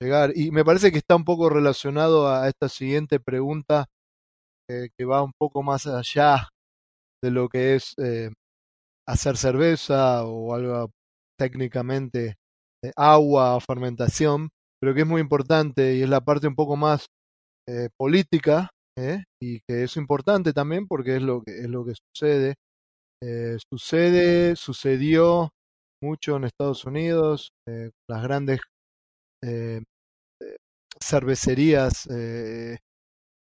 llegar. 0.00 0.32
Y 0.34 0.50
me 0.50 0.64
parece 0.64 0.90
que 0.90 0.98
está 0.98 1.16
un 1.16 1.24
poco 1.24 1.48
relacionado 1.48 2.28
a 2.28 2.48
esta 2.48 2.68
siguiente 2.68 3.20
pregunta 3.20 3.86
eh, 4.68 4.88
que 4.96 5.04
va 5.04 5.22
un 5.22 5.32
poco 5.38 5.62
más 5.62 5.86
allá 5.86 6.48
de 7.22 7.30
lo 7.30 7.48
que 7.48 7.76
es 7.76 7.94
eh, 7.98 8.30
hacer 9.06 9.36
cerveza 9.36 10.24
o 10.24 10.54
algo 10.54 10.90
técnicamente 11.38 12.36
agua 12.96 13.56
o 13.56 13.60
fermentación, 13.60 14.50
pero 14.80 14.94
que 14.94 15.00
es 15.00 15.06
muy 15.06 15.20
importante 15.20 15.96
y 15.96 16.02
es 16.02 16.08
la 16.08 16.20
parte 16.20 16.46
un 16.46 16.54
poco 16.54 16.76
más 16.76 17.06
eh, 17.68 17.88
política 17.98 18.70
¿eh? 18.96 19.24
y 19.42 19.58
que 19.68 19.82
es 19.82 19.96
importante 19.96 20.52
también 20.52 20.86
porque 20.86 21.16
es 21.16 21.22
lo 21.22 21.42
que 21.42 21.58
es 21.58 21.68
lo 21.68 21.84
que 21.84 21.94
sucede 21.94 22.54
eh, 23.20 23.56
sucede 23.72 24.54
sucedió 24.54 25.50
mucho 26.00 26.36
en 26.36 26.44
Estados 26.44 26.84
Unidos 26.84 27.50
las 28.08 28.22
grandes 28.22 28.60
cervecerías 31.02 32.06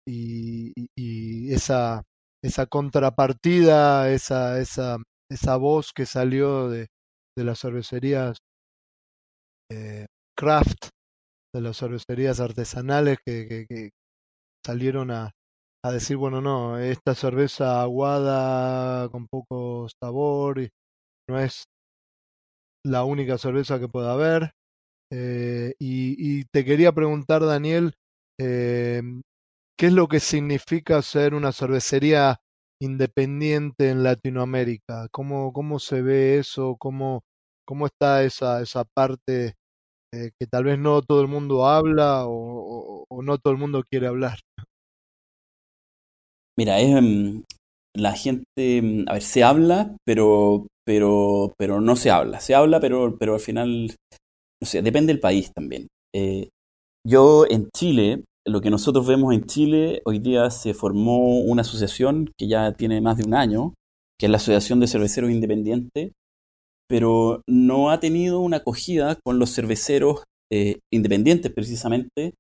y, 0.07 0.73
y, 0.99 1.55
esa 1.55 2.03
esa 2.43 2.67
contrapartida 2.67 4.11
esa 4.11 4.61
esa 4.61 4.99
esa 5.31 5.57
voz 5.57 5.93
que 5.95 6.05
salió 6.05 6.69
de, 6.69 6.89
de 7.39 7.45
las 7.45 7.61
cervecerías 7.61 8.39
craft 10.37 10.89
de 11.55 11.61
las 11.61 11.77
cervecerías 11.77 12.41
artesanales 12.41 13.19
que, 13.25 13.47
que, 13.49 13.67
que, 13.69 13.91
salieron 14.65 15.11
a, 15.11 15.33
decir, 15.85 16.17
bueno, 16.17 16.41
no, 16.41 16.79
esta 16.79 17.15
cerveza 17.15 17.81
aguada 17.83 19.09
con 19.09 19.27
poco 19.27 19.89
sabor 20.03 20.69
no 21.29 21.39
es 21.41 21.65
la 22.85 23.05
única 23.05 23.39
cerveza 23.39 23.79
que 23.79 23.89
pueda 23.89 24.13
haber. 24.13 24.53
Eh, 25.13 25.75
y, 25.79 26.41
y, 26.41 26.45
te 26.53 26.65
quería 26.65 26.93
preguntar, 26.93 27.45
Daniel, 27.45 27.95
eh, 28.39 29.03
¿qué 29.79 29.87
es 29.87 29.93
lo 29.93 30.09
que 30.09 30.21
significa 30.21 31.03
ser 31.03 31.35
una 31.35 31.53
cervecería 31.53 32.41
independiente 32.81 33.91
en 33.91 34.03
Latinoamérica? 34.03 35.09
¿Cómo, 35.11 35.53
cómo 35.53 35.79
se 35.79 36.03
ve 36.03 36.39
eso? 36.39 36.77
¿Cómo, 36.79 37.23
cómo 37.67 37.87
está 37.87 38.23
esa, 38.23 38.63
esa 38.63 38.85
parte 38.85 39.55
eh, 40.13 40.31
que 40.39 40.47
tal 40.47 40.65
vez 40.65 40.79
no 40.79 41.03
todo 41.03 41.21
el 41.21 41.29
mundo 41.29 41.67
habla 41.67 42.25
o, 42.27 43.07
no 43.23 43.39
todo 43.39 43.53
el 43.53 43.59
mundo 43.59 43.83
quiere 43.89 44.07
hablar. 44.07 44.39
Mira, 46.59 46.81
es, 46.81 46.95
um, 46.95 47.43
la 47.97 48.13
gente, 48.13 48.83
mm, 48.83 49.05
a 49.09 49.15
ver, 49.15 49.23
se 49.23 49.43
habla, 49.43 49.97
pero, 50.05 50.67
pero, 50.85 51.53
pero 51.59 51.81
no 51.81 51.97
se 51.97 52.11
habla. 52.11 52.41
Se 52.41 52.55
habla, 52.55 52.81
pero, 52.81 53.17
pero 53.19 53.35
al 53.35 53.41
final, 53.41 53.95
no 54.61 54.67
sé, 54.67 54.83
depende 54.83 55.13
del 55.13 55.21
país 55.21 55.53
también. 55.55 55.89
Eh, 56.15 56.49
yo 57.07 57.47
en 57.49 57.71
Chile, 57.75 58.25
lo 58.47 58.61
que 58.61 58.71
nosotros 58.71 59.07
vemos 59.07 59.35
en 59.35 59.45
Chile, 59.45 60.03
hoy 60.05 60.19
día 60.19 60.51
se 60.51 60.75
formó 60.75 61.41
una 61.41 61.63
asociación 61.63 62.33
que 62.39 62.49
ya 62.49 62.73
tiene 62.73 63.01
más 63.01 63.17
de 63.17 63.25
un 63.25 63.35
año, 63.35 63.75
que 64.19 64.27
es 64.27 64.31
la 64.31 64.37
Asociación 64.37 64.81
de 64.81 64.87
Cerveceros 64.87 65.31
Independientes, 65.31 66.13
pero 66.91 67.43
no 67.49 67.91
ha 67.91 68.01
tenido 68.01 68.41
una 68.41 68.59
acogida 68.59 69.17
con 69.25 69.39
los 69.39 69.55
cerveceros 69.55 70.25
eh, 70.53 70.81
independientes 70.93 71.53
precisamente 71.53 72.35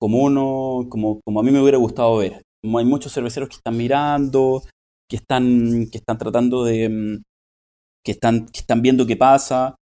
como 0.00 0.22
uno, 0.22 0.88
como, 0.88 1.20
como 1.22 1.40
a 1.40 1.42
mí 1.42 1.50
me 1.50 1.60
hubiera 1.60 1.76
gustado 1.76 2.16
ver. 2.16 2.40
Hay 2.64 2.84
muchos 2.86 3.12
cerveceros 3.12 3.50
que 3.50 3.56
están 3.56 3.76
mirando, 3.76 4.62
que 5.06 5.16
están, 5.16 5.86
que 5.92 5.98
están 5.98 6.16
tratando 6.16 6.64
de, 6.64 6.88
mm, 6.88 7.22
que 8.02 8.12
están, 8.12 8.46
que 8.46 8.60
están 8.60 8.80
viendo 8.80 9.06
qué 9.06 9.18
pasa, 9.18 9.76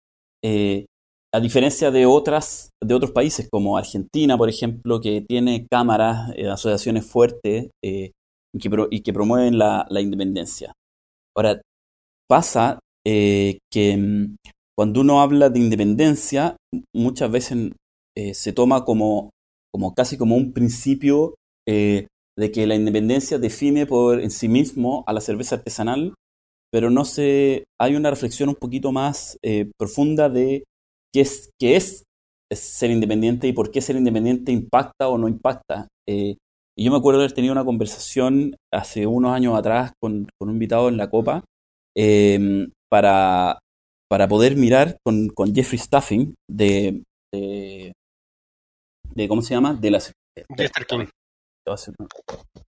eh, 0.43 0.87
a 1.31 1.39
diferencia 1.39 1.91
de 1.91 2.07
otras, 2.07 2.71
de 2.83 2.95
otros 2.95 3.11
países 3.11 3.47
como 3.51 3.77
Argentina, 3.77 4.35
por 4.35 4.49
ejemplo, 4.49 4.99
que 4.99 5.21
tiene 5.21 5.67
cámaras, 5.69 6.31
eh, 6.35 6.49
asociaciones 6.49 7.05
fuertes 7.05 7.69
eh, 7.83 8.13
y, 8.51 8.59
que 8.59 8.69
pro, 8.71 8.87
y 8.89 9.01
que 9.01 9.13
promueven 9.13 9.59
la, 9.59 9.85
la 9.91 10.01
independencia. 10.01 10.73
Ahora, 11.35 11.61
pasa 12.27 12.79
eh, 13.09 13.59
que 13.71 13.95
mm, 13.95 14.35
cuando 14.77 14.99
uno 14.99 15.21
habla 15.21 15.49
de 15.49 15.59
independencia, 15.59 16.57
muchas 16.93 17.31
veces 17.31 17.71
eh, 18.17 18.33
se 18.33 18.51
toma 18.51 18.83
como, 18.83 19.29
como 19.73 19.95
casi 19.95 20.17
como 20.17 20.35
un 20.35 20.51
principio 20.51 21.35
eh, 21.65 22.07
de 22.37 22.51
que 22.51 22.67
la 22.67 22.75
independencia 22.75 23.39
define 23.39 23.85
por 23.85 24.19
en 24.19 24.29
sí 24.29 24.49
mismo 24.49 25.05
a 25.07 25.13
la 25.13 25.21
cerveza 25.21 25.55
artesanal, 25.55 26.15
pero 26.69 26.89
no 26.89 27.05
se 27.05 27.63
hay 27.79 27.95
una 27.95 28.09
reflexión 28.09 28.49
un 28.49 28.55
poquito 28.55 28.91
más 28.91 29.37
eh, 29.41 29.71
profunda 29.79 30.27
de 30.29 30.65
qué 31.13 31.21
es, 31.21 31.49
qué 31.59 31.77
es 31.77 32.03
ser 32.51 32.91
independiente 32.91 33.47
y 33.47 33.53
por 33.53 33.71
qué 33.71 33.79
ser 33.79 33.95
independiente 33.95 34.51
impacta 34.51 35.07
o 35.07 35.17
no 35.17 35.29
impacta. 35.29 35.87
y 36.07 36.37
yo 36.77 36.91
me 36.91 36.97
acuerdo 36.97 37.19
de 37.19 37.25
haber 37.25 37.35
tenido 37.35 37.53
una 37.53 37.65
conversación 37.65 38.55
hace 38.71 39.07
unos 39.07 39.31
años 39.31 39.57
atrás 39.57 39.93
con, 39.99 40.27
con 40.37 40.49
un 40.49 40.55
invitado 40.55 40.89
en 40.89 40.97
la 40.97 41.09
Copa, 41.09 41.43
para, 42.89 43.59
para 44.09 44.27
poder 44.27 44.55
mirar 44.55 44.97
con, 45.05 45.29
con 45.29 45.53
Jeffrey 45.53 45.79
Stuffing 45.79 46.35
de, 46.49 47.03
de, 47.33 47.93
de, 49.13 49.27
¿cómo 49.27 49.41
se 49.41 49.53
llama? 49.53 49.73
De 49.73 49.91
las 49.91 50.13
Jester 50.55 50.85
King. 50.85 51.05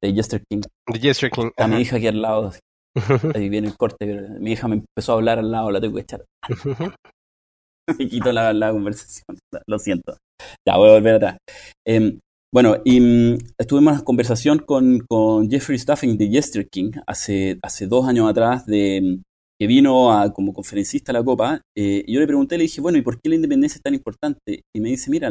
De 0.02 0.14
Jester 0.14 0.42
King. 0.50 0.62
De 0.92 1.00
Jester 1.00 1.32
King. 1.32 1.50
A 1.58 1.68
mi 1.68 1.82
hija 1.82 1.98
aquí 1.98 2.08
al 2.08 2.22
lado. 2.22 2.52
Ahí 3.36 3.50
viene 3.50 3.68
el 3.68 3.78
corte. 3.78 4.06
Mi 4.40 4.54
hija 4.54 4.68
me 4.68 4.76
empezó 4.76 5.14
a 5.14 5.16
hablar 5.16 5.40
al 5.40 5.52
lado, 5.52 5.72
la 5.72 5.80
tengo 5.80 5.96
que 5.96 6.02
echar. 6.02 6.26
me 7.98 8.08
quito 8.08 8.32
la, 8.32 8.54
la 8.54 8.72
conversación. 8.72 9.38
Lo 9.68 9.80
siento. 9.80 10.18
Ya, 10.68 10.78
voy 10.78 10.90
a 10.90 10.94
volver 10.94 11.16
atrás. 11.16 11.38
Eh, 11.88 12.18
bueno, 12.54 12.78
y 12.84 13.00
um, 13.00 13.38
estuvimos 13.60 14.00
en 14.00 14.04
conversación 14.04 14.60
con, 14.60 15.06
con 15.08 15.50
Jeffrey 15.50 15.78
Stuffing 15.78 16.18
de 16.18 16.30
Jester 16.30 16.68
King 16.68 16.92
hace, 17.06 17.60
hace 17.62 17.86
dos 17.86 18.08
años 18.08 18.28
atrás 18.28 18.66
de 18.66 19.22
que 19.60 19.68
vino 19.68 20.10
como 20.34 20.54
conferencista 20.54 21.12
a 21.12 21.14
la 21.14 21.24
Copa, 21.24 21.62
eh, 21.78 22.04
y 22.08 22.14
yo 22.14 22.20
le 22.20 22.28
pregunté, 22.28 22.58
le 22.58 22.64
dije, 22.64 22.82
bueno, 22.82 22.98
¿y 22.98 23.02
por 23.02 23.20
qué 23.20 23.30
la 23.30 23.36
independencia 23.36 23.78
es 23.78 23.84
tan 23.84 23.94
importante? 23.94 24.62
Y 24.74 24.80
me 24.80 24.90
dice, 24.90 25.12
mira, 25.12 25.30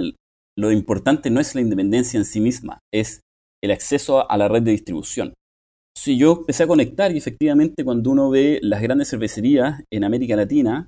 lo 0.57 0.73
importante 0.73 1.31
no 1.31 1.41
es 1.41 1.55
la 1.55 1.61
independencia 1.61 2.19
en 2.19 2.25
sí 2.25 2.41
misma, 2.41 2.81
es 2.93 3.21
el 3.63 3.71
acceso 3.71 4.31
a 4.31 4.37
la 4.37 4.49
red 4.49 4.63
de 4.63 4.73
distribución. 4.73 5.35
Si 5.97 6.17
yo 6.17 6.39
empecé 6.41 6.63
a 6.63 6.69
conectar 6.69 7.13
y 7.13 7.19
efectivamente 7.19 7.85
cuando 7.85 8.11
uno 8.11 8.31
ve 8.31 8.61
las 8.63 8.83
grandes 8.83 9.09
cervecerías 9.09 9.83
en 9.93 10.05
América 10.05 10.37
Latina, 10.37 10.87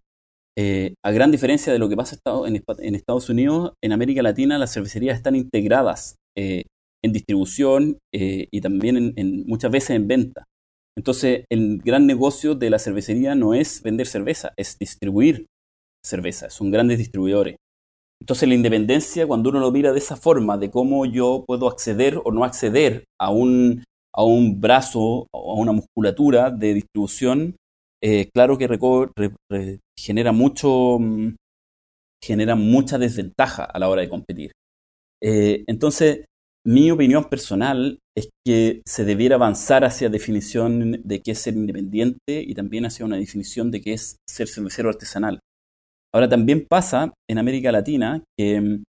eh, 0.57 0.95
a 1.05 1.11
gran 1.11 1.31
diferencia 1.31 1.73
de 1.73 1.79
lo 1.79 1.89
que 1.89 1.97
pasa 1.97 2.17
en, 2.47 2.95
Estados 2.95 3.29
Unidos, 3.29 3.73
en 3.83 3.93
América 3.93 4.23
Latina 4.23 4.59
las 4.59 4.73
cervecerías 4.75 5.17
están 5.17 5.35
integradas 5.35 6.17
eh, 6.37 6.65
en 7.03 7.13
distribución 7.13 7.99
eh, 8.15 8.49
y 8.51 8.61
también 8.61 9.15
en, 9.17 9.47
muchas 9.47 9.71
veces 9.71 9.91
en 9.91 10.07
venta. 10.07 10.45
Entonces, 10.97 11.45
el 11.51 11.79
gran 11.79 12.07
negocio 12.07 12.55
de 12.55 12.71
la 12.71 12.79
cervecería 12.79 13.35
no 13.35 13.55
es 13.55 13.83
vender 13.83 14.07
cerveza, 14.07 14.53
es 14.57 14.79
distribuir 14.79 15.47
cerveza, 16.05 16.51
son 16.51 16.71
grandes 16.71 16.99
distribuidores. 16.99 17.57
Entonces, 18.21 18.49
la 18.49 18.55
independencia, 18.55 19.27
cuando 19.27 19.51
uno 19.51 19.61
lo 19.61 19.71
mira 19.71 19.93
de 19.93 19.99
esa 19.99 20.17
forma, 20.17 20.59
de 20.59 20.71
cómo 20.71 21.07
yo 21.07 21.45
puedo 21.47 21.69
acceder 21.69 22.21
o 22.23 22.33
no 22.33 22.45
acceder 22.45 23.05
a 23.19 23.31
un, 23.31 23.85
a 24.15 24.25
un 24.25 24.61
brazo 24.61 25.27
o 25.33 25.53
a 25.53 25.55
una 25.55 25.73
musculatura 25.73 26.51
de 26.51 26.75
distribución, 26.75 27.57
eh, 28.03 28.31
claro 28.33 28.59
que 28.59 28.69
genera 29.99 30.33
mucho 30.33 30.99
genera 32.23 32.55
mucha 32.55 32.99
desventaja 32.99 33.65
a 33.65 33.79
la 33.79 33.89
hora 33.89 34.03
de 34.03 34.09
competir. 34.09 34.53
Eh, 35.23 35.65
entonces, 35.67 36.27
mi 36.67 36.91
opinión 36.91 37.25
personal 37.25 37.99
es 38.17 38.29
que 38.45 38.83
se 38.87 39.05
debiera 39.05 39.37
avanzar 39.37 39.85
hacia 39.85 40.09
definición 40.09 41.01
de 41.05 41.23
qué 41.23 41.33
es 41.33 41.39
ser 41.39 41.55
independiente 41.55 42.43
y 42.43 42.55
también 42.55 42.87
hacia 42.87 43.07
una 43.07 43.17
definición 43.17 43.71
de 43.71 43.81
qué 43.81 43.93
es 43.93 44.17
ser 44.29 44.49
cervecero 44.49 44.89
artesanal. 44.89 45.41
Ahora 46.13 46.29
también 46.29 46.67
pasa 46.69 47.13
en 47.29 47.39
América 47.39 47.71
Latina 47.71 48.23
que 48.37 48.81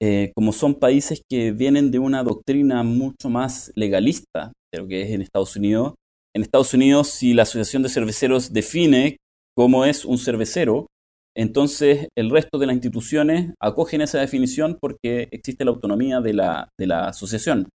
eh, 0.00 0.32
como 0.34 0.52
son 0.52 0.74
países 0.74 1.22
que 1.30 1.52
vienen 1.52 1.90
de 1.90 1.98
una 1.98 2.22
doctrina 2.22 2.82
mucho 2.82 3.30
más 3.30 3.72
legalista 3.76 4.52
de 4.72 4.80
lo 4.80 4.88
que 4.88 5.02
es 5.02 5.10
en 5.10 5.22
Estados 5.22 5.56
Unidos, 5.56 5.94
en 6.34 6.42
Estados 6.42 6.74
Unidos 6.74 7.08
si 7.08 7.32
la 7.32 7.44
Asociación 7.44 7.82
de 7.82 7.88
Cerveceros 7.88 8.52
define 8.52 9.16
cómo 9.56 9.86
es 9.86 10.04
un 10.04 10.18
cervecero, 10.18 10.86
entonces 11.34 12.08
el 12.16 12.30
resto 12.30 12.58
de 12.58 12.66
las 12.66 12.74
instituciones 12.74 13.54
acogen 13.58 14.02
esa 14.02 14.20
definición 14.20 14.76
porque 14.78 15.28
existe 15.30 15.64
la 15.64 15.70
autonomía 15.70 16.20
de 16.20 16.34
la, 16.34 16.68
de 16.78 16.86
la 16.86 17.08
asociación. 17.08 17.68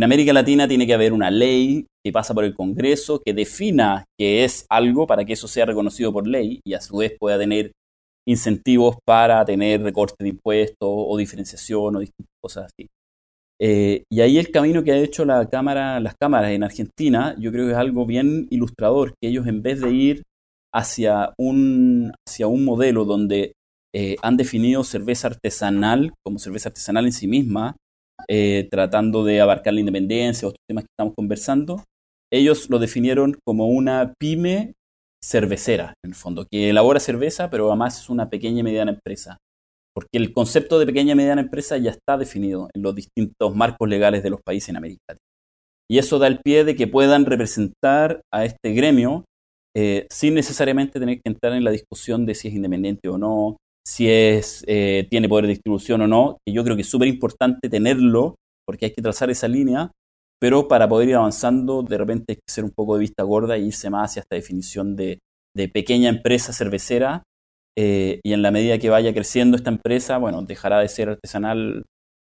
En 0.00 0.04
América 0.04 0.32
Latina 0.32 0.66
tiene 0.66 0.86
que 0.86 0.94
haber 0.94 1.12
una 1.12 1.30
ley 1.30 1.86
que 2.02 2.10
pasa 2.10 2.32
por 2.32 2.44
el 2.44 2.54
Congreso, 2.54 3.20
que 3.22 3.34
defina 3.34 4.06
que 4.18 4.44
es 4.44 4.64
algo 4.70 5.06
para 5.06 5.26
que 5.26 5.34
eso 5.34 5.46
sea 5.46 5.66
reconocido 5.66 6.10
por 6.10 6.26
ley 6.26 6.58
y 6.64 6.72
a 6.72 6.80
su 6.80 6.96
vez 6.96 7.12
pueda 7.20 7.38
tener 7.38 7.72
incentivos 8.26 8.96
para 9.04 9.44
tener 9.44 9.82
recorte 9.82 10.24
de 10.24 10.30
impuestos 10.30 10.88
o 10.88 11.18
diferenciación 11.18 11.96
o 11.96 11.98
distintas 11.98 12.32
cosas 12.42 12.72
así. 12.72 12.88
Eh, 13.60 14.04
y 14.10 14.22
ahí 14.22 14.38
el 14.38 14.50
camino 14.50 14.82
que 14.82 14.92
ha 14.92 14.96
hecho 14.96 15.26
la 15.26 15.46
cámara, 15.50 16.00
las 16.00 16.14
cámaras 16.18 16.52
en 16.52 16.64
Argentina, 16.64 17.36
yo 17.38 17.52
creo 17.52 17.66
que 17.66 17.72
es 17.72 17.76
algo 17.76 18.06
bien 18.06 18.46
ilustrador, 18.48 19.12
que 19.20 19.28
ellos 19.28 19.46
en 19.48 19.60
vez 19.60 19.82
de 19.82 19.90
ir 19.92 20.22
hacia 20.74 21.34
un, 21.38 22.14
hacia 22.26 22.46
un 22.46 22.64
modelo 22.64 23.04
donde 23.04 23.52
eh, 23.94 24.16
han 24.22 24.38
definido 24.38 24.82
cerveza 24.82 25.28
artesanal 25.28 26.14
como 26.24 26.38
cerveza 26.38 26.70
artesanal 26.70 27.04
en 27.04 27.12
sí 27.12 27.26
misma, 27.26 27.76
eh, 28.28 28.68
tratando 28.70 29.24
de 29.24 29.40
abarcar 29.40 29.74
la 29.74 29.80
independencia, 29.80 30.48
otros 30.48 30.62
temas 30.68 30.84
que 30.84 30.90
estamos 30.96 31.14
conversando, 31.16 31.84
ellos 32.32 32.70
lo 32.70 32.78
definieron 32.78 33.38
como 33.44 33.68
una 33.68 34.14
pyme 34.18 34.74
cervecera, 35.22 35.94
en 36.04 36.10
el 36.10 36.14
fondo, 36.14 36.46
que 36.50 36.70
elabora 36.70 37.00
cerveza, 37.00 37.50
pero 37.50 37.68
además 37.68 38.00
es 38.00 38.08
una 38.08 38.30
pequeña 38.30 38.60
y 38.60 38.62
mediana 38.62 38.92
empresa 38.92 39.38
porque 39.94 40.18
el 40.18 40.32
concepto 40.32 40.78
de 40.78 40.86
pequeña 40.86 41.12
y 41.12 41.16
mediana 41.16 41.42
empresa 41.42 41.76
ya 41.78 41.90
está 41.90 42.16
definido 42.16 42.70
en 42.74 42.82
los 42.82 42.94
distintos 42.94 43.54
marcos 43.54 43.88
legales 43.88 44.22
de 44.22 44.30
los 44.30 44.40
países 44.42 44.68
en 44.70 44.76
América 44.76 45.00
Latina. 45.08 45.24
Y 45.90 45.98
eso 45.98 46.18
da 46.18 46.28
el 46.28 46.40
pie 46.40 46.64
de 46.64 46.76
que 46.76 46.86
puedan 46.86 47.26
representar 47.26 48.22
a 48.32 48.44
este 48.44 48.72
gremio 48.72 49.24
eh, 49.76 50.06
sin 50.10 50.34
necesariamente 50.34 51.00
tener 51.00 51.16
que 51.16 51.28
entrar 51.28 51.52
en 51.54 51.64
la 51.64 51.70
discusión 51.70 52.26
de 52.26 52.34
si 52.34 52.48
es 52.48 52.54
independiente 52.54 53.08
o 53.08 53.18
no, 53.18 53.56
si 53.86 54.10
es, 54.10 54.64
eh, 54.66 55.06
tiene 55.10 55.28
poder 55.28 55.46
de 55.46 55.52
distribución 55.52 56.02
o 56.02 56.06
no, 56.06 56.38
que 56.44 56.52
yo 56.52 56.64
creo 56.64 56.76
que 56.76 56.82
es 56.82 56.90
súper 56.90 57.08
importante 57.08 57.68
tenerlo, 57.68 58.36
porque 58.66 58.86
hay 58.86 58.92
que 58.92 59.02
trazar 59.02 59.30
esa 59.30 59.48
línea, 59.48 59.90
pero 60.40 60.68
para 60.68 60.88
poder 60.88 61.08
ir 61.08 61.16
avanzando, 61.16 61.82
de 61.82 61.98
repente 61.98 62.24
hay 62.28 62.36
que 62.36 62.48
hacer 62.48 62.64
un 62.64 62.70
poco 62.70 62.94
de 62.94 63.00
vista 63.00 63.22
gorda 63.22 63.56
e 63.56 63.60
irse 63.60 63.90
más 63.90 64.10
hacia 64.10 64.20
esta 64.20 64.36
definición 64.36 64.96
de, 64.96 65.18
de 65.54 65.68
pequeña 65.68 66.08
empresa 66.08 66.52
cervecera. 66.52 67.22
Eh, 67.78 68.20
y 68.24 68.32
en 68.32 68.42
la 68.42 68.50
medida 68.50 68.78
que 68.78 68.90
vaya 68.90 69.14
creciendo 69.14 69.56
esta 69.56 69.70
empresa, 69.70 70.18
bueno, 70.18 70.42
dejará 70.42 70.80
de 70.80 70.88
ser 70.88 71.10
artesanal 71.10 71.84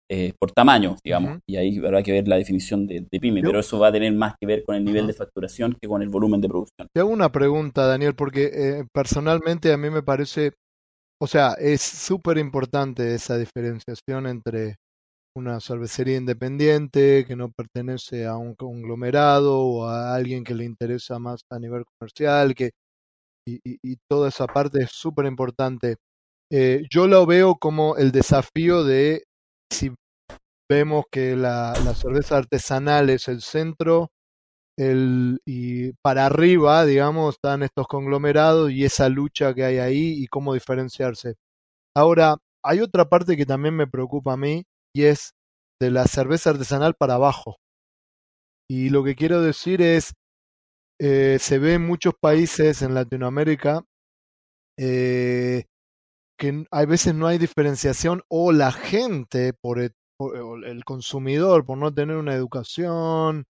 eh, 0.08 0.32
por 0.38 0.52
tamaño, 0.52 0.96
digamos, 1.04 1.40
y 1.48 1.56
ahí 1.56 1.78
habrá 1.84 2.00
que 2.00 2.12
ver 2.12 2.28
la 2.28 2.36
definición 2.36 2.86
de, 2.86 3.04
pyme, 3.20 3.42
pero 3.42 3.58
eso 3.58 3.78
va 3.80 3.88
a 3.88 3.92
tener 3.92 4.12
más 4.12 4.34
que 4.40 4.46
ver 4.46 4.62
con 4.64 4.76
el 4.76 4.84
nivel 4.84 5.04
de 5.08 5.12
facturación 5.12 5.76
que 5.80 5.88
con 5.88 6.00
el 6.00 6.08
volumen 6.08 6.40
de 6.40 6.48
producción. 6.48 6.86
Te 6.94 7.00
hago 7.00 7.10
una 7.10 7.32
pregunta, 7.32 7.86
Daniel, 7.86 8.14
porque 8.14 8.50
eh, 8.54 8.84
personalmente 8.92 9.72
a 9.72 9.76
mí 9.76 9.90
me 9.90 10.04
parece, 10.04 10.52
o 11.20 11.26
sea, 11.26 11.54
es 11.54 11.82
súper 11.82 12.38
importante 12.38 13.14
esa 13.14 13.38
diferenciación 13.38 14.26
entre 14.26 14.76
una 15.36 15.60
cervecería 15.60 16.16
independiente 16.16 17.24
que 17.26 17.36
no 17.36 17.50
pertenece 17.50 18.26
a 18.26 18.36
un 18.36 18.54
conglomerado 18.54 19.60
o 19.60 19.84
a 19.86 20.14
alguien 20.14 20.44
que 20.44 20.54
le 20.54 20.64
interesa 20.64 21.18
más 21.18 21.40
a 21.50 21.58
nivel 21.58 21.84
comercial, 21.98 22.54
que 22.54 22.70
y, 23.48 23.96
toda 24.10 24.28
esa 24.28 24.46
parte 24.46 24.82
es 24.82 24.90
súper 24.90 25.26
importante. 25.26 25.96
Eh, 26.50 26.82
yo 26.90 27.06
lo 27.06 27.26
veo 27.26 27.56
como 27.56 27.96
el 27.96 28.12
desafío 28.12 28.84
de 28.84 29.24
si 29.72 29.92
vemos 30.70 31.04
que 31.10 31.36
la, 31.36 31.74
cerveza 31.94 32.38
artesanal 32.38 33.10
es 33.10 33.28
el 33.28 33.40
centro 33.40 34.08
el, 34.78 35.40
y 35.46 35.92
para 36.02 36.26
arriba, 36.26 36.84
digamos, 36.84 37.36
están 37.36 37.62
estos 37.62 37.86
conglomerados 37.88 38.70
y 38.70 38.84
esa 38.84 39.08
lucha 39.08 39.54
que 39.54 39.64
hay 39.64 39.78
ahí 39.78 40.22
y 40.22 40.26
cómo 40.28 40.54
diferenciarse. 40.54 41.36
Ahora, 41.96 42.36
hay 42.64 42.80
otra 42.80 43.08
parte 43.08 43.36
que 43.36 43.46
también 43.46 43.74
me 43.76 43.86
preocupa 43.86 44.34
a 44.34 44.36
mí 44.36 44.64
y 44.94 45.04
es 45.04 45.32
de 45.80 45.90
la 45.90 46.06
cerveza 46.06 46.50
artesanal 46.50 46.94
para 46.94 47.14
abajo. 47.14 47.56
Y 48.68 48.90
lo 48.90 49.04
que 49.04 49.14
quiero 49.14 49.40
decir 49.40 49.80
es, 49.82 50.12
eh, 51.00 51.38
se 51.40 51.58
ve 51.58 51.74
en 51.74 51.86
muchos 51.86 52.14
países 52.20 52.82
en 52.82 52.94
Latinoamérica 52.94 53.84
eh, 54.78 55.64
que 56.38 56.66
hay 56.70 56.86
veces 56.86 57.14
no 57.14 57.26
hay 57.26 57.38
diferenciación 57.38 58.22
o 58.28 58.52
la 58.52 58.72
gente, 58.72 59.52
por 59.54 59.80
el, 59.80 59.92
consumidor, 60.84 61.64
por 61.64 61.78
no 61.78 61.92
tener 61.92 62.16
una 62.16 62.34
educación 62.34 63.46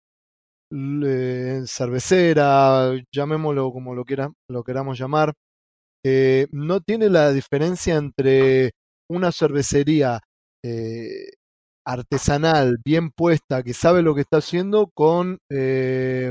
cervecera, 1.68 2.92
llamémoslo 3.12 3.72
como 3.72 3.96
lo, 3.96 4.06
quiera, 4.06 4.32
lo 4.50 4.64
queramos 4.64 4.98
llamar, 5.00 5.34
eh, 6.06 6.48
no 6.52 6.82
tiene 6.82 7.10
la 7.10 7.32
diferencia 7.32 7.96
entre 7.96 8.72
una 9.10 9.32
cervecería 9.32 10.20
artesanal, 11.86 12.78
bien 12.86 13.12
puesta, 13.12 13.64
que 13.64 13.74
sabe 13.74 14.02
lo 14.02 14.16
que 14.16 14.22
está 14.22 14.38
haciendo, 14.38 14.90
con 14.94 15.40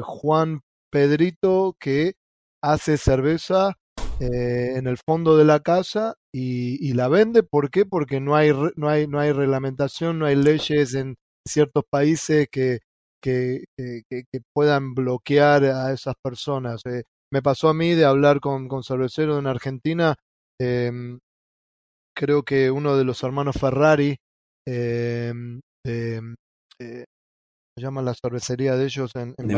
Juan 0.03 0.61
Pedrito 0.90 1.74
que 1.80 2.14
hace 2.62 2.97
cerveza 2.97 3.74
eh, 4.20 4.76
en 4.76 4.86
el 4.86 4.99
fondo 4.99 5.36
de 5.36 5.45
la 5.45 5.61
casa 5.61 6.14
y, 6.32 6.93
la 6.93 7.09
vende. 7.09 7.43
¿Por 7.43 7.70
qué? 7.70 7.84
Porque 7.86 8.20
no 8.20 8.36
hay, 8.36 8.53
no, 8.76 8.88
hay, 8.88 9.09
no 9.09 9.18
hay 9.18 9.32
reglamentación, 9.32 10.18
no 10.18 10.26
hay 10.26 10.36
leyes 10.36 10.95
en 10.95 11.16
ciertos 11.49 11.84
países 11.90 12.47
que, 12.51 12.80
que, 13.23 13.64
puedan 14.55 14.95
bloquear 14.95 15.64
a 15.64 15.93
esas 15.93 16.14
personas. 16.23 16.83
Eh, 16.87 17.05
me 17.33 17.43
pasó 17.43 17.68
a 17.68 17.75
mí 17.75 17.95
de 17.95 18.05
hablar 18.05 18.41
con, 18.41 18.68
con 18.68 18.83
cerveceros 18.83 19.39
en 19.39 19.47
Argentina. 19.47 20.14
Em, 20.61 21.18
creo 22.14 22.43
que 22.43 22.70
uno 22.70 22.97
de 22.97 23.05
los 23.05 23.23
hermanos 23.23 23.57
Ferrari, 23.59 24.16
em, 24.66 25.61
eh, 25.87 26.20
se 26.79 27.83
llama 27.83 28.03
la 28.03 28.14
cervecería 28.14 28.77
de 28.77 28.85
ellos 28.85 29.12
en, 29.16 29.35
en 29.39 29.49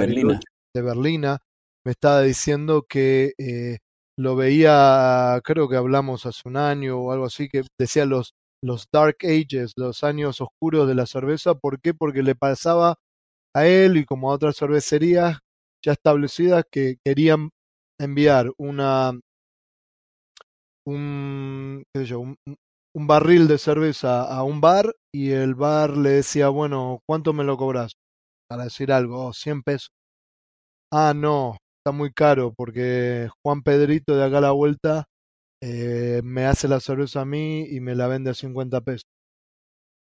de 0.74 0.82
Berlina, 0.82 1.38
me 1.84 1.92
estaba 1.92 2.22
diciendo 2.22 2.84
que 2.88 3.32
eh, 3.38 3.78
lo 4.18 4.36
veía, 4.36 5.40
creo 5.44 5.68
que 5.68 5.76
hablamos 5.76 6.26
hace 6.26 6.42
un 6.46 6.56
año 6.56 6.98
o 6.98 7.12
algo 7.12 7.26
así, 7.26 7.48
que 7.48 7.62
decía 7.78 8.06
los, 8.06 8.34
los 8.62 8.86
Dark 8.92 9.18
Ages, 9.22 9.72
los 9.76 10.02
años 10.02 10.40
oscuros 10.40 10.88
de 10.88 10.94
la 10.94 11.06
cerveza. 11.06 11.54
¿Por 11.54 11.80
qué? 11.80 11.94
Porque 11.94 12.22
le 12.22 12.34
pasaba 12.34 12.96
a 13.54 13.66
él 13.66 13.96
y 13.96 14.04
como 14.04 14.30
a 14.30 14.34
otras 14.34 14.56
cervecerías 14.56 15.38
ya 15.84 15.92
establecidas 15.92 16.64
que 16.70 16.96
querían 17.04 17.50
enviar 18.00 18.50
una 18.58 19.12
un, 20.86 21.84
qué 21.94 22.02
sé 22.02 22.06
yo, 22.06 22.20
un, 22.20 22.36
un, 22.94 23.06
barril 23.06 23.48
de 23.48 23.58
cerveza 23.58 24.22
a 24.24 24.42
un 24.42 24.60
bar 24.60 24.94
y 25.12 25.30
el 25.30 25.54
bar 25.54 25.96
le 25.96 26.10
decía, 26.10 26.48
bueno, 26.48 27.00
¿cuánto 27.08 27.32
me 27.32 27.44
lo 27.44 27.56
cobras? 27.56 27.92
Para 28.48 28.64
decir 28.64 28.92
algo, 28.92 29.26
oh, 29.28 29.32
100 29.32 29.62
pesos. 29.62 29.90
Ah, 30.92 31.12
no, 31.14 31.56
está 31.78 31.92
muy 31.92 32.12
caro 32.12 32.52
porque 32.56 33.28
Juan 33.42 33.62
Pedrito 33.62 34.16
de 34.16 34.24
acá 34.24 34.38
a 34.38 34.40
la 34.42 34.50
vuelta 34.52 35.04
eh, 35.62 36.22
me 36.24 36.46
hace 36.46 36.68
la 36.68 36.80
cerveza 36.80 37.22
a 37.22 37.24
mí 37.24 37.66
y 37.70 37.80
me 37.80 37.94
la 37.96 38.08
vende 38.08 38.30
a 38.30 38.34
50 38.34 38.80
pesos. 38.82 39.04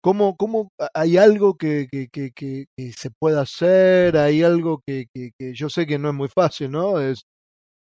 ¿Cómo, 0.04 0.36
cómo 0.36 0.68
hay 0.92 1.16
algo 1.16 1.56
que, 1.56 1.88
que, 1.90 2.08
que, 2.10 2.30
que, 2.34 2.92
se 2.92 3.10
pueda 3.10 3.40
hacer? 3.40 4.18
¿Hay 4.18 4.42
algo 4.42 4.82
que, 4.86 5.06
yo 5.54 5.70
sé 5.70 5.86
que 5.86 5.98
no 5.98 6.10
es 6.10 6.14
muy 6.14 6.28
fácil, 6.28 6.72
¿no? 6.72 7.00
Es, 7.00 7.22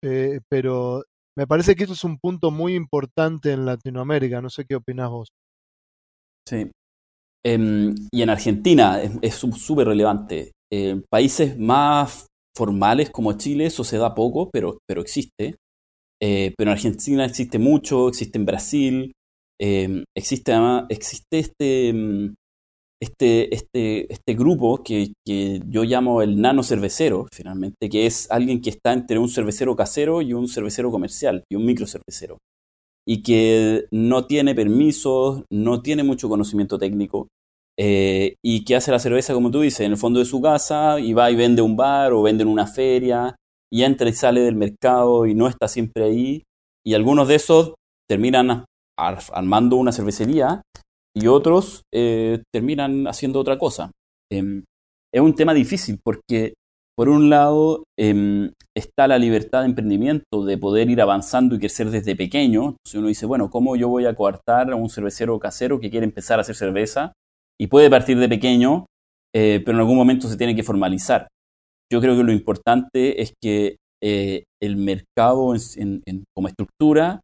eh, 0.04 0.40
pero 0.48 1.02
me 1.36 1.48
parece 1.48 1.76
que 1.76 1.86
eso 1.86 1.94
es 1.94 2.04
un 2.04 2.20
punto 2.20 2.52
muy 2.52 2.76
importante 2.76 3.54
en 3.54 3.66
Latinoamérica. 3.66 4.40
No 4.40 4.52
sé 4.52 4.66
qué 4.70 4.76
opinás 4.76 5.10
vos. 5.10 5.30
Sí. 6.48 6.70
Em, 7.44 7.96
y 8.12 8.22
en 8.22 8.30
Argentina 8.30 9.02
es 9.02 9.34
súper 9.34 9.88
relevante. 9.88 10.52
Eh, 10.72 11.02
países 11.10 11.58
más 11.58 12.28
formales 12.56 13.10
como 13.10 13.34
Chile, 13.34 13.66
eso 13.66 13.84
se 13.84 13.98
da 13.98 14.14
poco, 14.14 14.52
pero, 14.52 14.78
pero 14.88 15.02
existe. 15.02 15.56
Eh, 16.22 16.54
pero 16.56 16.70
en 16.70 16.78
Argentina 16.78 17.26
existe 17.26 17.58
mucho, 17.58 18.10
existe 18.10 18.38
en 18.38 18.46
Brasil, 18.46 19.12
eh, 19.60 20.04
existe 20.16 20.54
existe 20.90 21.40
este, 21.40 21.94
mm, 21.94 22.34
este, 23.02 23.54
este, 23.54 24.12
este 24.12 24.34
grupo 24.34 24.84
que, 24.84 25.14
que, 25.26 25.62
yo 25.68 25.84
llamo 25.84 26.22
el 26.22 26.40
nano 26.40 26.64
cervecero, 26.64 27.28
finalmente, 27.32 27.90
que 27.90 28.06
es 28.06 28.30
alguien 28.32 28.62
que 28.62 28.70
está 28.70 28.94
entre 28.94 29.20
un 29.20 29.30
cervecero 29.30 29.76
casero 29.76 30.22
y 30.22 30.34
un 30.34 30.48
cervecero 30.48 30.92
comercial, 30.92 31.44
y 31.52 31.56
un 31.56 31.66
micro 31.66 31.88
cervecero, 31.88 32.38
y 33.08 33.22
que 33.22 33.86
no 33.92 34.26
tiene 34.26 34.56
permisos, 34.56 35.44
no 35.52 35.82
tiene 35.82 36.04
mucho 36.04 36.30
conocimiento 36.30 36.78
técnico, 36.80 37.28
eh, 37.78 38.36
y 38.44 38.64
que 38.64 38.76
hace 38.76 38.92
la 38.92 39.00
cerveza, 39.00 39.34
como 39.34 39.52
tú 39.52 39.62
dices, 39.62 39.82
en 39.82 39.92
el 39.92 39.98
fondo 39.98 40.20
de 40.20 40.26
su 40.26 40.42
casa 40.42 41.00
y 41.00 41.14
va 41.14 41.30
y 41.30 41.36
vende 41.36 41.62
un 41.62 41.76
bar 41.76 42.14
o 42.14 42.22
vende 42.22 42.44
en 42.44 42.50
una 42.50 42.68
feria 42.68 43.36
y 43.72 43.84
entra 43.84 44.08
y 44.08 44.14
sale 44.14 44.42
del 44.42 44.56
mercado 44.56 45.26
y 45.26 45.36
no 45.36 45.48
está 45.48 45.68
siempre 45.68 46.06
ahí. 46.06 46.44
Y 46.86 46.94
algunos 46.94 47.28
de 47.28 47.36
esos 47.36 47.74
terminan 48.10 48.66
armando 48.98 49.76
una 49.76 49.92
cervecería 49.92 50.62
y 51.16 51.28
otros 51.28 51.84
eh, 51.94 52.42
terminan 52.54 53.08
haciendo 53.08 53.40
otra 53.40 53.58
cosa. 53.58 53.92
Em, 54.32 54.64
es 55.14 55.22
un 55.22 55.36
tema 55.36 55.54
difícil 55.54 56.00
porque, 56.04 56.54
por 56.98 57.10
un 57.10 57.30
lado, 57.30 57.84
em, 57.98 58.52
está 58.76 59.08
la 59.08 59.18
libertad 59.18 59.62
de 59.62 59.68
emprendimiento, 59.68 60.46
de 60.46 60.58
poder 60.58 60.90
ir 60.90 61.02
avanzando 61.02 61.56
y 61.56 61.60
crecer 61.60 61.90
desde 61.90 62.16
pequeño. 62.16 62.76
Si 62.86 62.98
uno 62.98 63.08
dice, 63.08 63.26
bueno, 63.26 63.50
¿cómo 63.50 63.76
yo 63.76 63.88
voy 63.88 64.06
a 64.06 64.16
coartar 64.16 64.72
a 64.72 64.76
un 64.76 64.90
cervecero 64.90 65.40
casero 65.40 65.80
que 65.80 65.90
quiere 65.90 66.06
empezar 66.06 66.40
a 66.40 66.42
hacer 66.42 66.56
cerveza? 66.56 67.14
y 67.60 67.68
puede 67.68 67.90
partir 67.90 68.18
de 68.20 68.30
pequeño, 68.30 68.86
eh, 69.34 69.62
pero 69.64 69.78
en 69.78 69.82
algún 69.82 69.98
momento 69.98 70.28
se 70.28 70.38
tiene 70.38 70.56
que 70.56 70.64
formalizar. 70.64 71.28
yo 71.92 72.02
creo 72.02 72.18
que 72.18 72.24
lo 72.24 72.32
importante 72.32 73.22
es 73.22 73.34
que 73.42 73.78
eh, 74.04 74.44
el 74.62 74.76
mercado 74.76 75.54
como 76.36 76.48
estructura 76.48 77.22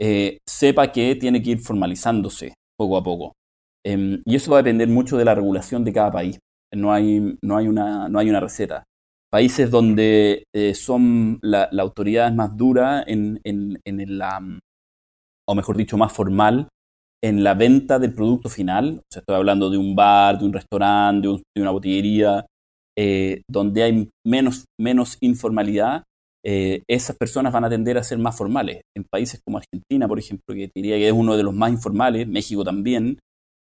eh, 0.00 0.38
sepa 0.48 0.92
que 0.92 1.16
tiene 1.16 1.42
que 1.42 1.50
ir 1.50 1.58
formalizándose 1.60 2.54
poco 2.78 2.96
a 2.96 3.02
poco. 3.02 3.32
Em, 3.84 4.20
y 4.24 4.36
eso 4.36 4.50
va 4.50 4.58
a 4.58 4.62
depender 4.62 4.88
mucho 4.88 5.16
de 5.16 5.24
la 5.24 5.34
regulación 5.34 5.84
de 5.84 5.92
cada 5.92 6.10
país. 6.10 6.38
No 6.74 6.92
hay, 6.92 7.36
no 7.42 7.56
hay, 7.56 7.68
una, 7.68 8.08
no 8.08 8.18
hay 8.18 8.28
una 8.28 8.40
receta. 8.40 8.84
Países 9.30 9.70
donde 9.70 10.44
eh, 10.54 10.74
son 10.74 11.38
la, 11.42 11.68
autoridad 11.78 12.28
es 12.28 12.34
más 12.34 12.56
dura 12.56 13.04
en, 13.06 13.40
en, 13.44 13.80
en 13.84 14.18
la, 14.18 14.40
o 15.48 15.54
mejor 15.54 15.76
dicho, 15.76 15.96
más 15.96 16.12
formal 16.12 16.68
en 17.22 17.42
la 17.42 17.54
venta 17.54 17.98
del 17.98 18.14
producto 18.14 18.48
final. 18.48 18.98
O 18.98 19.02
sea, 19.10 19.20
estoy 19.20 19.36
hablando 19.36 19.70
de 19.70 19.78
un 19.78 19.94
bar, 19.94 20.38
de 20.38 20.46
un 20.46 20.52
restaurante, 20.52 21.28
de, 21.28 21.62
una 21.62 21.70
botillería, 21.70 22.46
eh, 22.96 23.42
donde 23.48 23.82
hay 23.82 24.10
menos, 24.24 24.64
menos 24.80 25.16
informalidad, 25.20 26.04
eh, 26.48 26.84
esas 26.88 27.16
personas 27.16 27.52
van 27.52 27.64
a 27.64 27.70
tender 27.70 27.98
a 27.98 28.04
ser 28.04 28.18
más 28.18 28.36
formales. 28.36 28.82
En 28.96 29.04
países 29.04 29.40
como 29.44 29.58
Argentina, 29.58 30.06
por 30.06 30.20
ejemplo, 30.20 30.54
que 30.54 30.70
diría 30.74 30.96
que 30.96 31.08
es 31.08 31.12
uno 31.12 31.36
de 31.36 31.42
los 31.42 31.52
más 31.52 31.72
informales, 31.72 32.28
México 32.28 32.62
también, 32.62 33.18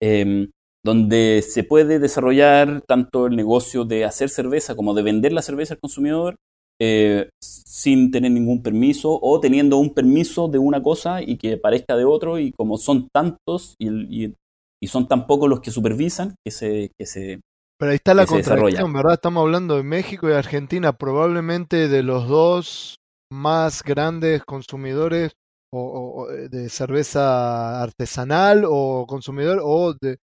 em, 0.02 0.50
donde 0.86 1.44
se 1.48 1.64
puede 1.64 2.00
desarrollar 2.00 2.82
tanto 2.88 3.28
el 3.28 3.36
negocio 3.36 3.84
de 3.84 4.06
hacer 4.06 4.30
cerveza 4.30 4.76
como 4.76 4.94
de 4.94 5.04
vender 5.04 5.34
la 5.34 5.42
cerveza 5.42 5.74
al 5.76 5.80
consumidor 5.80 6.38
eh, 6.80 7.30
sin 7.44 8.10
tener 8.10 8.32
ningún 8.32 8.64
permiso 8.64 9.20
o 9.22 9.40
teniendo 9.40 9.78
un 9.78 9.94
permiso 9.94 10.48
de 10.48 10.58
una 10.58 10.82
cosa 10.82 11.22
y 11.22 11.38
que 11.38 11.58
parezca 11.58 11.96
de 11.96 12.06
otro 12.06 12.40
y 12.40 12.52
como 12.54 12.78
son 12.78 13.08
tantos 13.14 13.76
y, 13.78 14.26
y, 14.26 14.88
son 14.88 15.08
tan 15.08 15.28
pocos 15.28 15.48
los 15.48 15.60
que 15.60 15.70
supervisan 15.70 16.34
que 16.44 16.52
se, 16.52 16.90
que 16.98 17.06
se 17.06 17.42
pero 17.82 17.94
ahí 17.94 17.96
está 17.96 18.14
la 18.14 18.28
contradicción, 18.28 18.94
¿verdad? 18.94 19.14
Estamos 19.14 19.42
hablando 19.42 19.76
de 19.76 19.82
México 19.82 20.30
y 20.30 20.34
Argentina, 20.34 20.94
probablemente 20.94 21.88
de 21.88 22.04
los 22.04 22.28
dos 22.28 22.98
más 23.34 23.82
grandes 23.82 24.44
consumidores 24.44 25.32
o, 25.74 26.28
de 26.30 26.70
cerveza 26.70 27.82
artesanal 27.82 28.66
o 28.68 29.08
consumidor 29.08 29.62
o 29.64 29.96
de 30.00 30.20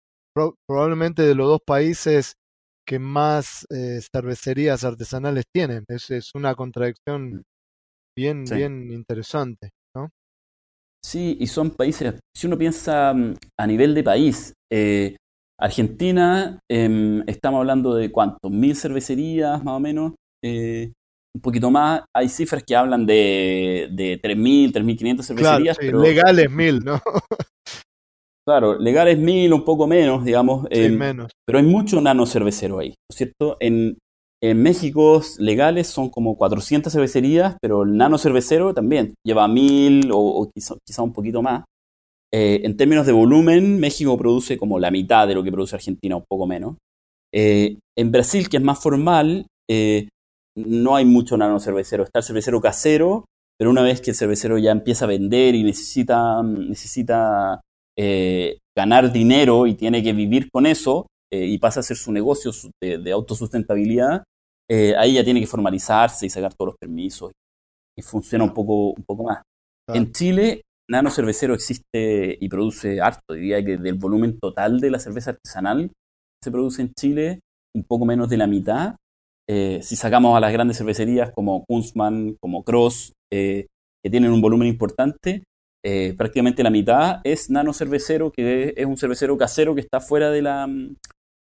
probablemente 0.68 1.22
de 1.22 1.34
los 1.34 1.48
dos 1.48 1.60
países 1.66 2.34
que 2.86 2.98
más 2.98 3.66
eh, 3.70 4.00
cervecerías 4.14 4.84
artesanales 4.84 5.44
tienen. 5.50 5.86
Es, 5.88 6.10
es 6.10 6.32
una 6.34 6.54
contradicción 6.54 7.42
bien, 8.14 8.44
bien 8.44 8.92
interesante, 8.92 9.70
¿no? 9.96 10.10
Sí, 11.02 11.38
y 11.40 11.46
son 11.46 11.70
países, 11.70 12.20
si 12.36 12.48
uno 12.48 12.58
piensa 12.58 13.14
mm, 13.14 13.34
a 13.58 13.66
nivel 13.66 13.94
de 13.94 14.04
país, 14.04 14.52
eh, 14.70 15.16
Argentina, 15.58 16.58
em, 16.70 17.22
estamos 17.26 17.60
hablando 17.60 17.94
de 17.94 18.10
cuánto, 18.12 18.50
mil 18.50 18.76
cervecerías 18.76 19.62
más 19.64 19.76
o 19.76 19.80
menos, 19.80 20.12
eh, 20.44 20.92
un 21.34 21.40
poquito 21.40 21.70
más. 21.70 22.02
Hay 22.14 22.28
cifras 22.28 22.62
que 22.64 22.76
hablan 22.76 23.06
de, 23.06 23.88
de 23.92 24.20
3.000, 24.20 24.72
3.500 24.72 25.26
cervecerías. 25.26 25.76
pero, 25.78 26.00
legales 26.00 26.50
mil, 26.50 26.80
¿no? 26.80 27.00
claro, 28.46 28.78
legales 28.78 29.18
mil, 29.18 29.52
un 29.52 29.64
poco 29.64 29.86
menos, 29.86 30.24
digamos. 30.24 30.66
Em, 30.70 30.96
menos. 30.96 31.32
Pero 31.46 31.58
hay 31.58 31.64
mucho 31.64 32.00
nano 32.00 32.26
cervecero 32.26 32.78
ahí, 32.78 32.90
¿no 32.90 33.12
es 33.12 33.16
cierto? 33.16 33.56
En, 33.60 33.98
en 34.42 34.62
México 34.62 35.22
legales 35.38 35.86
son 35.86 36.10
como 36.10 36.36
400 36.36 36.92
cervecerías, 36.92 37.56
pero 37.60 37.82
el 37.82 37.96
nano 37.96 38.18
cervecero 38.18 38.74
también 38.74 39.14
lleva 39.24 39.48
mil 39.48 40.10
o, 40.12 40.50
quizá 40.54 41.02
un 41.02 41.12
poquito 41.12 41.42
más. 41.42 41.64
Eh, 42.32 42.62
en 42.64 42.76
términos 42.76 43.06
de 43.06 43.12
volumen, 43.12 43.78
México 43.78 44.16
produce 44.18 44.58
como 44.58 44.78
la 44.78 44.90
mitad 44.90 45.26
de 45.28 45.34
lo 45.34 45.42
que 45.42 45.52
produce 45.52 45.76
Argentina, 45.76 46.16
un 46.16 46.24
poco 46.28 46.46
menos. 46.46 46.76
Eh, 47.32 47.78
en 47.96 48.10
Brasil, 48.10 48.48
que 48.48 48.56
es 48.56 48.62
más 48.62 48.78
formal, 48.80 49.46
eh, 49.70 50.08
no 50.56 50.96
hay 50.96 51.04
mucho 51.04 51.36
nano 51.36 51.60
cervecero. 51.60 52.04
Está 52.04 52.20
el 52.20 52.24
cervecero 52.24 52.60
casero, 52.60 53.24
pero 53.58 53.70
una 53.70 53.82
vez 53.82 54.00
que 54.00 54.10
el 54.10 54.16
cervecero 54.16 54.58
ya 54.58 54.72
empieza 54.72 55.04
a 55.04 55.08
vender 55.08 55.54
y 55.54 55.62
necesita, 55.62 56.42
necesita 56.42 57.60
ganar 58.76 59.10
dinero 59.10 59.66
y 59.66 59.74
tiene 59.74 60.02
que 60.02 60.12
vivir 60.12 60.50
con 60.50 60.66
eso, 60.66 61.06
y 61.32 61.56
pasa 61.56 61.80
a 61.80 61.82
ser 61.82 61.96
su 61.96 62.12
negocio 62.12 62.52
de, 62.82 63.10
autosustentabilidad, 63.10 64.22
ahí 64.98 65.14
ya 65.14 65.24
tiene 65.24 65.40
que 65.40 65.46
formalizarse 65.46 66.26
y 66.26 66.30
sacar 66.30 66.52
todos 66.52 66.72
los 66.72 66.76
permisos 66.78 67.32
y 67.98 68.02
funciona 68.02 68.44
un 68.44 68.52
poco, 68.52 68.90
un 68.90 69.02
poco 69.02 69.24
más. 69.24 69.42
En 69.88 70.12
Chile 70.12 70.65
Nano 70.88 71.10
Cervecero 71.10 71.54
existe 71.54 72.38
y 72.40 72.48
produce 72.48 73.00
harto, 73.00 73.34
diría 73.34 73.64
que 73.64 73.76
del 73.76 73.94
volumen 73.94 74.38
total 74.38 74.80
de 74.80 74.90
la 74.90 74.98
cerveza 74.98 75.30
artesanal 75.30 75.88
que 75.88 76.44
se 76.44 76.50
produce 76.50 76.82
en 76.82 76.92
Chile, 76.94 77.40
un 77.74 77.84
poco 77.84 78.04
menos 78.04 78.28
de 78.28 78.36
la 78.36 78.46
mitad. 78.46 78.96
Eh, 79.48 79.80
si 79.82 79.96
sacamos 79.96 80.36
a 80.36 80.40
las 80.40 80.52
grandes 80.52 80.78
cervecerías 80.78 81.32
como 81.32 81.64
Kunzmann, 81.66 82.36
como 82.40 82.62
Cross, 82.62 83.12
eh, 83.32 83.66
que 84.02 84.10
tienen 84.10 84.32
un 84.32 84.40
volumen 84.40 84.68
importante, 84.68 85.42
eh, 85.84 86.14
prácticamente 86.16 86.62
la 86.62 86.70
mitad 86.70 87.20
es 87.24 87.50
Nano 87.50 87.72
Cervecero, 87.72 88.30
que 88.32 88.74
es 88.76 88.86
un 88.86 88.96
cervecero 88.96 89.36
casero 89.36 89.74
que 89.74 89.80
está 89.80 90.00
fuera 90.00 90.30
de 90.30 90.42
la, 90.42 90.68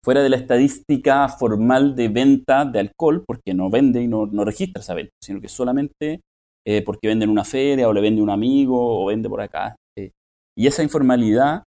fuera 0.03 0.21
de 0.21 0.29
la 0.29 0.37
estadística 0.37 1.27
formal 1.29 1.95
de 1.95 2.09
venta 2.09 2.65
de 2.65 2.79
alcohol, 2.79 3.23
porque 3.25 3.53
no 3.53 3.69
vende 3.69 4.01
y 4.01 4.07
no, 4.07 4.25
no 4.25 4.43
registra 4.43 4.81
esa 4.81 4.93
venta, 4.93 5.13
sino 5.21 5.39
que 5.39 5.47
solamente 5.47 6.21
eh, 6.65 6.81
porque 6.81 7.09
vende 7.09 7.25
en 7.25 7.31
una 7.31 7.43
feria 7.43 7.89
o 7.89 7.93
le 7.93 7.99
vende 7.99 8.21
un 8.21 8.29
amigo 8.29 9.03
o 9.03 9.07
vende 9.07 9.27
por 9.27 9.41
acá. 9.41 9.75
Eh. 9.97 10.11
Y 10.57 10.67
esa 10.67 10.81
informalidad 10.81 11.63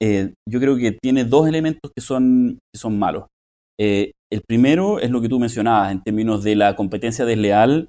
eh, 0.00 0.32
yo 0.48 0.60
creo 0.60 0.76
que 0.76 0.92
tiene 0.92 1.24
dos 1.24 1.48
elementos 1.48 1.90
que 1.94 2.00
son, 2.00 2.58
que 2.72 2.78
son 2.78 2.98
malos. 2.98 3.26
el 3.78 4.42
primero 4.46 4.98
es 5.00 5.10
lo 5.10 5.20
que 5.20 5.28
tú 5.28 5.38
mencionabas 5.38 5.92
en 5.92 6.02
términos 6.02 6.42
de 6.42 6.54
la 6.54 6.76
competencia 6.76 7.24
desleal 7.24 7.88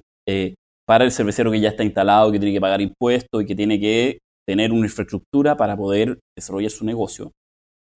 para 0.86 1.04
el 1.04 1.12
cervecero 1.12 1.50
que 1.50 1.60
ya 1.60 1.70
está 1.70 1.84
instalado, 1.84 2.32
que 2.32 2.38
tiene 2.38 2.54
que 2.54 2.60
pagar 2.60 2.80
impuestos 2.80 3.42
y 3.42 3.46
que 3.46 3.54
tiene 3.54 3.78
que 3.78 4.18
tener 4.46 4.72
una 4.72 4.86
infraestructura 4.86 5.56
para 5.56 5.76
poder 5.76 6.18
desarrollar 6.36 6.70
su 6.70 6.84
negocio. 6.84 7.32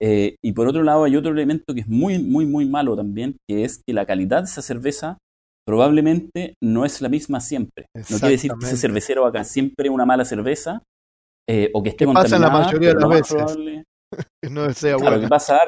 y 0.01 0.53
por 0.53 0.69
otro 0.69 0.83
lado 0.83 1.05
hay 1.05 1.17
otro 1.17 1.33
elemento 1.33 1.75
que 1.75 1.81
es 1.81 1.89
muy, 1.89 2.19
muy, 2.19 2.45
muy 2.47 2.67
malo 2.67 2.97
también, 2.97 3.37
que 3.49 3.65
es 3.65 3.83
que 3.87 3.95
la 3.95 4.07
calidad 4.07 4.39
de 4.39 4.51
esa 4.51 4.63
cerveza 4.63 5.19
probablemente 5.67 6.55
no 6.63 6.85
es 6.85 7.01
la 7.01 7.09
misma 7.09 7.41
siempre. 7.41 7.87
No 7.95 8.19
quiere 8.19 8.33
decir 8.33 8.53
que 8.59 8.67
ese 8.67 8.77
cervecero 8.77 9.27
haga 9.27 9.45
siempre 9.45 9.89
una 9.89 10.05
mala 10.05 10.25
cerveza 10.25 10.83
eh, 11.49 11.71
o 11.75 11.83
que 11.83 11.91
esté 11.91 12.07
¿Qué 12.07 12.13
pasa 12.13 12.37
en 12.37 12.43
la 12.43 12.51
mayoría 12.51 12.95
de 12.95 12.95
las 12.95 13.09
veces. 13.09 13.85
no 14.51 14.73
sea 14.73 14.97
claro, 14.97 15.21
que 15.21 15.29
pasa 15.29 15.61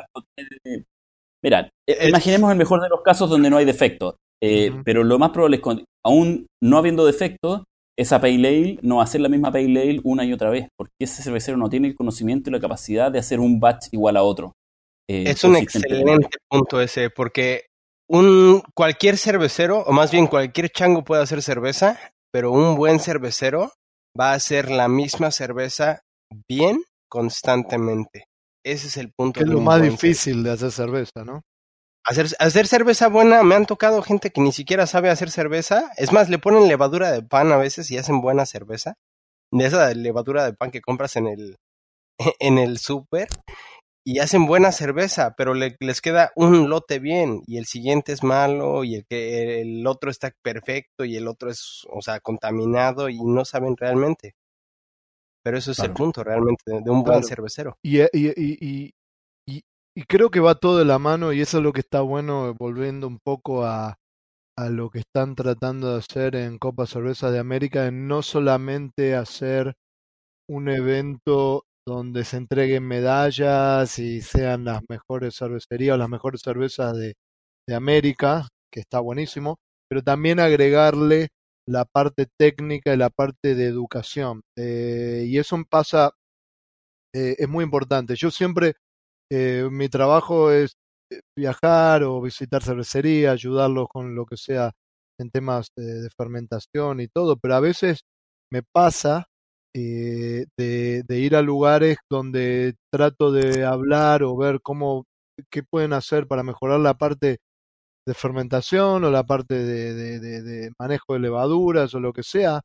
Mira, 1.42 1.68
eh, 1.88 2.08
imaginemos 2.08 2.50
el 2.52 2.58
mejor 2.58 2.80
de 2.80 2.88
los 2.88 3.02
casos 3.02 3.28
donde 3.28 3.50
no 3.50 3.56
hay 3.56 3.64
defectos, 3.64 4.16
eh, 4.42 4.72
pero 4.84 5.04
lo 5.04 5.18
más 5.18 5.30
probable 5.30 5.56
es 5.56 5.62
que 5.62 5.84
aún 6.04 6.46
no 6.62 6.78
habiendo 6.78 7.04
defectos, 7.04 7.64
esa 7.98 8.20
pale 8.20 8.48
ale 8.48 8.78
no 8.82 8.96
va 8.96 9.04
a 9.04 9.06
ser 9.06 9.20
la 9.20 9.28
misma 9.28 9.52
pale 9.52 9.80
ale 9.80 10.00
una 10.04 10.24
y 10.24 10.32
otra 10.32 10.50
vez, 10.50 10.68
porque 10.76 10.92
ese 11.00 11.22
cervecero 11.22 11.56
no 11.56 11.68
tiene 11.68 11.88
el 11.88 11.94
conocimiento 11.94 12.48
y 12.48 12.52
la 12.52 12.60
capacidad 12.60 13.10
de 13.10 13.18
hacer 13.18 13.40
un 13.40 13.60
batch 13.60 13.88
igual 13.92 14.16
a 14.16 14.22
otro. 14.22 14.52
es 15.08 15.44
un 15.44 15.56
excelente 15.56 16.38
punto 16.48 16.80
ese, 16.80 17.10
porque 17.10 17.66
un 18.08 18.62
cualquier 18.74 19.16
cervecero, 19.16 19.80
o 19.80 19.92
más 19.92 20.10
bien 20.10 20.26
cualquier 20.26 20.70
chango 20.70 21.04
puede 21.04 21.22
hacer 21.22 21.42
cerveza, 21.42 21.98
pero 22.32 22.52
un 22.52 22.76
buen 22.76 23.00
cervecero 23.00 23.72
va 24.18 24.32
a 24.32 24.34
hacer 24.34 24.70
la 24.70 24.88
misma 24.88 25.30
cerveza 25.30 26.00
bien 26.48 26.82
constantemente. 27.08 28.26
Ese 28.64 28.88
es 28.88 28.96
el 28.96 29.12
punto. 29.12 29.40
es 29.40 29.46
lo 29.46 29.60
más 29.60 29.82
difícil 29.82 30.42
de 30.42 30.52
hacer 30.52 30.72
cerveza, 30.72 31.24
¿no? 31.24 31.42
Hacer, 32.06 32.26
hacer 32.38 32.66
cerveza 32.66 33.08
buena, 33.08 33.42
me 33.42 33.54
han 33.54 33.66
tocado 33.66 34.02
gente 34.02 34.30
que 34.30 34.40
ni 34.40 34.52
siquiera 34.52 34.86
sabe 34.86 35.10
hacer 35.10 35.30
cerveza. 35.30 35.90
Es 35.96 36.12
más, 36.12 36.28
le 36.28 36.38
ponen 36.38 36.68
levadura 36.68 37.12
de 37.12 37.22
pan 37.22 37.50
a 37.52 37.56
veces 37.56 37.90
y 37.90 37.98
hacen 37.98 38.20
buena 38.20 38.46
cerveza. 38.46 38.94
De 39.50 39.66
esa 39.66 39.92
levadura 39.94 40.44
de 40.44 40.52
pan 40.52 40.70
que 40.70 40.82
compras 40.82 41.16
en 41.16 41.28
el, 41.28 41.56
en 42.40 42.58
el 42.58 42.78
súper 42.78 43.28
y 44.06 44.18
hacen 44.18 44.46
buena 44.46 44.70
cerveza, 44.70 45.34
pero 45.34 45.54
les 45.54 46.00
queda 46.02 46.30
un 46.36 46.68
lote 46.68 46.98
bien 46.98 47.42
y 47.46 47.56
el 47.56 47.64
siguiente 47.64 48.12
es 48.12 48.22
malo 48.22 48.84
y 48.84 48.96
el 48.96 49.06
que 49.06 49.62
el 49.62 49.86
otro 49.86 50.10
está 50.10 50.30
perfecto 50.42 51.06
y 51.06 51.16
el 51.16 51.26
otro 51.26 51.50
es, 51.50 51.86
o 51.90 52.02
sea, 52.02 52.20
contaminado 52.20 53.08
y 53.08 53.18
no 53.24 53.46
saben 53.46 53.76
realmente. 53.76 54.34
Pero 55.42 55.56
eso 55.56 55.72
es 55.72 55.78
el 55.78 55.92
punto 55.92 56.22
realmente 56.22 56.62
de, 56.66 56.90
un 56.90 57.02
buen 57.02 57.24
cervecero. 57.24 57.76
Y, 57.82 58.00
y, 58.00 58.08
y, 58.12 58.94
y, 59.46 60.02
creo 60.06 60.30
que 60.30 60.40
va 60.40 60.54
todo 60.54 60.78
de 60.78 60.84
la 60.84 60.98
mano 60.98 61.32
y 61.32 61.40
eso 61.40 61.58
es 61.58 61.64
lo 61.64 61.72
que 61.72 61.80
está 61.80 62.00
bueno, 62.00 62.54
volviendo 62.54 63.06
un 63.06 63.18
poco 63.18 63.64
a, 63.64 63.98
a 64.56 64.68
lo 64.68 64.90
que 64.90 65.00
están 65.00 65.34
tratando 65.34 65.92
de 65.92 65.98
hacer 65.98 66.36
en 66.36 66.58
Copa 66.58 66.86
Cerveza 66.86 67.30
de 67.30 67.38
América, 67.38 67.86
en 67.86 68.06
no 68.06 68.22
solamente 68.22 69.14
hacer 69.14 69.76
un 70.48 70.68
evento 70.68 71.64
donde 71.86 72.24
se 72.24 72.38
entreguen 72.38 72.84
medallas 72.84 73.98
y 73.98 74.22
sean 74.22 74.64
las 74.64 74.82
mejores 74.88 75.36
cervecerías 75.36 75.94
o 75.94 75.98
las 75.98 76.08
mejores 76.08 76.40
cervezas 76.42 76.96
de, 76.96 77.14
de 77.68 77.74
América, 77.74 78.48
que 78.72 78.80
está 78.80 79.00
buenísimo, 79.00 79.58
pero 79.88 80.02
también 80.02 80.40
agregarle 80.40 81.28
la 81.66 81.84
parte 81.84 82.26
técnica 82.38 82.92
y 82.94 82.96
la 82.96 83.10
parte 83.10 83.54
de 83.54 83.66
educación. 83.66 84.42
Eh, 84.56 85.24
y 85.26 85.38
eso 85.38 85.56
pasa, 85.68 86.12
eh, 87.14 87.36
es 87.38 87.48
muy 87.48 87.64
importante. 87.64 88.14
Yo 88.16 88.30
siempre, 88.30 88.74
eh, 89.30 89.68
mi 89.70 89.88
trabajo 89.88 90.50
es 90.50 90.74
viajar 91.36 92.02
o 92.04 92.20
visitar 92.20 92.62
cervecería, 92.62 93.32
ayudarlos 93.32 93.88
con 93.88 94.14
lo 94.14 94.26
que 94.26 94.36
sea 94.36 94.72
en 95.18 95.30
temas 95.30 95.68
de, 95.76 96.08
fermentación 96.16 97.00
y 97.00 97.08
todo, 97.08 97.36
pero 97.36 97.54
a 97.54 97.60
veces 97.60 98.02
me 98.52 98.62
pasa 98.62 99.26
eh, 99.74 100.46
de, 100.56 101.18
ir 101.18 101.36
a 101.36 101.42
lugares 101.42 101.98
donde 102.10 102.74
trato 102.92 103.32
de 103.32 103.64
hablar 103.64 104.22
o 104.22 104.36
ver 104.36 104.60
cómo, 104.62 105.04
qué 105.50 105.62
pueden 105.62 105.92
hacer 105.92 106.26
para 106.28 106.42
mejorar 106.42 106.80
la 106.80 106.94
parte 106.94 107.38
de 108.06 108.14
fermentación 108.14 109.04
o 109.04 109.10
la 109.10 109.24
parte 109.24 109.54
de, 109.54 110.70
manejo 110.78 111.14
de 111.14 111.20
levaduras 111.20 111.94
o 111.94 112.00
lo 112.00 112.12
que 112.12 112.22
sea, 112.22 112.62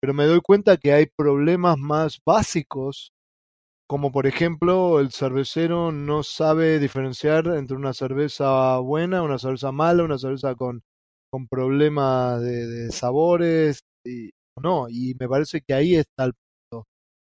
pero 0.00 0.14
me 0.14 0.26
doy 0.26 0.40
cuenta 0.42 0.76
que 0.76 0.92
hay 0.92 1.06
problemas 1.16 1.78
más 1.78 2.20
básicos 2.26 3.12
como 3.86 4.12
por 4.12 4.26
ejemplo 4.26 5.00
el 5.00 5.12
cervecero 5.12 5.92
no 5.92 6.22
sabe 6.22 6.78
diferenciar 6.78 7.46
entre 7.48 7.76
una 7.76 7.92
cerveza 7.92 8.78
buena, 8.78 9.22
una 9.22 9.38
cerveza 9.38 9.72
mala, 9.72 10.04
una 10.04 10.18
cerveza 10.18 10.54
con, 10.54 10.82
con 11.30 11.46
problemas 11.48 12.40
de, 12.42 12.90
sabores, 12.92 13.80
y, 14.04 14.30
no, 14.62 14.86
y 14.88 15.14
me 15.18 15.28
parece 15.28 15.60
que 15.62 15.74
ahí 15.74 15.96
está 15.96 16.24
el 16.24 16.32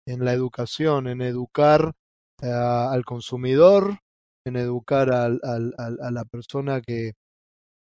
en 0.09 0.25
la 0.25 0.33
educación, 0.33 1.07
en 1.07 1.21
educar 1.21 1.93
eh, 2.41 2.47
al 2.49 3.05
consumidor, 3.05 3.99
en 4.45 4.55
educar 4.57 5.11
al, 5.11 5.39
a 5.43 6.11
la 6.11 6.25
persona 6.25 6.81
que, 6.81 7.13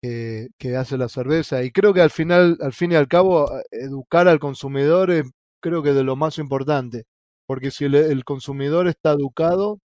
que, 0.02 0.76
hace 0.78 0.98
la 0.98 1.10
cerveza. 1.10 1.64
Y 1.64 1.72
creo 1.72 1.94
que 1.94 2.02
al 2.02 2.12
final, 2.12 2.58
al 2.62 2.74
fin 2.74 2.92
y 2.92 2.96
al 2.96 3.08
cabo, 3.08 3.50
educar 3.72 4.28
al 4.28 4.40
consumidor 4.40 5.12
es 5.12 5.26
creo 5.62 5.84
que 5.84 5.94
de 5.94 6.04
lo 6.04 6.16
más 6.16 6.40
importante 6.40 7.06
porque 7.52 7.70
si 7.70 7.84
el, 7.84 8.24
consumidor 8.24 8.88
está 8.88 9.12
educado, 9.12 9.80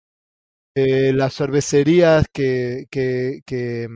eh, 0.75 1.15
las 1.15 1.35
cervecerías 1.35 2.27
que, 2.31 2.85
que, 2.91 3.89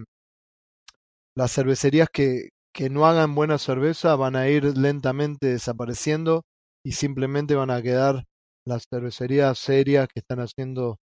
las 1.37 1.53
cervecerías 1.53 2.09
que, 2.11 2.49
que 2.73 2.89
no 2.89 3.05
hagan 3.05 3.35
buena 3.35 3.59
cerveza 3.59 4.17
van 4.17 4.37
a 4.37 4.49
ir 4.49 4.65
lentamente 4.79 5.49
desapareciendo 5.49 6.45
y 6.89 6.93
simplemente 6.93 7.55
van 7.55 7.71
a 7.71 7.83
quedar 7.83 8.25
las 8.67 8.85
cervecerías 8.91 9.59
serias 9.59 10.09
que 10.09 10.21
están 10.21 10.41
haciendo 10.41 10.97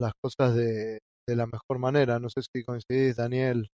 las 0.00 0.12
cosas 0.24 0.54
de, 0.54 1.00
de 1.28 1.36
la 1.36 1.44
mejor 1.44 1.78
manera. 1.78 2.18
No 2.18 2.30
sé 2.30 2.40
si 2.40 2.64
coincidís, 2.64 3.16
Daniel. 3.16 3.68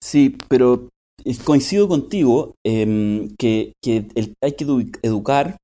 Sí, 0.00 0.36
pero 0.48 0.90
coincido 1.44 1.88
contigo 1.88 2.54
eh, 2.64 3.28
que, 3.36 3.72
que 3.82 4.06
hay 4.40 4.52
que 4.52 4.64
educar 5.02 5.56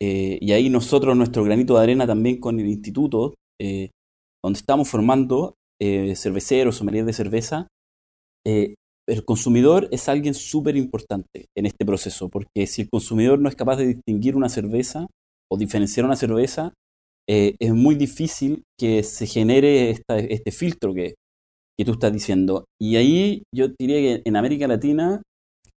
eh, 0.00 0.38
y 0.40 0.52
ahí 0.52 0.70
nosotros, 0.70 1.14
nuestro 1.14 1.44
granito 1.44 1.76
de 1.76 1.82
arena 1.82 2.06
también 2.06 2.40
con 2.40 2.58
el 2.58 2.68
instituto, 2.68 3.34
eh, 3.60 3.90
donde 4.42 4.60
estamos 4.60 4.88
formando 4.88 5.56
eh, 5.78 6.16
cerveceros, 6.16 6.76
sommeliers 6.76 7.06
de 7.06 7.12
cerveza, 7.12 7.68
el 9.08 9.24
consumidor 9.24 9.88
es 9.90 10.08
alguien 10.08 10.34
súper 10.34 10.76
importante 10.76 11.46
en 11.56 11.66
este 11.66 11.84
proceso, 11.84 12.28
porque 12.28 12.66
si 12.66 12.82
el 12.82 12.90
consumidor 12.90 13.38
no 13.40 13.48
es 13.48 13.56
capaz 13.56 13.76
de 13.76 13.86
distinguir 13.86 14.36
una 14.36 14.48
cerveza 14.48 15.06
o 15.50 15.56
diferenciar 15.56 16.06
una 16.06 16.16
cerveza, 16.16 16.72
es 17.30 17.74
muy 17.74 17.94
difícil 17.94 18.62
que 18.80 19.02
se 19.02 19.26
genere 19.26 19.90
este 19.90 20.50
filtro 20.50 20.94
que, 20.94 21.14
que 21.78 21.84
tú 21.84 21.92
estás 21.92 22.12
diciendo. 22.12 22.64
Y 22.80 22.96
ahí 22.96 23.42
yo 23.54 23.68
diría 23.78 23.96
que 23.96 24.22
en 24.24 24.36
América 24.36 24.66
Latina 24.66 25.22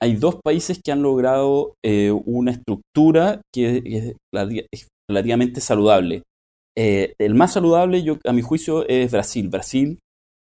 hay 0.01 0.15
dos 0.15 0.37
países 0.43 0.81
que 0.83 0.93
han 0.93 1.03
logrado 1.03 1.75
eh, 1.85 2.13
una 2.13 2.53
estructura 2.53 3.43
que 3.53 4.15
es, 4.73 4.87
relativamente 5.11 5.61
saludable. 5.61 6.23
Eh, 6.77 7.15
el 7.19 7.35
más 7.35 7.55
saludable, 7.55 8.05
a 8.25 8.33
mi 8.33 8.43
juicio, 8.43 8.87
es 8.87 9.11
Brasil. 9.11 9.49
Brasil 9.49 9.99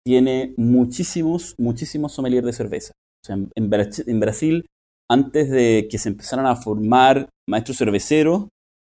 tiene 0.05 0.53
muchísimos, 0.57 1.55
muchísimos 1.57 2.13
sommeliers 2.13 2.45
de 2.45 2.53
cerveza. 2.53 2.93
O 3.23 3.25
sea, 3.25 3.37
en, 3.55 4.19
Brasil, 4.19 4.65
antes 5.09 5.49
de 5.49 5.87
que 5.89 5.97
se 5.97 6.09
empezaran 6.09 6.45
a 6.45 6.55
formar 6.55 7.29
maestros 7.47 7.77
cerveceros 7.77 8.47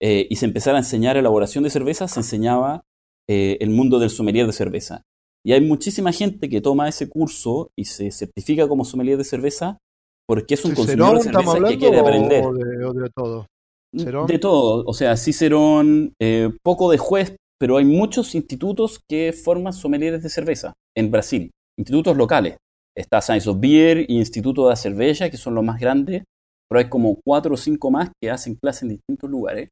eh, 0.03 0.27
y 0.29 0.37
se 0.37 0.47
empezara 0.47 0.79
a 0.79 0.81
enseñar 0.81 1.17
elaboración 1.17 1.65
de 1.65 1.71
cerveza, 1.71 2.09
se 2.09 2.21
enseñaba 2.21 2.83
el 3.29 3.71
mundo 3.71 3.99
del 3.99 4.11
sommelier 4.11 4.47
de 4.47 4.53
cerveza. 4.53 5.03
Y 5.45 5.53
hay 5.53 5.61
muchísima 5.61 6.13
gente 6.13 6.49
que 6.49 6.61
toma 6.61 6.89
ese 6.89 7.09
curso 7.09 7.71
y 7.77 7.85
se 7.85 8.11
certifica 8.11 8.67
como 8.67 8.85
sommelier 8.85 9.19
de 9.19 9.25
cerveza 9.25 9.79
porque 10.29 10.55
es 10.55 10.65
un 10.65 10.75
consumidor 10.75 11.19
de 11.19 11.23
cerveza 11.23 11.69
que 11.69 11.79
quiere 11.79 12.01
aprender. 12.01 12.45
O 12.45 12.53
de, 12.93 13.11
todo? 13.15 13.47
De 13.93 14.39
todo, 14.39 14.85
o 14.85 14.93
sea, 14.93 15.17
Cicerón, 15.17 16.13
eh, 16.21 16.51
poco 16.65 16.91
de 16.91 16.99
juez, 16.99 17.37
pero 17.59 17.77
hay 17.77 17.85
muchos 17.85 18.35
institutos 18.35 19.01
que 19.09 19.33
forman 19.33 19.73
sommeliers 19.73 20.23
de 20.23 20.29
cerveza 20.29 20.73
en 20.97 21.11
Brasil, 21.11 21.51
institutos 21.79 22.17
locales. 22.17 22.57
Está 22.97 23.21
Science 23.21 23.49
of 23.49 23.61
Beer 23.61 24.07
y 24.09 24.19
Instituto 24.19 24.69
de 24.69 24.77
Cerveza, 24.77 25.29
que 25.29 25.37
son 25.37 25.55
los 25.55 25.63
más 25.63 25.79
grandes, 25.79 26.25
pero 26.69 26.79
hay 26.79 26.89
como 26.89 27.19
cuatro 27.25 27.55
o 27.55 27.57
cinco 27.57 27.91
más 27.91 28.11
que 28.21 28.31
hacen 28.31 28.55
clases 28.55 28.83
en 28.85 28.89
distintos 28.91 29.31
lugares. 29.31 29.69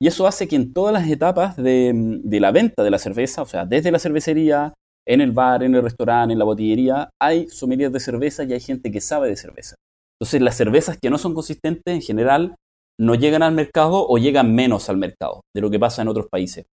Y 0.00 0.06
eso 0.08 0.26
hace 0.26 0.48
que 0.48 0.56
en 0.56 0.72
todas 0.72 0.92
las 0.92 1.08
etapas 1.08 1.56
de, 1.56 2.20
la 2.24 2.50
venta 2.50 2.82
de 2.82 2.90
la 2.90 2.98
cerveza, 2.98 3.42
o 3.42 3.46
sea, 3.46 3.66
desde 3.66 3.92
la 3.92 3.98
cervecería, 3.98 4.74
en 5.06 5.20
el 5.20 5.32
bar, 5.32 5.62
en 5.62 5.74
el 5.74 5.82
restaurante, 5.82 6.32
en 6.32 6.38
la 6.38 6.44
botillería, 6.44 7.10
hay 7.20 7.48
sommeliers 7.48 7.92
de 7.92 8.00
cerveza 8.00 8.44
y 8.44 8.52
hay 8.52 8.60
gente 8.60 8.90
que 8.90 9.00
sabe 9.00 9.28
de 9.28 9.36
cerveza. 9.36 9.76
Entonces 10.18 10.40
las 10.40 10.56
cervezas 10.56 10.98
que 11.00 11.10
no 11.10 11.18
son 11.18 11.34
consistentes 11.34 11.94
en 11.94 12.00
general 12.00 12.54
no 12.98 13.14
llegan 13.14 13.42
al 13.42 13.52
mercado 13.52 14.06
o 14.06 14.18
llegan 14.18 14.54
menos 14.54 14.88
al 14.88 14.96
mercado 14.96 15.42
de 15.54 15.60
lo 15.60 15.70
que 15.70 15.78
pasa 15.78 16.02
en 16.02 16.08
otros 16.08 16.26
países. 16.30 16.66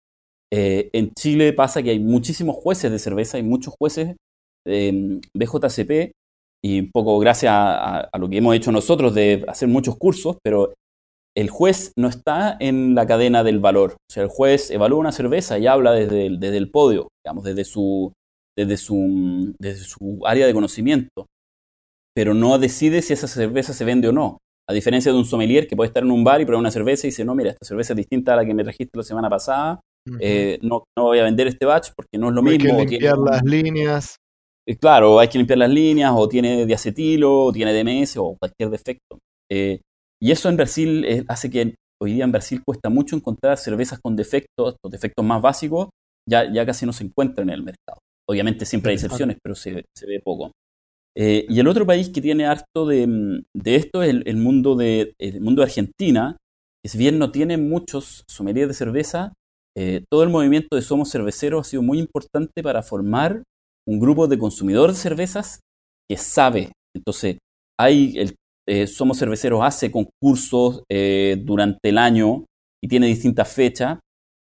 Eh, 0.53 0.91
en 0.93 1.13
Chile 1.15 1.53
pasa 1.53 1.83
que 1.83 1.91
hay 1.91 1.99
muchísimos 1.99 2.57
jueces 2.57 2.91
de 2.91 2.99
cerveza, 2.99 3.37
hay 3.37 3.43
muchos 3.43 3.75
jueces 3.79 4.17
de 4.67 5.21
BJCP 5.35 6.13
y 6.65 6.81
un 6.81 6.91
poco 6.91 7.19
gracias 7.19 7.53
a, 7.55 8.11
lo 8.19 8.29
que 8.29 8.39
hemos 8.39 8.55
hecho 8.55 8.73
nosotros 8.73 9.15
de 9.15 9.45
hacer 9.47 9.69
muchos 9.69 9.97
cursos, 9.97 10.39
pero 10.43 10.75
el 11.37 11.51
juez 11.51 11.93
no 11.97 12.09
está 12.09 12.57
en 12.59 12.95
la 12.95 13.07
cadena 13.07 13.45
del 13.45 13.61
valor. 13.61 13.93
O 13.93 14.13
sea, 14.13 14.25
el 14.25 14.29
juez 14.29 14.71
evalúa 14.71 14.99
una 14.99 15.13
cerveza 15.13 15.59
y 15.59 15.67
habla 15.67 15.93
desde 15.93 16.27
el, 16.27 16.41
desde 16.41 16.57
el 16.57 16.71
podio, 16.71 17.09
digamos, 17.25 17.45
desde 17.45 17.65
su, 17.65 18.13
desde, 18.57 18.77
su, 18.77 19.55
desde 19.59 19.85
su 19.85 20.21
área 20.25 20.47
de 20.47 20.55
conocimiento 20.55 21.27
pero 22.19 22.35
no 22.35 22.59
decide 22.59 23.01
si 23.01 23.13
esa 23.13 23.29
cerveza 23.29 23.73
se 23.73 23.85
vende 23.85 24.09
o 24.09 24.13
no. 24.13 24.39
A 24.69 24.73
diferencia 24.73 25.13
de 25.13 25.19
un 25.19 25.25
sommelier 25.25 25.69
que 25.69 25.77
puede 25.77 25.87
estar 25.87 26.03
en 26.03 26.11
un 26.11 26.25
bar 26.25 26.41
y 26.41 26.45
probar 26.45 26.59
una 26.59 26.73
cerveza 26.73 27.07
y 27.07 27.11
dice, 27.11 27.25
no, 27.25 27.33
mira, 27.37 27.51
esta 27.51 27.65
cerveza 27.65 27.93
es 27.93 27.97
distinta 27.97 28.33
a 28.33 28.37
la 28.39 28.45
que 28.45 28.55
me 28.55 28.65
trajiste 28.65 28.99
la 28.99 29.05
semana 29.05 29.31
pasada, 29.31 29.79
eh, 30.21 30.59
no, 30.63 30.85
no, 30.97 31.05
voy 31.05 31.19
a 31.19 31.25
vender 31.25 31.47
este 31.47 31.67
batch 31.67 31.91
porque 31.97 32.19
no 32.19 32.29
es 32.29 32.35
lo 32.35 32.43
mismo. 32.43 32.79
Hay 32.79 32.87
que 32.87 32.93
limpiar 32.93 33.19
las 33.19 33.43
líneas. 33.43 34.17
Eh, 34.67 34.77
claro, 34.77 35.19
hay 35.19 35.29
que 35.29 35.39
limpiar 35.39 35.59
las 35.59 35.71
líneas, 35.71 36.13
o 36.15 36.29
tiene 36.29 36.67
diacetilo, 36.67 37.45
o 37.45 37.53
tiene 37.53 37.73
DMS, 37.73 38.17
o 38.19 38.37
cualquier 38.39 38.71
defecto. 38.71 39.19
Eh, 39.51 39.81
y 40.21 40.31
eso 40.33 40.49
en 40.49 40.57
Brasil 40.57 41.25
hace 41.29 41.51
que 41.51 41.75
hoy 42.01 42.15
día 42.15 42.25
en 42.25 42.33
Brasil 42.33 42.63
cuesta 42.65 42.91
mucho 42.91 43.17
encontrar 43.17 43.57
cervezas 43.57 43.99
con 44.03 44.17
defectos, 44.17 44.77
los 44.83 44.91
defectos 44.91 45.25
más 45.25 45.41
básicos, 45.41 45.89
ya, 46.29 46.53
ya 46.53 46.67
casi 46.67 46.87
no 46.87 46.93
se 46.93 47.05
encuentran 47.05 47.49
en 47.49 47.55
el 47.55 47.63
mercado. 47.63 47.99
Obviamente 48.29 48.67
siempre 48.67 48.91
hay 48.91 48.97
excepciones, 48.97 49.39
pero 49.43 49.55
se, 49.55 49.85
se 49.97 50.07
ve 50.07 50.21
poco. 50.23 50.53
Eh, 51.21 51.47
y 51.49 51.59
el 51.59 51.67
otro 51.67 51.85
país 51.85 52.11
que 52.11 52.21
tiene 52.21 52.47
harto 52.47 52.87
de, 52.87 53.05
mm, 53.05 53.43
esto 53.65 54.05
es 54.05 54.11
el, 54.25 54.37
mundo 54.37 54.77
de, 54.77 55.15
el 55.19 55.41
mundo 55.41 55.63
de 55.63 55.67
Argentina, 55.67 56.37
que 56.81 56.89
si 56.89 56.97
bien 56.97 57.19
no 57.19 57.33
tiene 57.33 57.57
muchos 57.57 58.23
sommeliers 58.29 58.69
de 58.69 58.75
cerveza, 58.75 59.33
eh, 59.77 60.05
todo 60.11 60.23
el 60.23 60.29
movimiento 60.29 60.77
de 60.77 60.83
Somos 60.83 61.11
Cerveceros 61.11 61.67
ha 61.67 61.71
sido 61.71 61.83
muy 61.83 61.99
importante 61.99 62.63
para 62.63 62.83
formar 62.83 63.43
un 63.87 64.01
grupo 64.01 64.27
de 64.27 64.39
consumidores 64.39 64.97
de 64.97 65.03
cervezas 65.03 65.61
que 66.11 66.17
sabe. 66.17 66.73
Entonces, 66.97 67.39
hay 67.79 68.19
el, 68.19 68.35
eh, 68.69 68.87
Somos 68.87 69.19
Cerveceros 69.19 69.61
hace 69.63 69.91
concursos 69.91 70.83
durante 70.89 71.89
el 71.89 71.99
año 71.99 72.45
y 72.83 72.89
tiene 72.89 73.07
distintas 73.07 73.53
fechas. 73.53 73.99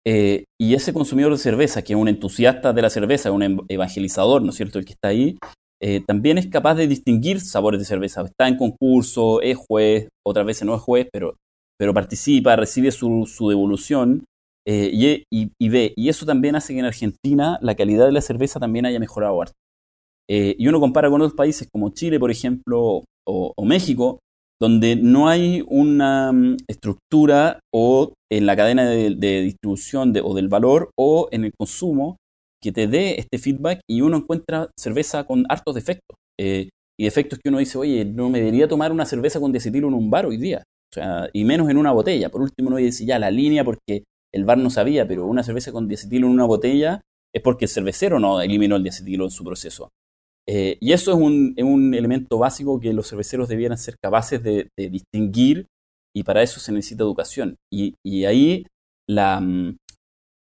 y 0.07 0.75
ese 0.75 0.93
consumidor 0.93 1.33
de 1.33 1.39
cerveza, 1.39 1.83
que 1.83 1.93
es 1.93 1.99
un 1.99 2.07
entusiasta 2.07 2.73
de 2.73 2.83
la 2.83 2.91
cerveza, 2.91 3.33
un 3.33 3.65
evangelizador, 3.69 4.41
¿no 4.41 4.51
es 4.51 4.57
cierto?, 4.57 4.79
el 4.79 4.85
que 4.85 4.93
está 4.93 5.09
ahí, 5.09 5.37
eh, 5.81 6.03
también 6.07 6.39
es 6.39 6.47
capaz 6.47 6.75
de 6.75 6.87
distinguir 6.87 7.41
sabores 7.41 7.81
de 7.81 7.87
cerveza. 7.87 8.23
Está 8.23 8.49
en 8.49 8.57
concurso, 8.57 9.43
es 9.43 9.57
juez, 9.57 10.09
otras 10.25 10.47
veces 10.47 10.65
no 10.65 10.75
es 10.75 10.81
juez, 10.81 11.09
pero, 11.13 11.37
pero 11.79 11.93
participa, 11.93 12.57
recibe 12.57 12.91
su, 12.91 13.27
su 13.27 13.49
devolución 13.49 14.25
eh, 14.67 15.25
y, 15.31 15.69
ve. 15.69 15.93
Y 15.97 16.09
eso 16.09 16.27
también 16.27 16.57
hace 16.57 16.73
que 16.73 16.81
en 16.81 16.87
Argentina 16.87 17.59
la 17.63 17.77
calidad 17.77 18.07
de 18.07 18.13
la 18.13 18.21
cerveza 18.21 18.59
también 18.59 18.87
haya 18.87 18.99
mejorado 18.99 19.45
eh, 20.29 20.57
y 20.59 20.67
uno 20.67 20.81
compara 20.81 21.09
con 21.09 21.21
otros 21.21 21.37
países 21.37 21.69
como 21.73 21.91
Chile, 21.91 22.19
por 22.19 22.33
ejemplo, 22.33 23.05
o, 23.25 23.65
México, 23.65 24.19
donde 24.61 24.97
no 24.97 25.29
hay 25.29 25.65
una 25.69 26.33
mm, 26.33 26.57
estructura 26.69 27.61
o 27.73 28.13
en 28.31 28.47
la 28.47 28.57
cadena 28.57 28.89
de, 28.89 29.43
distribución 29.43 30.13
o 30.23 30.35
del 30.35 30.49
valor 30.49 30.91
o 30.99 31.29
en 31.31 31.45
el 31.45 31.53
consumo 31.57 32.17
que 32.61 32.73
te 32.73 32.89
dé 32.89 33.21
este 33.21 33.39
feedback 33.39 33.81
y 33.89 34.01
uno 34.01 34.17
encuentra 34.17 34.69
cerveza 34.79 35.25
con 35.25 35.45
hartos 35.49 35.75
defectos. 35.75 36.17
Eh, 36.41 36.71
y 36.99 37.05
defectos 37.05 37.39
que 37.39 37.51
uno 37.51 37.59
dice, 37.59 37.79
oye, 37.79 38.05
no 38.05 38.31
me 38.31 38.39
debería 38.39 38.67
tomar 38.67 38.91
una 38.91 39.05
cerveza 39.05 39.39
con 39.39 39.53
diacetilo 39.53 39.89
en 39.89 39.95
un 39.95 40.11
bar 40.11 40.27
hoy 40.27 40.39
día. 40.39 40.63
O 40.91 40.95
sea, 40.95 41.29
y 41.33 41.45
menos 41.45 41.69
en 41.69 41.77
una 41.77 41.93
botella. 41.93 42.31
Por 42.31 42.41
último, 42.41 42.69
uno 42.69 42.79
dice, 42.79 43.05
ya, 43.05 43.19
la 43.19 43.31
línea 43.31 43.65
porque 43.65 44.05
el 44.37 44.45
bar 44.45 44.59
no 44.59 44.71
sabía, 44.71 45.09
pero 45.09 45.27
una 45.27 45.43
cerveza 45.43 45.73
con 45.73 45.89
diacetilo 45.89 46.27
en 46.27 46.33
una 46.33 46.45
botella 46.45 47.01
es 47.35 47.43
porque 47.43 47.65
el 47.65 47.71
cervecero 47.71 48.21
no 48.21 48.41
eliminó 48.41 48.77
el 48.77 48.83
diacetil 48.83 49.23
en 49.23 49.31
su 49.31 49.43
proceso. 49.45 49.91
Eh, 50.49 50.77
y 50.81 50.93
eso 50.93 51.11
es 51.11 51.19
un, 51.19 51.95
elemento 51.95 52.39
básico 52.39 52.79
que 52.79 52.93
los 52.93 53.09
cerveceros 53.09 53.49
debieran 53.49 53.79
ser 53.79 53.97
capaces 54.01 54.43
de, 54.43 54.71
distinguir 54.77 55.67
y 56.15 56.23
para 56.23 56.43
eso 56.43 56.61
se 56.61 56.73
necesita 56.73 57.03
educación. 57.03 57.57
Y, 57.73 57.95
ahí 58.25 58.67
la, 59.09 59.41
mm, 59.41 59.77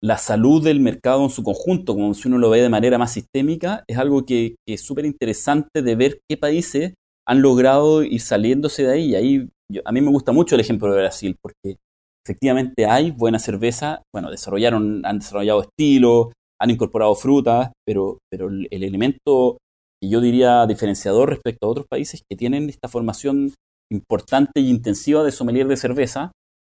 la, 0.02 0.18
salud 0.18 0.64
del 0.64 0.80
mercado 0.80 1.24
en 1.24 1.30
su 1.30 1.44
conjunto, 1.44 1.94
como 1.94 2.14
si 2.14 2.28
uno 2.28 2.38
lo 2.38 2.50
ve 2.50 2.62
de 2.62 2.70
manera 2.70 2.98
más 2.98 3.14
sistémica, 3.14 3.84
es 3.88 3.98
algo 3.98 4.26
que, 4.26 4.56
es 4.68 4.82
súper 4.82 5.06
interesante 5.06 5.82
de 5.82 5.96
ver 5.96 6.20
qué 6.30 6.38
países 6.38 6.94
han 7.28 7.42
logrado 7.42 8.04
ir 8.04 8.22
saliéndose 8.22 8.84
de 8.84 8.94
ahí. 8.94 9.12
Y 9.12 9.16
ahí 9.16 9.50
a 9.86 9.92
mí 9.92 10.02
me 10.02 10.12
gusta 10.12 10.32
mucho 10.32 10.56
el 10.56 10.62
ejemplo 10.62 10.92
de 10.92 11.00
Brasil, 11.00 11.38
porque 11.42 11.78
efectivamente 12.26 12.86
hay 12.86 13.11
buena 13.11 13.39
cerveza, 13.39 14.03
bueno, 14.13 14.30
desarrollaron, 14.30 15.05
han 15.05 15.19
desarrollado 15.19 15.61
estilo, 15.61 16.32
han 16.59 16.69
incorporado 16.69 17.15
frutas, 17.15 17.72
pero, 17.86 18.19
pero 18.32 18.49
el, 18.49 18.67
elemento 18.72 19.57
que 20.01 20.09
yo 20.09 20.22
diría 20.22 20.65
diferenciador 20.67 21.30
respecto 21.30 21.65
a 21.65 21.69
otros 21.69 21.88
países 21.89 22.22
que 22.30 22.38
tienen 22.38 22.69
esta 22.69 22.88
formación 22.88 23.53
importante 23.91 24.59
e 24.59 24.61
intensiva 24.61 25.24
de 25.24 25.32
sommelier 25.32 25.67
de 25.67 25.78
cerveza, 25.78 26.32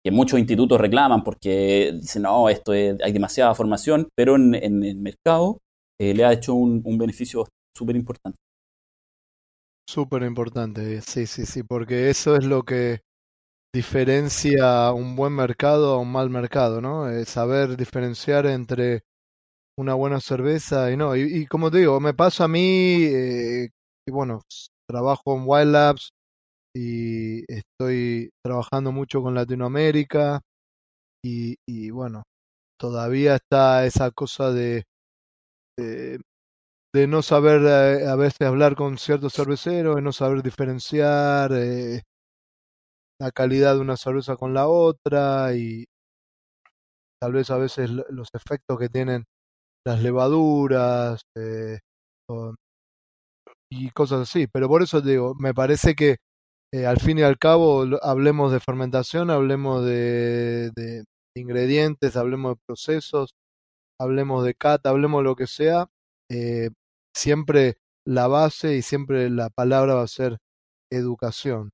que 0.03 0.11
muchos 0.11 0.39
institutos 0.39 0.79
reclaman 0.79 1.23
porque 1.23 1.91
dicen, 1.99 2.23
no, 2.23 2.49
esto 2.49 2.71
hay 2.71 3.11
demasiada 3.11 3.53
formación, 3.55 4.07
pero 4.15 4.35
en, 4.35 4.55
el 4.55 4.97
mercado 4.97 5.59
eh, 5.99 6.13
le 6.13 6.25
ha 6.25 6.33
hecho 6.33 6.53
un, 6.53 6.81
un 6.85 6.97
beneficio 6.97 7.47
súper 7.75 7.95
importante. 7.95 8.37
Súper 9.87 10.23
importante, 10.23 11.01
sí, 11.01 11.25
sí, 11.25 11.45
sí, 11.45 11.63
porque 11.63 12.09
eso 12.09 12.35
es 12.35 12.45
lo 12.45 12.63
que 12.63 13.01
diferencia 13.74 14.91
un 14.93 15.15
buen 15.15 15.34
mercado 15.34 15.93
a 15.95 15.99
un 15.99 16.11
mal 16.11 16.30
mercado, 16.30 16.82
¿no? 16.82 17.09
Eh, 17.09 17.26
saber 17.26 17.78
diferenciar 17.78 18.45
entre 18.47 19.03
una 19.78 19.95
buena 19.95 20.22
cerveza 20.22 20.91
y 20.91 20.97
no. 20.97 21.15
Y, 21.15 21.45
como 21.47 21.72
te 21.72 21.80
digo, 21.80 21.99
me 22.01 22.13
pasa 22.13 22.45
a 22.45 22.47
mí, 22.49 23.03
eh, 23.05 23.69
bueno, 24.09 24.41
trabajo 24.88 25.36
en 25.38 25.43
Wild 25.47 25.72
Labs 25.74 26.11
y 26.76 27.43
estoy 27.53 28.32
trabajando 28.43 28.91
mucho 28.93 29.22
con 29.24 29.36
Latinoamérica 29.36 30.41
y, 31.24 31.89
bueno, 31.91 32.24
todavía 32.80 33.36
está 33.36 33.86
esa 33.86 34.11
cosa 34.11 34.51
de, 34.51 34.86
de, 35.78 36.19
de 36.93 37.07
no 37.07 37.22
saber 37.24 37.61
eh, 37.65 38.07
a 38.07 38.15
veces 38.15 38.47
hablar 38.47 38.76
con 38.76 38.97
ciertos 38.97 39.34
cerveceros, 39.34 39.95
de 39.97 40.01
no 40.03 40.13
saber 40.13 40.43
diferenciar. 40.43 41.51
Eh, 41.53 42.03
la 43.22 43.32
calidad 43.32 43.76
de 43.76 43.82
una 43.82 43.97
cerveza 43.97 44.36
con 44.36 44.55
la 44.55 44.67
otra 44.67 45.55
y 45.55 45.86
tal 47.22 47.34
vez 47.34 47.51
a 47.51 47.57
veces 47.57 47.91
los 48.09 48.30
efectos 48.34 48.80
que 48.80 48.89
tienen 48.89 49.26
las 49.86 50.01
levaduras 50.01 51.22
eh, 51.38 51.80
y 53.69 53.91
cosas 53.91 54.22
así. 54.22 54.47
Pero 54.47 54.67
por 54.67 54.82
eso 54.82 55.01
digo, 55.01 55.36
me 55.36 55.53
parece 55.53 55.93
que 55.95 56.17
eh, 56.74 56.88
al 56.88 56.99
fin 56.99 57.19
y 57.19 57.24
al 57.24 57.38
cabo 57.38 57.86
hablemos 58.01 58.51
de 58.51 58.59
fermentación, 58.59 59.30
hablemos 59.30 59.86
de, 59.86 60.72
de, 60.76 61.03
ingredientes, 61.36 62.17
hablemos 62.17 62.55
de 62.55 62.61
procesos, 62.65 63.36
hablemos 63.99 64.45
de 64.45 64.55
cata, 64.55 64.89
hablemos 64.89 65.22
de 65.22 65.24
lo 65.26 65.36
que 65.36 65.47
sea, 65.47 65.88
eh, 66.32 66.69
siempre 67.15 67.78
la 68.05 68.28
base 68.28 68.78
y 68.78 68.82
siempre 68.82 69.30
la 69.30 69.49
palabra 69.51 69.95
va 69.95 70.03
a 70.03 70.07
ser 70.07 70.39
educación. 70.91 71.72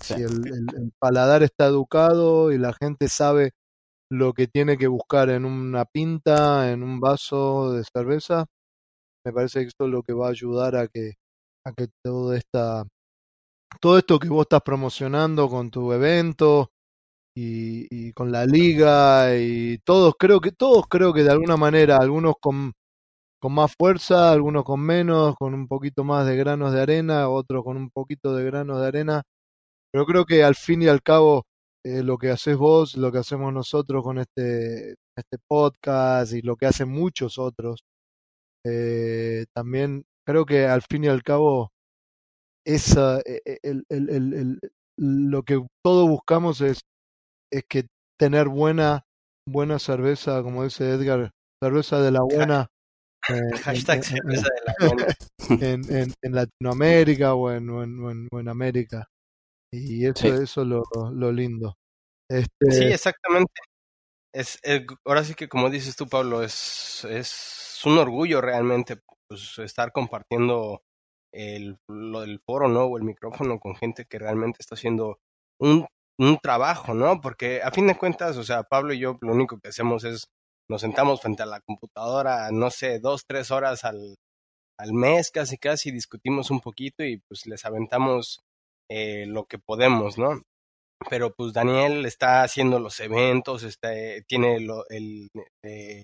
Si 0.00 0.14
el, 0.14 0.92
paladar 0.98 1.42
está 1.42 1.66
educado 1.66 2.52
y 2.52 2.58
la 2.58 2.72
gente 2.72 3.08
sabe 3.08 3.52
lo 4.10 4.32
que 4.32 4.46
tiene 4.46 4.78
que 4.78 4.86
buscar 4.86 5.30
en 5.30 5.44
una 5.44 5.84
pinta, 5.84 6.70
en 6.72 6.82
un 6.82 7.00
vaso 7.00 7.72
de 7.72 7.84
cerveza, 7.84 8.46
me 9.24 9.32
parece 9.32 9.60
que 9.60 9.68
esto 9.68 9.86
es 9.86 9.90
lo 9.90 10.02
que 10.02 10.14
va 10.14 10.28
a 10.28 10.30
ayudar 10.30 10.76
a 10.76 10.88
que, 10.88 11.14
a 11.64 11.72
que 11.72 11.88
todo 12.02 12.34
esta, 12.34 12.84
todo 13.80 13.98
esto 13.98 14.18
que 14.18 14.28
vos 14.28 14.42
estás 14.42 14.62
promocionando 14.62 15.48
con 15.48 15.70
tu 15.70 15.92
evento 15.92 16.70
y, 17.36 17.86
y 17.90 18.12
con 18.12 18.32
la 18.32 18.46
liga 18.46 19.36
y 19.36 19.78
todos 19.84 20.14
creo 20.18 20.40
que 20.40 20.52
todos 20.52 20.86
creo 20.88 21.12
que 21.12 21.24
de 21.24 21.30
alguna 21.30 21.56
manera 21.56 21.98
algunos 21.98 22.34
con 22.40 22.72
con 23.40 23.52
más 23.54 23.72
fuerza, 23.78 24.32
algunos 24.32 24.64
con 24.64 24.80
menos, 24.80 25.36
con 25.36 25.54
un 25.54 25.68
poquito 25.68 26.04
más 26.04 26.26
de 26.26 26.36
granos 26.36 26.72
de 26.72 26.80
arena, 26.82 27.28
otros 27.28 27.64
con 27.64 27.76
un 27.76 27.90
poquito 27.90 28.34
de 28.34 28.44
granos 28.44 28.80
de 28.80 28.86
arena, 28.88 29.22
pero 29.92 30.06
creo 30.06 30.24
que 30.24 30.44
al 30.44 30.54
fin 30.54 30.82
y 30.82 30.88
al 30.88 31.02
cabo 31.02 31.44
eh, 31.84 32.02
lo 32.02 32.18
que 32.18 32.30
haces 32.30 32.56
vos, 32.56 32.96
lo 32.96 33.12
que 33.12 33.18
hacemos 33.18 33.52
nosotros 33.52 34.02
con 34.02 34.18
este, 34.18 34.94
este 35.16 35.38
podcast 35.48 36.32
y 36.32 36.42
lo 36.42 36.56
que 36.56 36.66
hacen 36.66 36.90
muchos 36.90 37.38
otros, 37.38 37.82
eh, 38.66 39.46
también 39.54 40.04
creo 40.26 40.44
que 40.44 40.66
al 40.66 40.82
fin 40.82 41.04
y 41.04 41.08
al 41.08 41.22
cabo 41.22 41.70
esa, 42.66 43.20
e, 43.20 43.40
e, 43.44 43.58
el, 43.62 43.84
el, 43.88 44.34
el, 44.34 44.58
lo 44.98 45.42
que 45.42 45.64
todos 45.84 46.08
buscamos 46.08 46.60
es, 46.60 46.80
es 47.52 47.62
que 47.68 47.86
tener 48.18 48.48
buena, 48.48 49.04
buena 49.48 49.78
cerveza, 49.78 50.42
como 50.42 50.64
dice 50.64 50.90
Edgar, 50.90 51.30
cerveza 51.62 52.00
de 52.00 52.10
la 52.10 52.22
buena. 52.22 52.66
Hashtag 53.62 54.04
cerveza 54.04 54.48
de 54.54 54.64
la 54.66 54.74
buena. 54.86 55.14
En, 55.50 56.14
en, 56.22 56.34
Latinoamérica 56.34 57.34
o 57.34 57.50
en, 57.50 57.70
en, 57.70 58.28
en 58.30 58.48
América. 58.48 59.08
Y 59.72 60.06
eso, 60.06 60.28
eso 60.28 60.62
es 60.62 60.66
lo, 60.68 60.82
lo 61.12 61.32
lindo. 61.32 61.76
Este... 62.30 62.70
Sí, 62.70 62.84
exactamente. 62.84 63.52
Es, 64.34 64.58
eh, 64.62 64.86
ahora 65.06 65.24
sí 65.24 65.34
que 65.34 65.48
como 65.48 65.70
dices 65.70 65.96
tú, 65.96 66.06
Pablo, 66.08 66.42
es, 66.42 67.04
es 67.04 67.80
un 67.84 67.98
orgullo 67.98 68.40
realmente 68.40 69.00
pues, 69.28 69.58
estar 69.58 69.92
compartiendo 69.92 70.82
el, 71.32 71.78
lo 71.88 72.20
del 72.22 72.40
foro, 72.46 72.68
¿no? 72.68 72.84
O 72.84 72.98
el 72.98 73.04
micrófono 73.04 73.58
con 73.60 73.76
gente 73.76 74.06
que 74.06 74.18
realmente 74.18 74.58
está 74.60 74.74
haciendo 74.74 75.18
un, 75.60 75.86
un 76.18 76.38
trabajo, 76.38 76.94
¿no? 76.94 77.20
Porque 77.20 77.62
a 77.62 77.70
fin 77.70 77.86
de 77.86 77.96
cuentas, 77.96 78.36
o 78.36 78.44
sea, 78.44 78.64
Pablo 78.64 78.92
y 78.94 78.98
yo 79.00 79.18
lo 79.20 79.32
único 79.32 79.58
que 79.60 79.68
hacemos 79.68 80.04
es 80.04 80.26
nos 80.70 80.82
sentamos 80.82 81.22
frente 81.22 81.42
a 81.42 81.46
la 81.46 81.60
computadora, 81.60 82.50
no 82.52 82.70
sé, 82.70 82.98
dos, 83.00 83.24
tres 83.26 83.50
horas 83.50 83.84
al, 83.84 84.16
al 84.78 84.92
mes, 84.92 85.30
casi 85.30 85.56
casi 85.58 85.90
discutimos 85.90 86.50
un 86.50 86.60
poquito 86.60 87.04
y 87.04 87.18
pues 87.28 87.46
les 87.46 87.64
aventamos 87.64 88.40
eh, 88.90 89.26
lo 89.26 89.46
que 89.46 89.58
podemos, 89.58 90.18
¿no? 90.18 90.42
Pero 91.10 91.32
pues 91.34 91.52
Daniel 91.52 92.06
está 92.06 92.42
haciendo 92.42 92.80
los 92.80 93.00
eventos, 93.00 93.62
está, 93.62 93.94
eh, 93.94 94.22
tiene 94.26 94.60
lo, 94.60 94.88
el, 94.88 95.28
eh, 95.64 96.02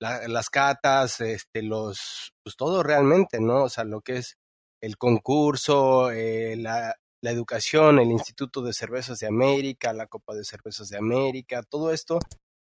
las 0.00 0.50
catas, 0.50 1.20
este, 1.20 1.62
los, 1.62 2.32
pues 2.44 2.56
todo 2.56 2.82
realmente, 2.82 3.40
¿no? 3.40 3.64
O 3.64 3.68
sea, 3.68 3.84
lo 3.84 4.00
que 4.00 4.18
es 4.18 4.36
el 4.82 4.96
concurso, 4.98 6.10
la, 6.12 6.94
la 7.22 7.30
educación, 7.30 7.98
el 7.98 8.10
Instituto 8.10 8.62
de 8.62 8.74
Cervezas 8.74 9.18
de 9.18 9.26
América, 9.26 9.92
la 9.94 10.06
Copa 10.06 10.34
de 10.34 10.44
Cervezas 10.44 10.90
de 10.90 10.98
América, 10.98 11.62
todo 11.62 11.90
esto 11.92 12.18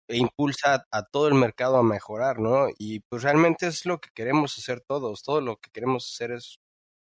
impulsa 0.08 0.86
a 0.90 1.02
todo 1.04 1.28
el 1.28 1.34
mercado 1.34 1.76
a 1.76 1.82
mejorar, 1.82 2.38
¿no? 2.40 2.68
Y 2.78 3.00
pues 3.00 3.22
realmente 3.22 3.66
es 3.66 3.86
lo 3.86 4.00
que 4.00 4.10
queremos 4.14 4.58
hacer 4.58 4.80
todos, 4.80 5.22
todo 5.22 5.40
lo 5.40 5.56
que 5.56 5.70
queremos 5.70 6.10
hacer 6.12 6.32
es 6.32 6.58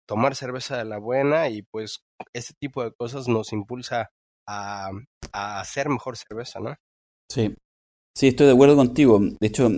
tomar 0.07 0.34
cerveza 0.34 0.76
de 0.78 0.84
la 0.84 0.98
buena 0.98 1.48
y 1.48 1.62
pues 1.62 2.03
este 2.34 2.55
tipo 2.61 2.82
de 2.82 2.92
cosas 2.92 3.28
nos 3.28 3.53
impulsa 3.53 4.11
a, 4.48 4.90
hacer 5.32 5.88
mejor 5.88 6.16
cerveza, 6.16 6.61
¿no? 6.61 6.74
Sí, 7.30 7.55
sí, 8.16 8.28
estoy 8.28 8.46
de 8.46 8.53
acuerdo 8.53 8.76
contigo. 8.76 9.20
De 9.20 9.46
hecho, 9.46 9.70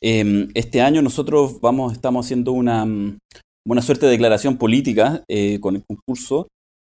em, 0.00 0.48
este 0.54 0.80
año 0.80 1.02
nosotros 1.02 1.60
vamos, 1.60 1.92
estamos 1.92 2.24
haciendo 2.24 2.52
una, 2.52 2.86
mm, 2.86 3.18
una 3.66 3.82
suerte 3.82 4.06
de 4.06 4.12
declaración 4.12 4.56
política 4.56 5.22
eh, 5.28 5.60
con 5.60 5.76
el 5.76 5.84
concurso 5.84 6.48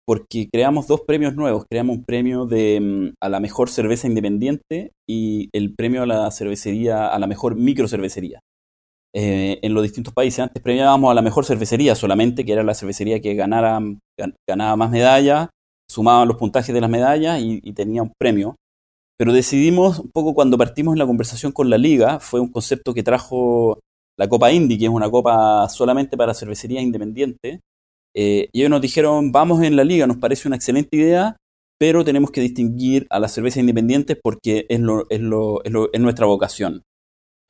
porque 0.07 0.49
creamos 0.51 0.87
dos 0.87 1.01
premios 1.01 1.35
nuevos. 1.35 1.65
Creamos 1.69 1.97
un 1.97 2.03
premio 2.03 2.45
de, 2.45 2.79
mm, 2.81 3.13
a 3.21 3.29
la 3.29 3.39
mejor 3.39 3.69
cerveza 3.69 4.07
independiente 4.07 4.91
y 5.07 5.49
el 5.53 5.75
premio 5.75 6.03
a 6.03 6.05
la 6.05 6.31
cervecería, 6.31 7.07
a 7.07 7.19
la 7.19 7.27
mejor 7.27 7.55
microcervecería. 7.55 8.39
Eh, 9.13 9.59
en 9.61 9.73
los 9.73 9.83
distintos 9.83 10.13
países. 10.13 10.39
Antes 10.39 10.63
premiábamos 10.63 11.11
a 11.11 11.13
la 11.13 11.21
mejor 11.21 11.45
cervecería 11.45 11.95
solamente, 11.95 12.45
que 12.45 12.53
era 12.53 12.63
la 12.63 12.73
cervecería 12.73 13.19
que 13.19 13.35
ganara, 13.35 13.79
ganaba 14.47 14.75
más 14.77 14.89
medallas, 14.89 15.49
sumaban 15.89 16.27
los 16.29 16.37
puntajes 16.37 16.73
de 16.73 16.79
las 16.79 16.89
medallas 16.89 17.41
y, 17.41 17.59
tenía 17.73 18.03
un 18.03 18.13
premio. 18.17 18.55
Pero 19.17 19.33
decidimos, 19.33 19.99
un 19.99 20.11
poco 20.11 20.33
cuando 20.33 20.57
partimos 20.57 20.93
en 20.93 20.99
la 20.99 21.05
conversación 21.05 21.51
con 21.51 21.69
la 21.69 21.77
liga, 21.77 22.19
fue 22.19 22.39
un 22.39 22.51
concepto 22.51 22.93
que 22.93 23.03
trajo 23.03 23.79
la 24.17 24.29
Copa 24.29 24.51
Indy, 24.51 24.77
que 24.77 24.85
es 24.85 24.89
una 24.89 25.09
copa 25.11 25.67
solamente 25.69 26.15
para 26.17 26.33
cervecería 26.33 26.81
independiente. 26.81 27.59
Eh, 28.15 28.49
y 28.51 28.59
ellos 28.61 28.71
nos 28.71 28.81
dijeron, 28.81 29.31
vamos 29.31 29.61
en 29.61 29.75
la 29.75 29.83
liga, 29.83 30.07
nos 30.07 30.17
parece 30.17 30.47
una 30.47 30.55
excelente 30.57 30.97
idea, 30.97 31.37
pero 31.77 32.05
tenemos 32.05 32.31
que 32.31 32.41
distinguir 32.41 33.07
a 33.09 33.19
las 33.19 33.33
cervezas 33.33 33.59
independientes 33.59 34.17
porque 34.21 34.65
lo, 34.69 35.05
lo, 35.09 35.61
es 35.63 36.01
nuestra 36.01 36.25
vocación. 36.25 36.83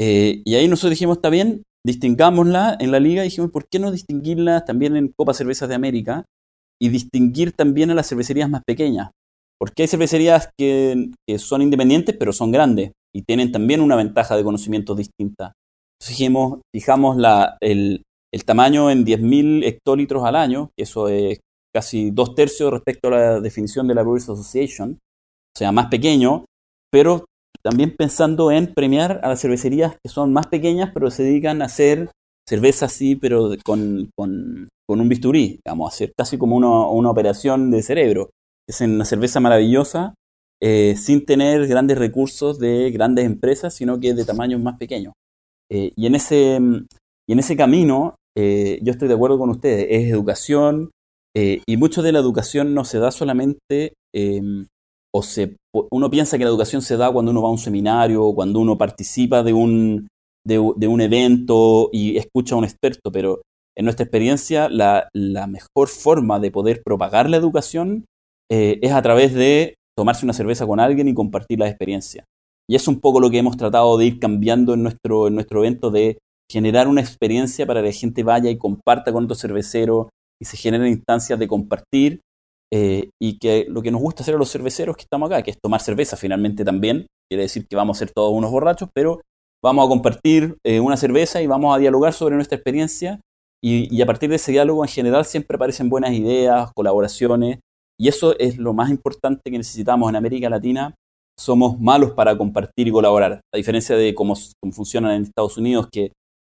Eh, 0.04 0.42
y 0.46 0.56
ahí 0.56 0.68
nosotros 0.68 0.90
dijimos, 0.90 1.18
está 1.18 1.30
bien, 1.30 1.62
distingámosla 1.86 2.76
en 2.80 2.92
la 2.92 3.00
liga 3.00 3.22
dijimos, 3.22 3.52
¿por 3.52 3.68
qué 3.70 3.78
no 3.78 3.92
distinguirla 3.92 4.66
también 4.66 4.96
en 4.96 5.14
Copa 5.16 5.36
Cervezas 5.36 5.70
de 5.70 5.76
América 5.76 6.26
y 6.82 6.90
distinguir 6.90 7.52
también 7.52 7.92
a 7.92 7.94
las 7.94 8.10
cervecerías 8.10 8.50
más 8.50 8.64
pequeñas? 8.66 9.12
Porque 9.60 9.84
hay 9.84 9.88
cervecerías 9.88 10.50
que, 10.58 11.12
son 11.38 11.62
independientes 11.62 12.16
pero 12.18 12.34
son 12.34 12.52
grandes 12.52 12.94
y 13.14 13.22
tienen 13.22 13.52
también 13.52 13.80
una 13.80 13.96
ventaja 13.96 14.36
de 14.36 14.44
conocimiento 14.44 14.96
distinta. 14.96 15.54
Fijemos, 16.02 16.62
fijamos 16.74 17.18
la, 17.18 17.58
el, 17.62 18.02
el 18.34 18.44
tamaño 18.44 18.90
en 18.90 19.06
10.000 19.06 19.64
hectolitros 19.66 20.24
al 20.24 20.36
año, 20.36 20.72
que 20.76 20.84
eso 20.84 21.10
es 21.10 21.42
casi 21.72 22.10
dos 22.10 22.34
tercios 22.34 22.72
respecto 22.72 23.10
a 23.10 23.12
la 23.12 23.40
definición 23.40 23.88
de 23.88 23.94
la 23.94 24.02
Brewers 24.02 24.30
Association, 24.30 24.94
o 24.94 25.58
sea, 25.60 25.72
más 25.72 25.90
pequeño, 25.90 26.46
pero 26.92 27.26
también 27.64 27.96
pensando 27.96 28.52
en 28.52 28.74
premiar 28.74 29.20
a 29.24 29.30
las 29.30 29.42
cervecerías 29.42 29.96
que 30.04 30.10
son 30.10 30.34
más 30.34 30.48
pequeñas, 30.48 30.92
pero 30.94 31.12
se 31.12 31.24
dedican 31.24 31.62
a 31.62 31.66
hacer 31.66 32.10
cerveza 32.48 32.86
así, 32.86 33.16
pero 33.16 33.52
con, 33.64 34.10
con, 34.16 34.68
con 34.88 35.00
un 35.00 35.10
bisturí, 35.10 35.60
digamos, 35.64 35.94
hacer 35.94 36.14
casi 36.18 36.38
como 36.38 36.56
una, 36.56 36.88
una, 36.88 37.10
operación 37.10 37.72
de 37.72 37.82
cerebro. 37.82 38.32
Es 38.68 38.82
una 38.82 39.06
cerveza 39.06 39.40
maravillosa, 39.40 40.16
eh, 40.62 40.96
sin 40.96 41.26
tener 41.26 41.68
grandes 41.68 41.98
recursos 41.98 42.60
de 42.60 42.92
grandes 42.92 43.26
empresas, 43.26 43.74
sino 43.74 44.00
que 44.00 44.14
de 44.14 44.26
tamaños 44.26 44.62
más 44.62 44.78
pequeños. 44.78 45.14
Eh, 45.72 45.92
y, 45.96 46.06
en 46.06 46.16
ese, 46.16 46.60
y 47.28 47.34
en 47.34 47.40
ese 47.40 47.56
camino, 47.56 48.16
eh, 48.38 48.80
yo 48.84 48.92
estoy 48.92 49.08
de 49.08 49.16
acuerdo 49.16 49.40
con 49.40 49.50
ustedes, 49.50 49.88
es 49.90 50.12
educación, 50.12 50.92
y 51.34 51.78
mucho 51.78 52.02
de 52.02 52.12
la 52.12 52.20
educación 52.20 52.74
no 52.74 52.84
se 52.84 53.00
da 53.00 53.10
solamente, 53.10 53.94
em, 54.14 54.68
o 55.14 55.24
se, 55.24 55.58
uno 55.92 56.10
piensa 56.10 56.38
que 56.38 56.44
la 56.44 56.50
educación 56.50 56.82
se 56.82 56.98
da 56.98 57.12
cuando 57.12 57.32
uno 57.32 57.42
va 57.42 57.50
a 57.50 57.52
un 57.52 57.58
seminario, 57.58 58.34
cuando 58.34 58.60
uno 58.60 58.78
participa 58.78 59.44
de 59.44 59.54
un, 59.54 60.08
de, 60.46 60.58
un 60.60 61.02
evento 61.02 61.90
y 61.92 62.18
escucha 62.18 62.56
a 62.56 62.58
un 62.58 62.64
experto, 62.64 63.12
pero 63.12 63.42
en 63.78 63.86
nuestra 63.86 64.04
experiencia 64.04 64.70
la, 64.70 65.10
la 65.14 65.48
mejor 65.48 65.88
forma 65.88 66.40
de 66.40 66.52
poder 66.52 66.82
propagar 66.84 67.30
la 67.30 67.38
educación 67.38 68.06
eh, 68.50 68.80
es 68.82 68.92
a 68.92 69.02
través 69.02 69.34
de 69.34 69.76
tomarse 69.98 70.26
una 70.26 70.34
cerveza 70.34 70.66
con 70.66 70.80
alguien 70.80 71.08
y 71.08 71.14
compartir 71.14 71.60
la 71.60 71.68
experiencia. 71.68 72.26
Y 72.70 72.76
es 72.76 72.88
un 72.88 73.00
poco 73.00 73.20
lo 73.20 73.30
que 73.30 73.38
hemos 73.38 73.58
tratado 73.58 73.98
de 73.98 74.06
ir 74.06 74.20
cambiando 74.20 74.74
en 74.74 74.84
nuestro, 74.84 75.28
en 75.28 75.36
nuestro 75.36 75.60
evento, 75.60 75.92
de 75.92 76.20
generar 76.50 76.88
una 76.88 77.02
experiencia 77.02 77.66
para 77.66 77.82
que 77.82 77.88
la 77.88 77.94
gente 77.94 78.24
vaya 78.24 78.50
y 78.50 78.58
comparta 78.58 79.12
con 79.12 79.26
otro 79.26 79.36
cervecero 79.36 80.10
y 80.42 80.46
se 80.46 80.58
generen 80.58 80.88
instancias 80.88 81.40
de 81.40 81.48
compartir 81.48 82.22
eh, 82.74 83.10
y 83.22 83.38
que 83.38 83.66
lo 83.68 83.82
que 83.82 83.92
nos 83.92 84.02
gusta 84.02 84.24
hacer 84.24 84.36
a 84.36 84.38
los 84.38 84.52
cerveceros 84.52 84.96
que 84.96 85.04
estamos 85.04 85.30
acá, 85.30 85.44
que 85.44 85.52
es 85.52 85.58
tomar 85.62 85.82
cerveza 85.82 86.16
finalmente 86.16 86.64
también, 86.64 87.08
quiere 87.30 87.44
decir 87.44 87.68
que 87.68 87.76
vamos 87.76 87.98
a 87.98 88.00
ser 88.00 88.12
todos 88.12 88.34
unos 88.34 88.52
borrachos, 88.52 88.90
pero 88.94 89.22
vamos 89.64 89.86
a 89.86 89.90
compartir 89.90 90.58
eh, 90.66 90.80
una 90.80 90.98
cerveza 90.98 91.42
y 91.42 91.48
vamos 91.48 91.76
a 91.76 91.80
dialogar 91.80 92.14
sobre 92.14 92.36
nuestra 92.36 92.56
experiencia 92.56 93.20
y, 93.64 93.96
y, 93.96 94.02
a 94.02 94.06
partir 94.06 94.30
de 94.30 94.38
ese 94.38 94.52
diálogo 94.52 94.84
en 94.84 94.90
general 94.90 95.26
siempre 95.26 95.56
aparecen 95.56 95.90
buenas 95.90 96.14
ideas, 96.14 96.72
colaboraciones 96.74 97.60
y 98.00 98.08
eso 98.08 98.38
es 98.40 98.58
lo 98.58 98.74
más 98.74 98.90
importante 98.90 99.52
que 99.52 99.58
necesitamos 99.58 100.10
en 100.10 100.16
América 100.16 100.50
Latina. 100.50 100.96
Somos 101.38 101.80
malos 101.80 102.12
para 102.12 102.38
compartir 102.38 102.88
y 102.88 102.92
colaborar, 102.92 103.42
a 103.54 103.58
diferencia 103.58 103.96
de 103.96 104.16
cómo, 104.16 104.36
cómo 104.60 104.74
funcionan 104.74 105.12
en 105.12 105.24
Estados 105.24 105.58
Unidos, 105.58 105.88
que 105.92 106.12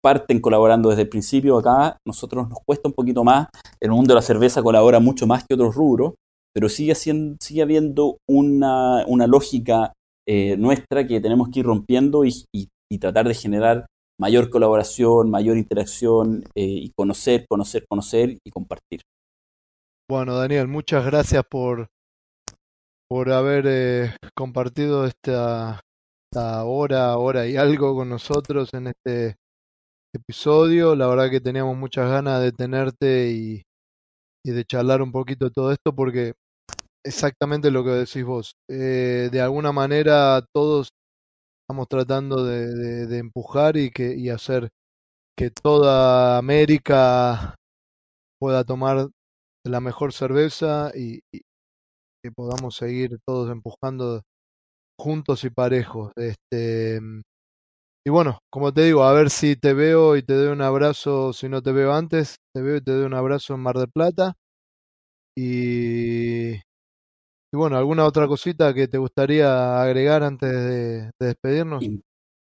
parten 0.03 0.41
colaborando 0.41 0.89
desde 0.89 1.03
el 1.03 1.09
principio. 1.09 1.57
Acá 1.57 1.97
nosotros 2.05 2.49
nos 2.49 2.59
cuesta 2.65 2.89
un 2.89 2.93
poquito 2.93 3.23
más. 3.23 3.47
El 3.79 3.91
mundo 3.91 4.13
de 4.13 4.15
la 4.15 4.21
cerveza 4.21 4.61
colabora 4.61 4.99
mucho 4.99 5.25
más 5.25 5.45
que 5.45 5.53
otros 5.53 5.73
rubros, 5.75 6.13
pero 6.53 6.69
sigue, 6.69 6.93
siendo, 6.93 7.37
sigue 7.39 7.61
habiendo 7.61 8.17
una, 8.29 9.05
una 9.07 9.27
lógica 9.27 9.93
eh, 10.27 10.55
nuestra 10.57 11.07
que 11.07 11.21
tenemos 11.21 11.49
que 11.49 11.61
ir 11.61 11.65
rompiendo 11.65 12.25
y, 12.25 12.45
y, 12.53 12.69
tratar 12.99 13.27
de 13.27 13.33
generar 13.33 13.87
mayor 14.19 14.51
colaboración, 14.51 15.31
mayor 15.31 15.57
interacción 15.57 16.43
eh, 16.53 16.63
y 16.63 16.91
conocer, 16.95 17.47
conocer, 17.49 17.85
conocer 17.89 18.37
y 18.45 18.51
compartir. 18.51 19.01
Bueno, 20.07 20.35
Daniel, 20.35 20.67
muchas 20.67 21.03
gracias 21.03 21.43
por, 21.49 21.87
por 23.09 23.31
haber 23.31 23.65
eh, 23.67 24.15
compartido 24.35 25.05
esta, 25.07 25.81
esta 26.31 26.63
hora, 26.65 27.17
hora 27.17 27.47
y 27.47 27.57
algo 27.57 27.95
con 27.95 28.09
nosotros 28.09 28.71
en 28.75 28.87
este 28.87 29.35
episodio. 30.13 30.95
La 30.95 31.07
verdad 31.07 31.29
que 31.29 31.41
teníamos 31.41 31.77
muchas 31.77 32.09
ganas 32.09 32.41
de 32.41 32.51
tenerte 32.51 33.31
y, 33.31 33.63
de 34.45 34.65
charlar 34.65 35.01
un 35.01 35.11
poquito 35.11 35.45
de 35.45 35.51
todo 35.51 35.71
esto 35.71 35.95
porque 35.95 36.33
exactamente 37.05 37.71
lo 37.71 37.83
que 37.83 37.91
decís 37.91 38.23
vos. 38.23 38.55
Eh, 38.69 39.29
de 39.31 39.41
alguna 39.41 39.71
manera 39.71 40.45
todos 40.53 40.89
estamos 41.63 41.87
tratando 41.87 42.43
de, 42.45 43.17
empujar 43.17 43.77
y, 43.77 43.91
que, 43.91 44.15
y 44.15 44.29
hacer 44.29 44.69
que 45.37 45.49
toda 45.49 46.37
América 46.37 47.55
pueda 48.39 48.63
tomar 48.63 49.07
la 49.65 49.79
mejor 49.79 50.13
cerveza 50.13 50.91
y, 50.95 51.21
y 51.33 51.41
que 52.23 52.31
podamos 52.31 52.75
seguir 52.75 53.19
todos 53.25 53.51
empujando 53.51 54.21
juntos 54.99 55.43
y 55.43 55.49
parejos. 55.49 56.11
Este, 56.17 56.99
y 58.05 58.09
bueno, 58.09 58.39
como 58.51 58.73
te 58.73 58.83
digo, 58.83 59.03
a 59.03 59.13
ver 59.13 59.29
si 59.29 59.55
te 59.55 59.73
veo 59.73 60.17
y 60.17 60.23
te 60.23 60.33
doy 60.33 60.47
un 60.47 60.61
abrazo, 60.61 61.31
si 61.31 61.47
no 61.47 61.61
te 61.61 61.71
veo 61.71 61.93
antes, 61.93 62.35
te 62.53 62.61
veo 62.61 62.75
y 62.75 62.81
te 62.81 62.91
doy 62.91 63.05
un 63.05 63.13
abrazo 63.13 63.53
en 63.53 63.61
Mar 63.61 63.77
del 63.77 63.89
Plata. 63.89 64.33
Y, 65.37 66.55
bueno, 67.53 67.77
¿alguna 67.77 68.05
otra 68.05 68.27
cosita 68.27 68.73
que 68.73 68.89
te 68.89 68.97
gustaría 68.97 69.81
agregar 69.81 70.21
antes 70.23 70.51
de, 70.51 71.01
de 71.03 71.27
despedirnos? 71.27 71.83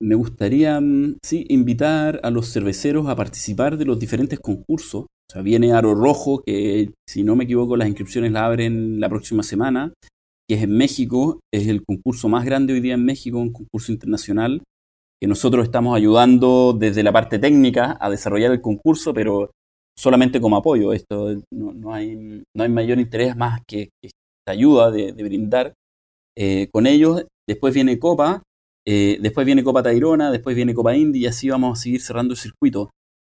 Me 0.00 0.14
gustaría, 0.14 0.80
sí, 1.22 1.44
invitar 1.50 2.18
a 2.22 2.30
los 2.30 2.50
cerveceros 2.50 3.06
a 3.08 3.14
participar 3.14 3.76
de 3.76 3.84
los 3.84 3.98
diferentes 3.98 4.40
concursos. 4.40 5.02
O 5.02 5.32
sea, 5.32 5.42
viene 5.42 5.72
Aro 5.72 5.94
Rojo, 5.94 6.42
que 6.44 6.92
si 7.06 7.24
no 7.24 7.36
me 7.36 7.44
equivoco 7.44 7.76
las 7.76 7.88
inscripciones 7.88 8.32
la 8.32 8.46
abren 8.46 8.98
la 8.98 9.10
próxima 9.10 9.42
semana, 9.42 9.92
que 10.48 10.56
es 10.56 10.62
en 10.62 10.76
México, 10.76 11.40
es 11.52 11.68
el 11.68 11.84
concurso 11.84 12.30
más 12.30 12.44
grande 12.44 12.72
hoy 12.72 12.80
día 12.80 12.94
en 12.94 13.04
México, 13.04 13.38
un 13.38 13.52
concurso 13.52 13.92
internacional 13.92 14.62
que 15.22 15.28
nosotros 15.28 15.64
estamos 15.64 15.96
ayudando 15.96 16.74
desde 16.76 17.04
la 17.04 17.12
parte 17.12 17.38
técnica 17.38 17.96
a 18.00 18.10
desarrollar 18.10 18.50
el 18.50 18.60
concurso, 18.60 19.14
pero 19.14 19.52
solamente 19.96 20.40
como 20.40 20.56
apoyo. 20.56 20.92
Esto 20.92 21.36
no, 21.54 21.72
no 21.72 21.94
hay, 21.94 22.42
no 22.56 22.64
hay 22.64 22.68
mayor 22.68 22.98
interés 22.98 23.36
más 23.36 23.60
que, 23.64 23.90
esta 24.02 24.50
ayuda 24.50 24.90
de, 24.90 25.12
brindar 25.12 25.74
eh, 26.36 26.66
con 26.72 26.88
ellos. 26.88 27.24
Después 27.48 27.72
viene 27.72 28.00
Copa, 28.00 28.42
eh, 28.84 29.18
después 29.20 29.46
viene 29.46 29.62
Copa 29.62 29.84
Tairona, 29.84 30.32
después 30.32 30.56
viene 30.56 30.74
Copa 30.74 30.96
Indy 30.96 31.20
y 31.20 31.26
así 31.26 31.48
vamos 31.48 31.78
a 31.78 31.80
seguir 31.80 32.00
cerrando 32.00 32.34
el 32.34 32.38
circuito. 32.38 32.90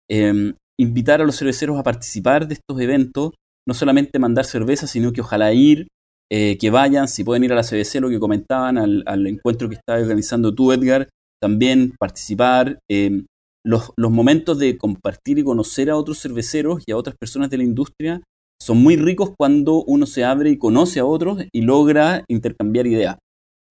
Eh, 0.08 0.54
invitar 0.78 1.20
a 1.20 1.24
los 1.24 1.36
cerveceros 1.36 1.76
a 1.76 1.82
participar 1.82 2.46
de 2.46 2.54
estos 2.54 2.80
eventos, 2.80 3.32
no 3.66 3.74
solamente 3.74 4.20
mandar 4.20 4.44
cerveza, 4.44 4.86
sino 4.86 5.12
que 5.12 5.22
ojalá 5.22 5.52
ir, 5.52 5.88
eh, 6.30 6.56
que 6.56 6.70
vayan, 6.70 7.08
si 7.08 7.24
pueden 7.24 7.42
ir 7.42 7.52
a 7.52 7.56
la 7.56 7.64
CBC, 7.64 8.00
lo 8.00 8.10
que 8.10 8.20
comentaban, 8.20 8.78
al, 8.78 9.02
al 9.06 9.26
encuentro 9.26 9.68
que 9.68 9.74
está 9.74 9.94
organizando 9.94 10.54
tú, 10.54 10.70
Edgar, 10.70 11.08
también 11.40 11.94
participar, 11.98 12.78
eh, 12.90 13.24
los, 13.64 13.92
los, 13.96 14.10
momentos 14.10 14.58
de 14.58 14.78
compartir 14.78 15.38
y 15.38 15.44
conocer 15.44 15.90
a 15.90 15.96
otros 15.96 16.20
cerveceros 16.20 16.82
y 16.86 16.92
a 16.92 16.96
otras 16.96 17.16
personas 17.16 17.50
de 17.50 17.58
la 17.58 17.64
industria 17.64 18.22
son 18.60 18.82
muy 18.82 18.96
ricos 18.96 19.32
cuando 19.36 19.82
uno 19.84 20.06
se 20.06 20.24
abre 20.24 20.50
y 20.50 20.58
conoce 20.58 21.00
a 21.00 21.04
otros 21.04 21.44
y 21.52 21.62
logra 21.62 22.24
intercambiar 22.28 22.86
ideas. 22.86 23.16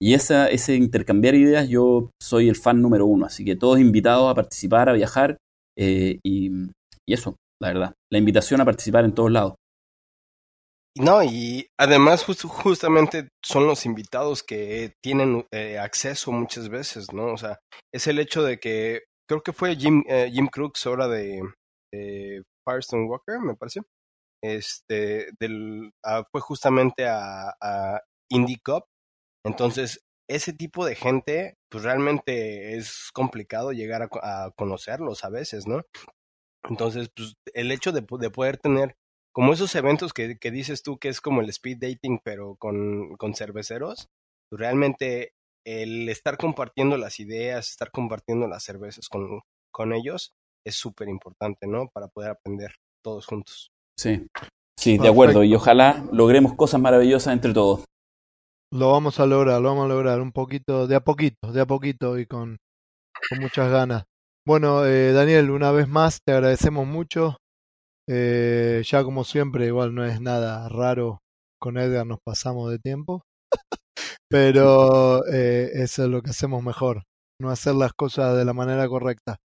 Y 0.02 0.14
esa, 0.14 0.48
ese 0.48 0.76
intercambiar 0.76 1.36
ideas 1.36 1.68
yo 1.68 2.12
soy 2.22 2.50
el 2.50 2.56
fan 2.56 2.82
número 2.82 3.06
uno, 3.06 3.26
así 3.26 3.44
que 3.44 3.56
todos 3.56 3.80
invitados 3.80 4.32
a 4.32 4.36
participar, 4.36 4.90
a 4.90 4.94
viajar 4.94 5.38
eh, 5.78 6.20
y, 6.24 6.52
y 7.08 7.14
eso, 7.14 7.36
la 7.62 7.70
verdad, 7.70 7.94
la 8.12 8.18
invitación 8.18 8.62
a 8.62 8.66
participar 8.66 9.06
en 9.06 9.14
todos 9.14 9.32
lados. 9.32 9.56
No, 11.00 11.24
y 11.24 11.66
además 11.78 12.26
just, 12.26 12.44
justamente 12.44 13.30
son 13.42 13.66
los 13.68 13.86
invitados 13.86 14.44
que 14.44 14.92
tienen 15.02 15.46
eh, 15.52 15.80
acceso 15.80 16.30
muchas 16.34 16.68
veces, 16.68 17.14
¿no? 17.14 17.28
O 17.34 17.38
sea, 17.38 17.58
es 17.94 18.08
el 18.08 18.20
hecho 18.20 18.44
de 18.44 18.60
que 18.60 19.04
creo 19.26 19.42
que 19.42 19.54
fue 19.54 19.78
Jim, 19.78 20.04
eh, 20.10 20.30
Jim 20.30 20.48
Crooks, 20.48 20.86
hora 20.88 21.08
de, 21.08 21.42
de, 21.94 22.44
Firestone 22.68 23.06
Walker, 23.06 23.40
me 23.40 23.56
parece. 23.56 23.80
Este, 24.44 25.30
del, 25.40 25.92
uh, 26.06 26.24
fue 26.32 26.42
justamente 26.42 27.08
a, 27.08 27.54
a 27.62 28.02
Indie 28.30 28.60
Cup. 28.62 28.84
Entonces, 29.46 30.02
ese 30.30 30.52
tipo 30.52 30.86
de 30.86 30.96
gente, 30.96 31.56
pues 31.72 31.86
realmente 31.86 32.76
es 32.76 33.10
complicado 33.14 33.72
llegar 33.72 34.02
a, 34.04 34.46
a 34.46 34.52
conocerlos 34.58 35.24
a 35.24 35.30
veces, 35.30 35.66
¿no? 35.66 35.82
Entonces, 36.70 37.10
pues 37.16 37.36
el 37.54 37.72
hecho 37.72 37.94
de, 37.94 38.06
de 38.20 38.30
poder 38.32 38.58
tener 38.58 38.96
como 39.32 39.54
esos 39.54 39.74
eventos 39.76 40.14
que, 40.14 40.38
que, 40.38 40.52
dices 40.52 40.84
tú 40.84 40.98
que 40.98 41.10
es 41.10 41.22
como 41.22 41.42
el 41.42 41.50
speed 41.50 41.78
dating, 41.80 42.20
pero 42.24 42.56
con, 42.56 43.16
con 43.18 43.36
cerveceros, 43.36 44.10
realmente 44.52 45.34
el 45.66 46.10
estar 46.10 46.38
compartiendo 46.38 46.98
las 46.98 47.20
ideas, 47.20 47.70
estar 47.70 47.92
compartiendo 47.92 48.48
las 48.48 48.64
cervezas 48.64 49.08
con, 49.08 49.42
con 49.72 49.94
ellos 49.94 50.34
es 50.66 50.76
súper 50.76 51.10
importante, 51.10 51.68
¿no? 51.68 51.90
Para 51.90 52.08
poder 52.08 52.32
aprender 52.32 52.76
todos 53.04 53.26
juntos. 53.26 53.72
Sí, 53.98 54.28
sí, 54.78 54.98
de 54.98 55.08
acuerdo. 55.08 55.44
Y 55.44 55.54
ojalá 55.56 56.06
logremos 56.12 56.56
cosas 56.56 56.82
maravillosas 56.82 57.34
entre 57.34 57.54
todos. 57.54 57.86
Lo 58.72 58.92
vamos 58.92 59.20
a 59.20 59.26
lograr, 59.26 59.62
lo 59.62 59.70
vamos 59.70 59.86
a 59.86 59.94
lograr 59.94 60.22
un 60.22 60.32
poquito, 60.32 60.88
de 60.88 60.96
a 60.96 61.00
poquito, 61.00 61.52
de 61.52 61.62
a 61.62 61.66
poquito 61.66 62.20
y 62.20 62.26
con, 62.26 62.58
con 63.30 63.40
muchas 63.40 63.72
ganas. 63.72 64.04
Bueno, 64.46 64.86
eh, 64.86 65.12
Daniel, 65.12 65.50
una 65.50 65.72
vez 65.72 65.88
más 65.88 66.22
te 66.24 66.34
agradecemos 66.34 66.88
mucho 66.88 67.38
eh, 68.10 68.84
ya 68.86 69.04
como 69.04 69.24
siempre, 69.24 69.68
igual 69.68 69.96
no 69.96 70.06
es 70.06 70.22
nada 70.22 70.68
raro, 70.70 71.22
con 71.60 71.78
Edgar 71.78 72.08
nos 72.08 72.20
pasamos 72.26 72.72
de 72.72 72.80
tiempo, 72.80 73.24
pero 74.30 75.26
eh, 75.28 75.72
eso 75.76 76.04
es 76.06 76.10
lo 76.10 76.22
que 76.22 76.32
hacemos 76.32 76.64
mejor, 76.64 77.04
no 77.42 77.50
hacer 77.52 77.76
las 77.76 77.94
cosas 77.94 78.38
de 78.38 78.46
la 78.46 78.54
manera 78.54 78.88
correcta. 78.88 79.38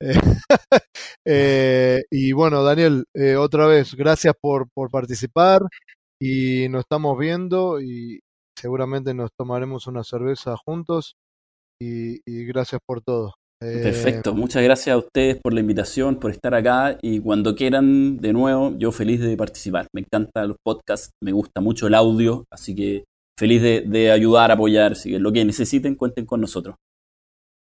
Eh, 1.26 2.02
y 2.10 2.32
bueno, 2.32 2.64
Daniel, 2.64 3.04
eh, 3.14 3.36
otra 3.36 3.66
vez, 3.66 3.94
gracias 3.94 4.34
por, 4.40 4.68
por 4.74 4.90
participar 4.90 5.62
y 6.20 6.68
nos 6.70 6.80
estamos 6.82 7.18
viendo 7.18 7.80
y 7.80 8.20
seguramente 8.58 9.14
nos 9.14 9.30
tomaremos 9.38 9.86
una 9.86 10.04
cerveza 10.04 10.56
juntos 10.56 11.16
y 11.80 12.20
gracias 12.46 12.80
por 12.86 13.02
todo. 13.02 13.34
Eh, 13.62 13.80
Perfecto, 13.82 14.34
muchas 14.34 14.62
gracias 14.62 14.94
a 14.94 14.98
ustedes 14.98 15.36
por 15.42 15.52
la 15.54 15.60
invitación, 15.60 16.16
por 16.18 16.30
estar 16.30 16.54
acá 16.54 16.98
y 17.00 17.20
cuando 17.20 17.54
quieran 17.54 18.18
de 18.18 18.32
nuevo, 18.32 18.74
yo 18.76 18.92
feliz 18.92 19.20
de 19.20 19.36
participar. 19.36 19.86
Me 19.94 20.00
encantan 20.02 20.48
los 20.48 20.56
podcasts, 20.64 21.10
me 21.22 21.32
gusta 21.32 21.60
mucho 21.60 21.86
el 21.86 21.94
audio, 21.94 22.44
así 22.50 22.74
que 22.74 23.04
feliz 23.38 23.62
de, 23.62 23.82
de 23.82 24.10
ayudar, 24.10 24.50
apoyar, 24.50 24.96
si 24.96 25.18
lo 25.18 25.32
que 25.32 25.44
necesiten, 25.44 25.94
cuenten 25.94 26.26
con 26.26 26.40
nosotros. 26.40 26.76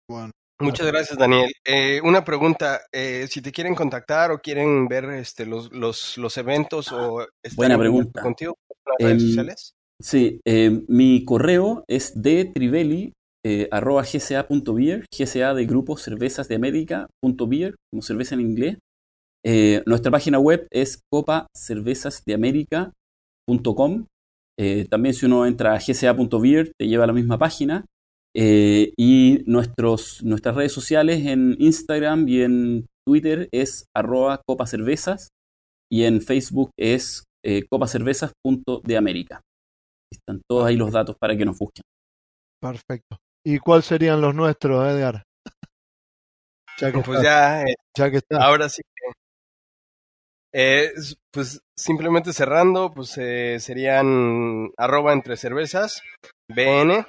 bueno, 0.09 0.31
Muchas 0.59 0.85
gracias, 0.87 1.17
Daniel. 1.17 1.51
Eh, 1.65 1.99
una 2.03 2.23
pregunta, 2.23 2.81
eh, 2.91 3.25
si 3.27 3.41
te 3.41 3.51
quieren 3.51 3.73
contactar 3.73 4.29
o 4.31 4.39
quieren 4.39 4.87
ver 4.87 5.05
este, 5.05 5.45
los, 5.47 5.71
los, 5.71 6.17
los 6.19 6.37
eventos 6.37 6.91
o 6.91 7.21
estar 7.43 7.55
Buena 7.55 7.79
pregunta. 7.79 8.21
contigo 8.21 8.55
en 8.69 8.75
las 8.85 8.97
redes 8.99 9.21
Em, 9.23 9.27
sociales. 9.27 9.73
Sí, 9.99 10.39
eh, 10.45 10.83
mi 10.87 11.25
correo 11.25 11.83
es 11.87 12.19
de 12.21 12.45
trivelli 12.45 13.13
eh, 13.45 13.67
arroba 13.71 14.03
gca.beer, 14.03 15.05
gca 15.11 15.53
de 15.53 15.65
Grupo 15.65 15.97
Cervezas 15.97 16.47
de 16.47 16.55
América, 16.55 17.07
punto 17.21 17.47
beer, 17.47 17.75
como 17.91 18.01
cerveza 18.01 18.35
en 18.35 18.41
inglés. 18.41 18.77
Eh, 19.43 19.83
nuestra 19.85 20.11
página 20.11 20.39
web 20.39 20.67
es 20.71 21.01
copacervezasdeamerica.com. 21.11 24.05
Eh, 24.59 24.85
también 24.89 25.15
si 25.15 25.25
uno 25.25 25.47
entra 25.47 25.73
a 25.73 25.79
gca.beer 25.79 26.73
te 26.77 26.87
lleva 26.87 27.05
a 27.05 27.07
la 27.07 27.13
misma 27.13 27.37
página. 27.37 27.85
Eh, 28.33 28.93
y 28.97 29.43
nuestros, 29.45 30.23
nuestras 30.23 30.55
redes 30.55 30.71
sociales 30.71 31.25
en 31.25 31.57
Instagram 31.59 32.29
y 32.29 32.41
en 32.41 32.85
Twitter 33.05 33.49
es 33.51 33.87
arroba 33.95 34.41
copacervezas 34.47 35.31
y 35.91 36.05
en 36.05 36.21
Facebook 36.21 36.71
es 36.79 37.25
eh, 37.43 37.63
copacervezas.deamerica. 37.69 39.41
Están 40.11 40.41
todos 40.49 40.65
ahí 40.65 40.77
los 40.77 40.91
datos 40.91 41.15
para 41.19 41.35
que 41.35 41.45
nos 41.45 41.57
busquen. 41.57 41.83
perfecto. 42.61 43.17
¿Y 43.43 43.57
cuáles 43.59 43.85
serían 43.85 44.21
los 44.21 44.35
nuestros, 44.35 44.87
Edgar? 44.87 45.23
Ya 46.79 46.91
que, 46.91 46.99
Pues 47.01 47.21
está, 47.21 47.23
ya, 47.23 47.61
eh, 47.63 47.75
ya 47.95 48.11
que 48.11 48.17
está. 48.17 48.43
ahora 48.43 48.67
sí 48.69 48.81
que. 48.95 49.11
eh, 50.53 50.91
pues 51.31 51.61
simplemente 51.77 52.33
cerrando, 52.33 52.91
pues 52.93 53.17
eh, 53.17 53.57
serían 53.59 54.69
arroba 54.77 55.13
entre 55.13 55.37
cervezas, 55.37 56.01
BN. 56.49 57.05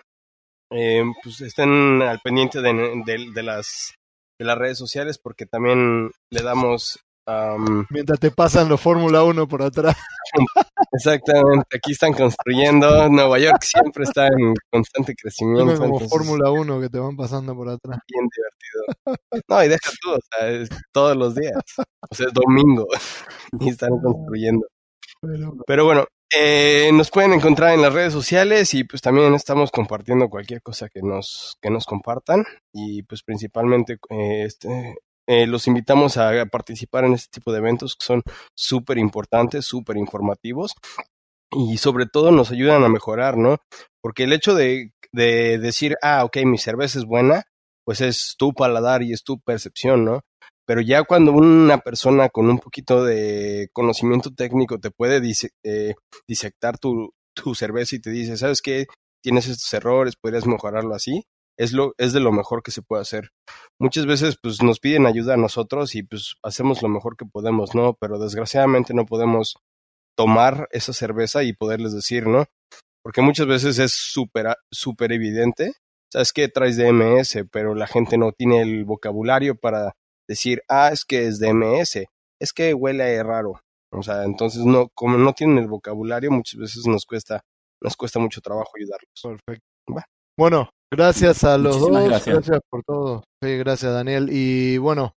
Eh, 0.74 1.05
pues 1.22 1.41
estén 1.43 2.01
al 2.03 2.20
pendiente 2.20 2.61
de, 2.62 2.72
de- 3.05 3.30
de 3.35 3.43
las, 3.43 3.95
de 4.39 4.45
las 4.47 4.57
redes 4.59 4.78
sociales 4.78 5.18
porque 5.18 5.47
también 5.47 6.11
le 6.30 6.43
damos. 6.43 6.99
Am, 7.27 7.87
Mientras 7.91 8.18
te 8.20 8.31
pasan 8.31 8.68
los 8.68 8.81
Fórmula 8.81 9.23
1 9.25 9.49
por 9.49 9.62
atrás. 9.62 9.97
exactamente, 10.93 11.77
aquí 11.77 11.93
están 11.93 12.12
construyendo. 12.12 13.09
Nueva 13.09 13.39
York 13.39 13.62
siempre 13.62 14.05
está 14.05 14.27
en 14.27 14.55
constante 14.70 15.14
crecimiento. 15.14 15.75
Como 15.75 15.85
entonces- 15.85 16.11
Fórmula 16.11 16.51
1 16.51 16.81
que 16.81 16.89
te 16.89 16.99
van 16.99 17.16
pasando 17.16 17.55
por 17.55 17.68
atrás. 17.68 17.99
bien 18.09 18.29
divertido. 18.29 19.43
No, 19.49 19.64
y 19.64 19.68
deja 19.68 19.91
tú, 20.03 20.11
o 20.12 20.18
sea, 20.31 20.49
es 20.49 20.68
todos 20.93 21.16
los 21.16 21.35
días. 21.35 21.55
O 22.11 22.14
sea, 22.14 22.27
es 22.27 22.33
domingo 22.33 22.87
y 23.61 23.68
están 23.70 23.99
construyendo. 24.01 24.66
Pero, 25.20 25.55
Pero 25.66 25.85
bueno, 25.85 26.07
eh, 26.35 26.91
nos 26.93 27.11
pueden 27.11 27.33
encontrar 27.35 27.75
en 27.75 27.83
las 27.83 27.93
redes 27.93 28.12
sociales 28.12 28.75
y 28.75 28.85
pues 28.85 29.03
también 29.03 29.35
estamos 29.35 29.70
compartiendo 29.70 30.29
cualquier 30.29 30.62
cosa 30.62 30.89
que 30.89 31.01
nos, 31.03 31.57
que 31.61 31.70
nos 31.70 31.85
compartan 31.85 32.45
y 32.73 33.03
pues 33.05 33.23
principalmente 33.23 33.99
eh, 34.11 34.45
este, 34.47 34.97
eh, 35.27 35.47
los 35.47 35.66
invitamos 35.68 36.16
a 36.16 36.47
participar 36.47 37.05
en 37.05 37.14
este 37.14 37.29
tipo 37.41 37.53
de 37.53 37.59
eventos 37.59 37.97
que 37.97 38.05
son 38.07 38.23
súper 38.55 38.99
importantes, 38.99 39.64
súper 39.66 39.97
informativos 39.97 40.75
y 41.51 41.77
sobre 41.79 42.07
todo 42.07 42.31
nos 42.31 42.51
ayudan 42.51 42.85
a 42.85 42.89
mejorar, 42.89 43.37
¿no? 43.37 43.59
Porque 44.01 44.25
el 44.25 44.33
hecho 44.33 44.55
de, 44.55 44.93
de 45.12 45.59
decir, 45.59 45.97
ah, 46.03 46.25
ok, 46.25 46.39
mi 46.45 46.59
cerveza 46.59 46.99
es 46.99 47.05
buena, 47.05 47.45
pues 47.85 48.01
es 48.01 48.35
tu 48.39 48.53
paladar 48.55 49.03
y 49.03 49.12
es 49.12 49.23
tu 49.25 49.41
percepción, 49.41 50.05
¿no? 50.05 50.20
Pero 50.66 50.81
ya 50.81 51.03
cuando 51.05 51.33
una 51.33 51.79
persona 51.79 52.29
con 52.29 52.49
un 52.49 52.59
poquito 52.59 53.05
de 53.05 53.68
conocimiento 53.73 54.31
técnico 54.35 54.79
te 54.79 54.91
puede 54.91 55.20
dise- 55.20 55.51
eh, 55.64 55.95
disectar 56.27 56.79
tu, 56.79 57.12
tu 57.35 57.55
cerveza 57.55 57.97
y 57.97 58.01
te 58.01 58.11
dice, 58.11 58.37
¿sabes 58.37 58.62
qué? 58.62 58.87
Tienes 59.23 59.49
estos 59.49 59.73
errores, 59.75 60.14
podrías 60.16 60.47
mejorarlo 60.47 60.95
así. 60.95 61.25
Es, 61.59 61.72
lo, 61.72 61.94
es 61.98 62.12
de 62.12 62.20
lo 62.20 62.32
mejor 62.32 62.62
que 62.62 62.70
se 62.70 62.82
puede 62.82 63.03
hacer. 63.03 63.30
Muchas 63.78 64.07
veces 64.07 64.36
pues 64.42 64.62
nos 64.62 64.80
piden 64.80 65.07
ayuda 65.07 65.34
a 65.34 65.38
nosotros 65.38 65.94
y 65.94 66.03
pues 66.03 66.34
hacemos 66.42 66.82
lo 66.82 66.88
mejor 66.88 67.16
que 67.16 67.26
podemos, 67.26 67.74
¿no? 67.74 67.94
Pero 68.00 68.18
desgraciadamente 68.18 68.94
no 68.94 69.07
podemos 69.07 69.55
tomar 70.16 70.68
esa 70.70 70.92
cerveza 70.92 71.42
y 71.42 71.53
poderles 71.53 71.94
decir, 71.94 72.26
¿no? 72.26 72.46
Porque 73.03 73.22
muchas 73.22 73.46
veces 73.46 73.78
es 73.78 73.92
súper 73.92 74.57
súper 74.70 75.12
evidente. 75.12 75.72
Sabes 76.12 76.32
que 76.32 76.48
traes 76.48 76.76
DMS, 76.76 77.44
pero 77.50 77.74
la 77.74 77.86
gente 77.86 78.18
no 78.18 78.32
tiene 78.32 78.62
el 78.62 78.84
vocabulario 78.84 79.57
para 79.57 79.94
decir, 80.28 80.62
ah, 80.68 80.90
es 80.92 81.05
que 81.05 81.26
es 81.26 81.38
DMS, 81.38 82.05
es 82.40 82.53
que 82.53 82.74
huele 82.74 83.22
raro. 83.22 83.61
O 83.92 84.03
sea, 84.03 84.24
entonces 84.24 84.64
no, 84.64 84.88
como 84.94 85.18
no 85.18 85.32
tienen 85.32 85.59
el 85.59 85.68
vocabulario, 85.68 86.30
muchas 86.30 86.59
veces 86.59 86.86
nos 86.86 87.05
cuesta, 87.05 87.42
nos 87.80 87.96
cuesta 87.96 88.18
mucho 88.18 88.40
trabajo 88.40 88.70
ayudarlos. 88.76 89.42
perfecto. 89.44 89.66
Bueno, 90.36 90.70
gracias 90.93 91.43
a 91.45 91.59
los 91.59 91.76
Muchísimas 91.76 92.03
dos. 92.03 92.11
gracias. 92.11 92.34
Gracias 92.36 92.61
por 92.70 92.84
todo. 92.84 93.24
Sí, 93.43 93.57
gracias, 93.57 93.93
Daniel. 93.93 94.28
Y 94.30 94.78
bueno, 94.78 95.14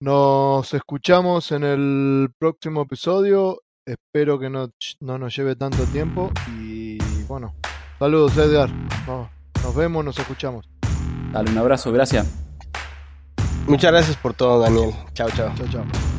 nos 0.00 0.74
escuchamos 0.74 1.52
en 1.52 1.64
el 1.64 2.30
próximo 2.38 2.82
episodio. 2.82 3.60
Espero 3.86 4.38
que 4.38 4.50
no, 4.50 4.70
no 5.00 5.18
nos 5.18 5.36
lleve 5.36 5.56
tanto 5.56 5.84
tiempo. 5.84 6.30
Y 6.58 6.98
bueno, 7.28 7.54
saludos, 7.98 8.36
Edgar. 8.36 8.70
No, 9.06 9.30
nos 9.62 9.74
vemos, 9.74 10.04
nos 10.04 10.18
escuchamos. 10.18 10.68
Dale 11.32 11.50
un 11.50 11.58
abrazo, 11.58 11.92
gracias. 11.92 12.26
Muchas 13.66 13.92
gracias 13.92 14.16
por 14.16 14.34
todo, 14.34 14.60
Daniel. 14.60 14.94
Chao, 15.14 15.28
chao. 15.30 15.52
Chao, 15.56 15.66
chao. 15.70 16.13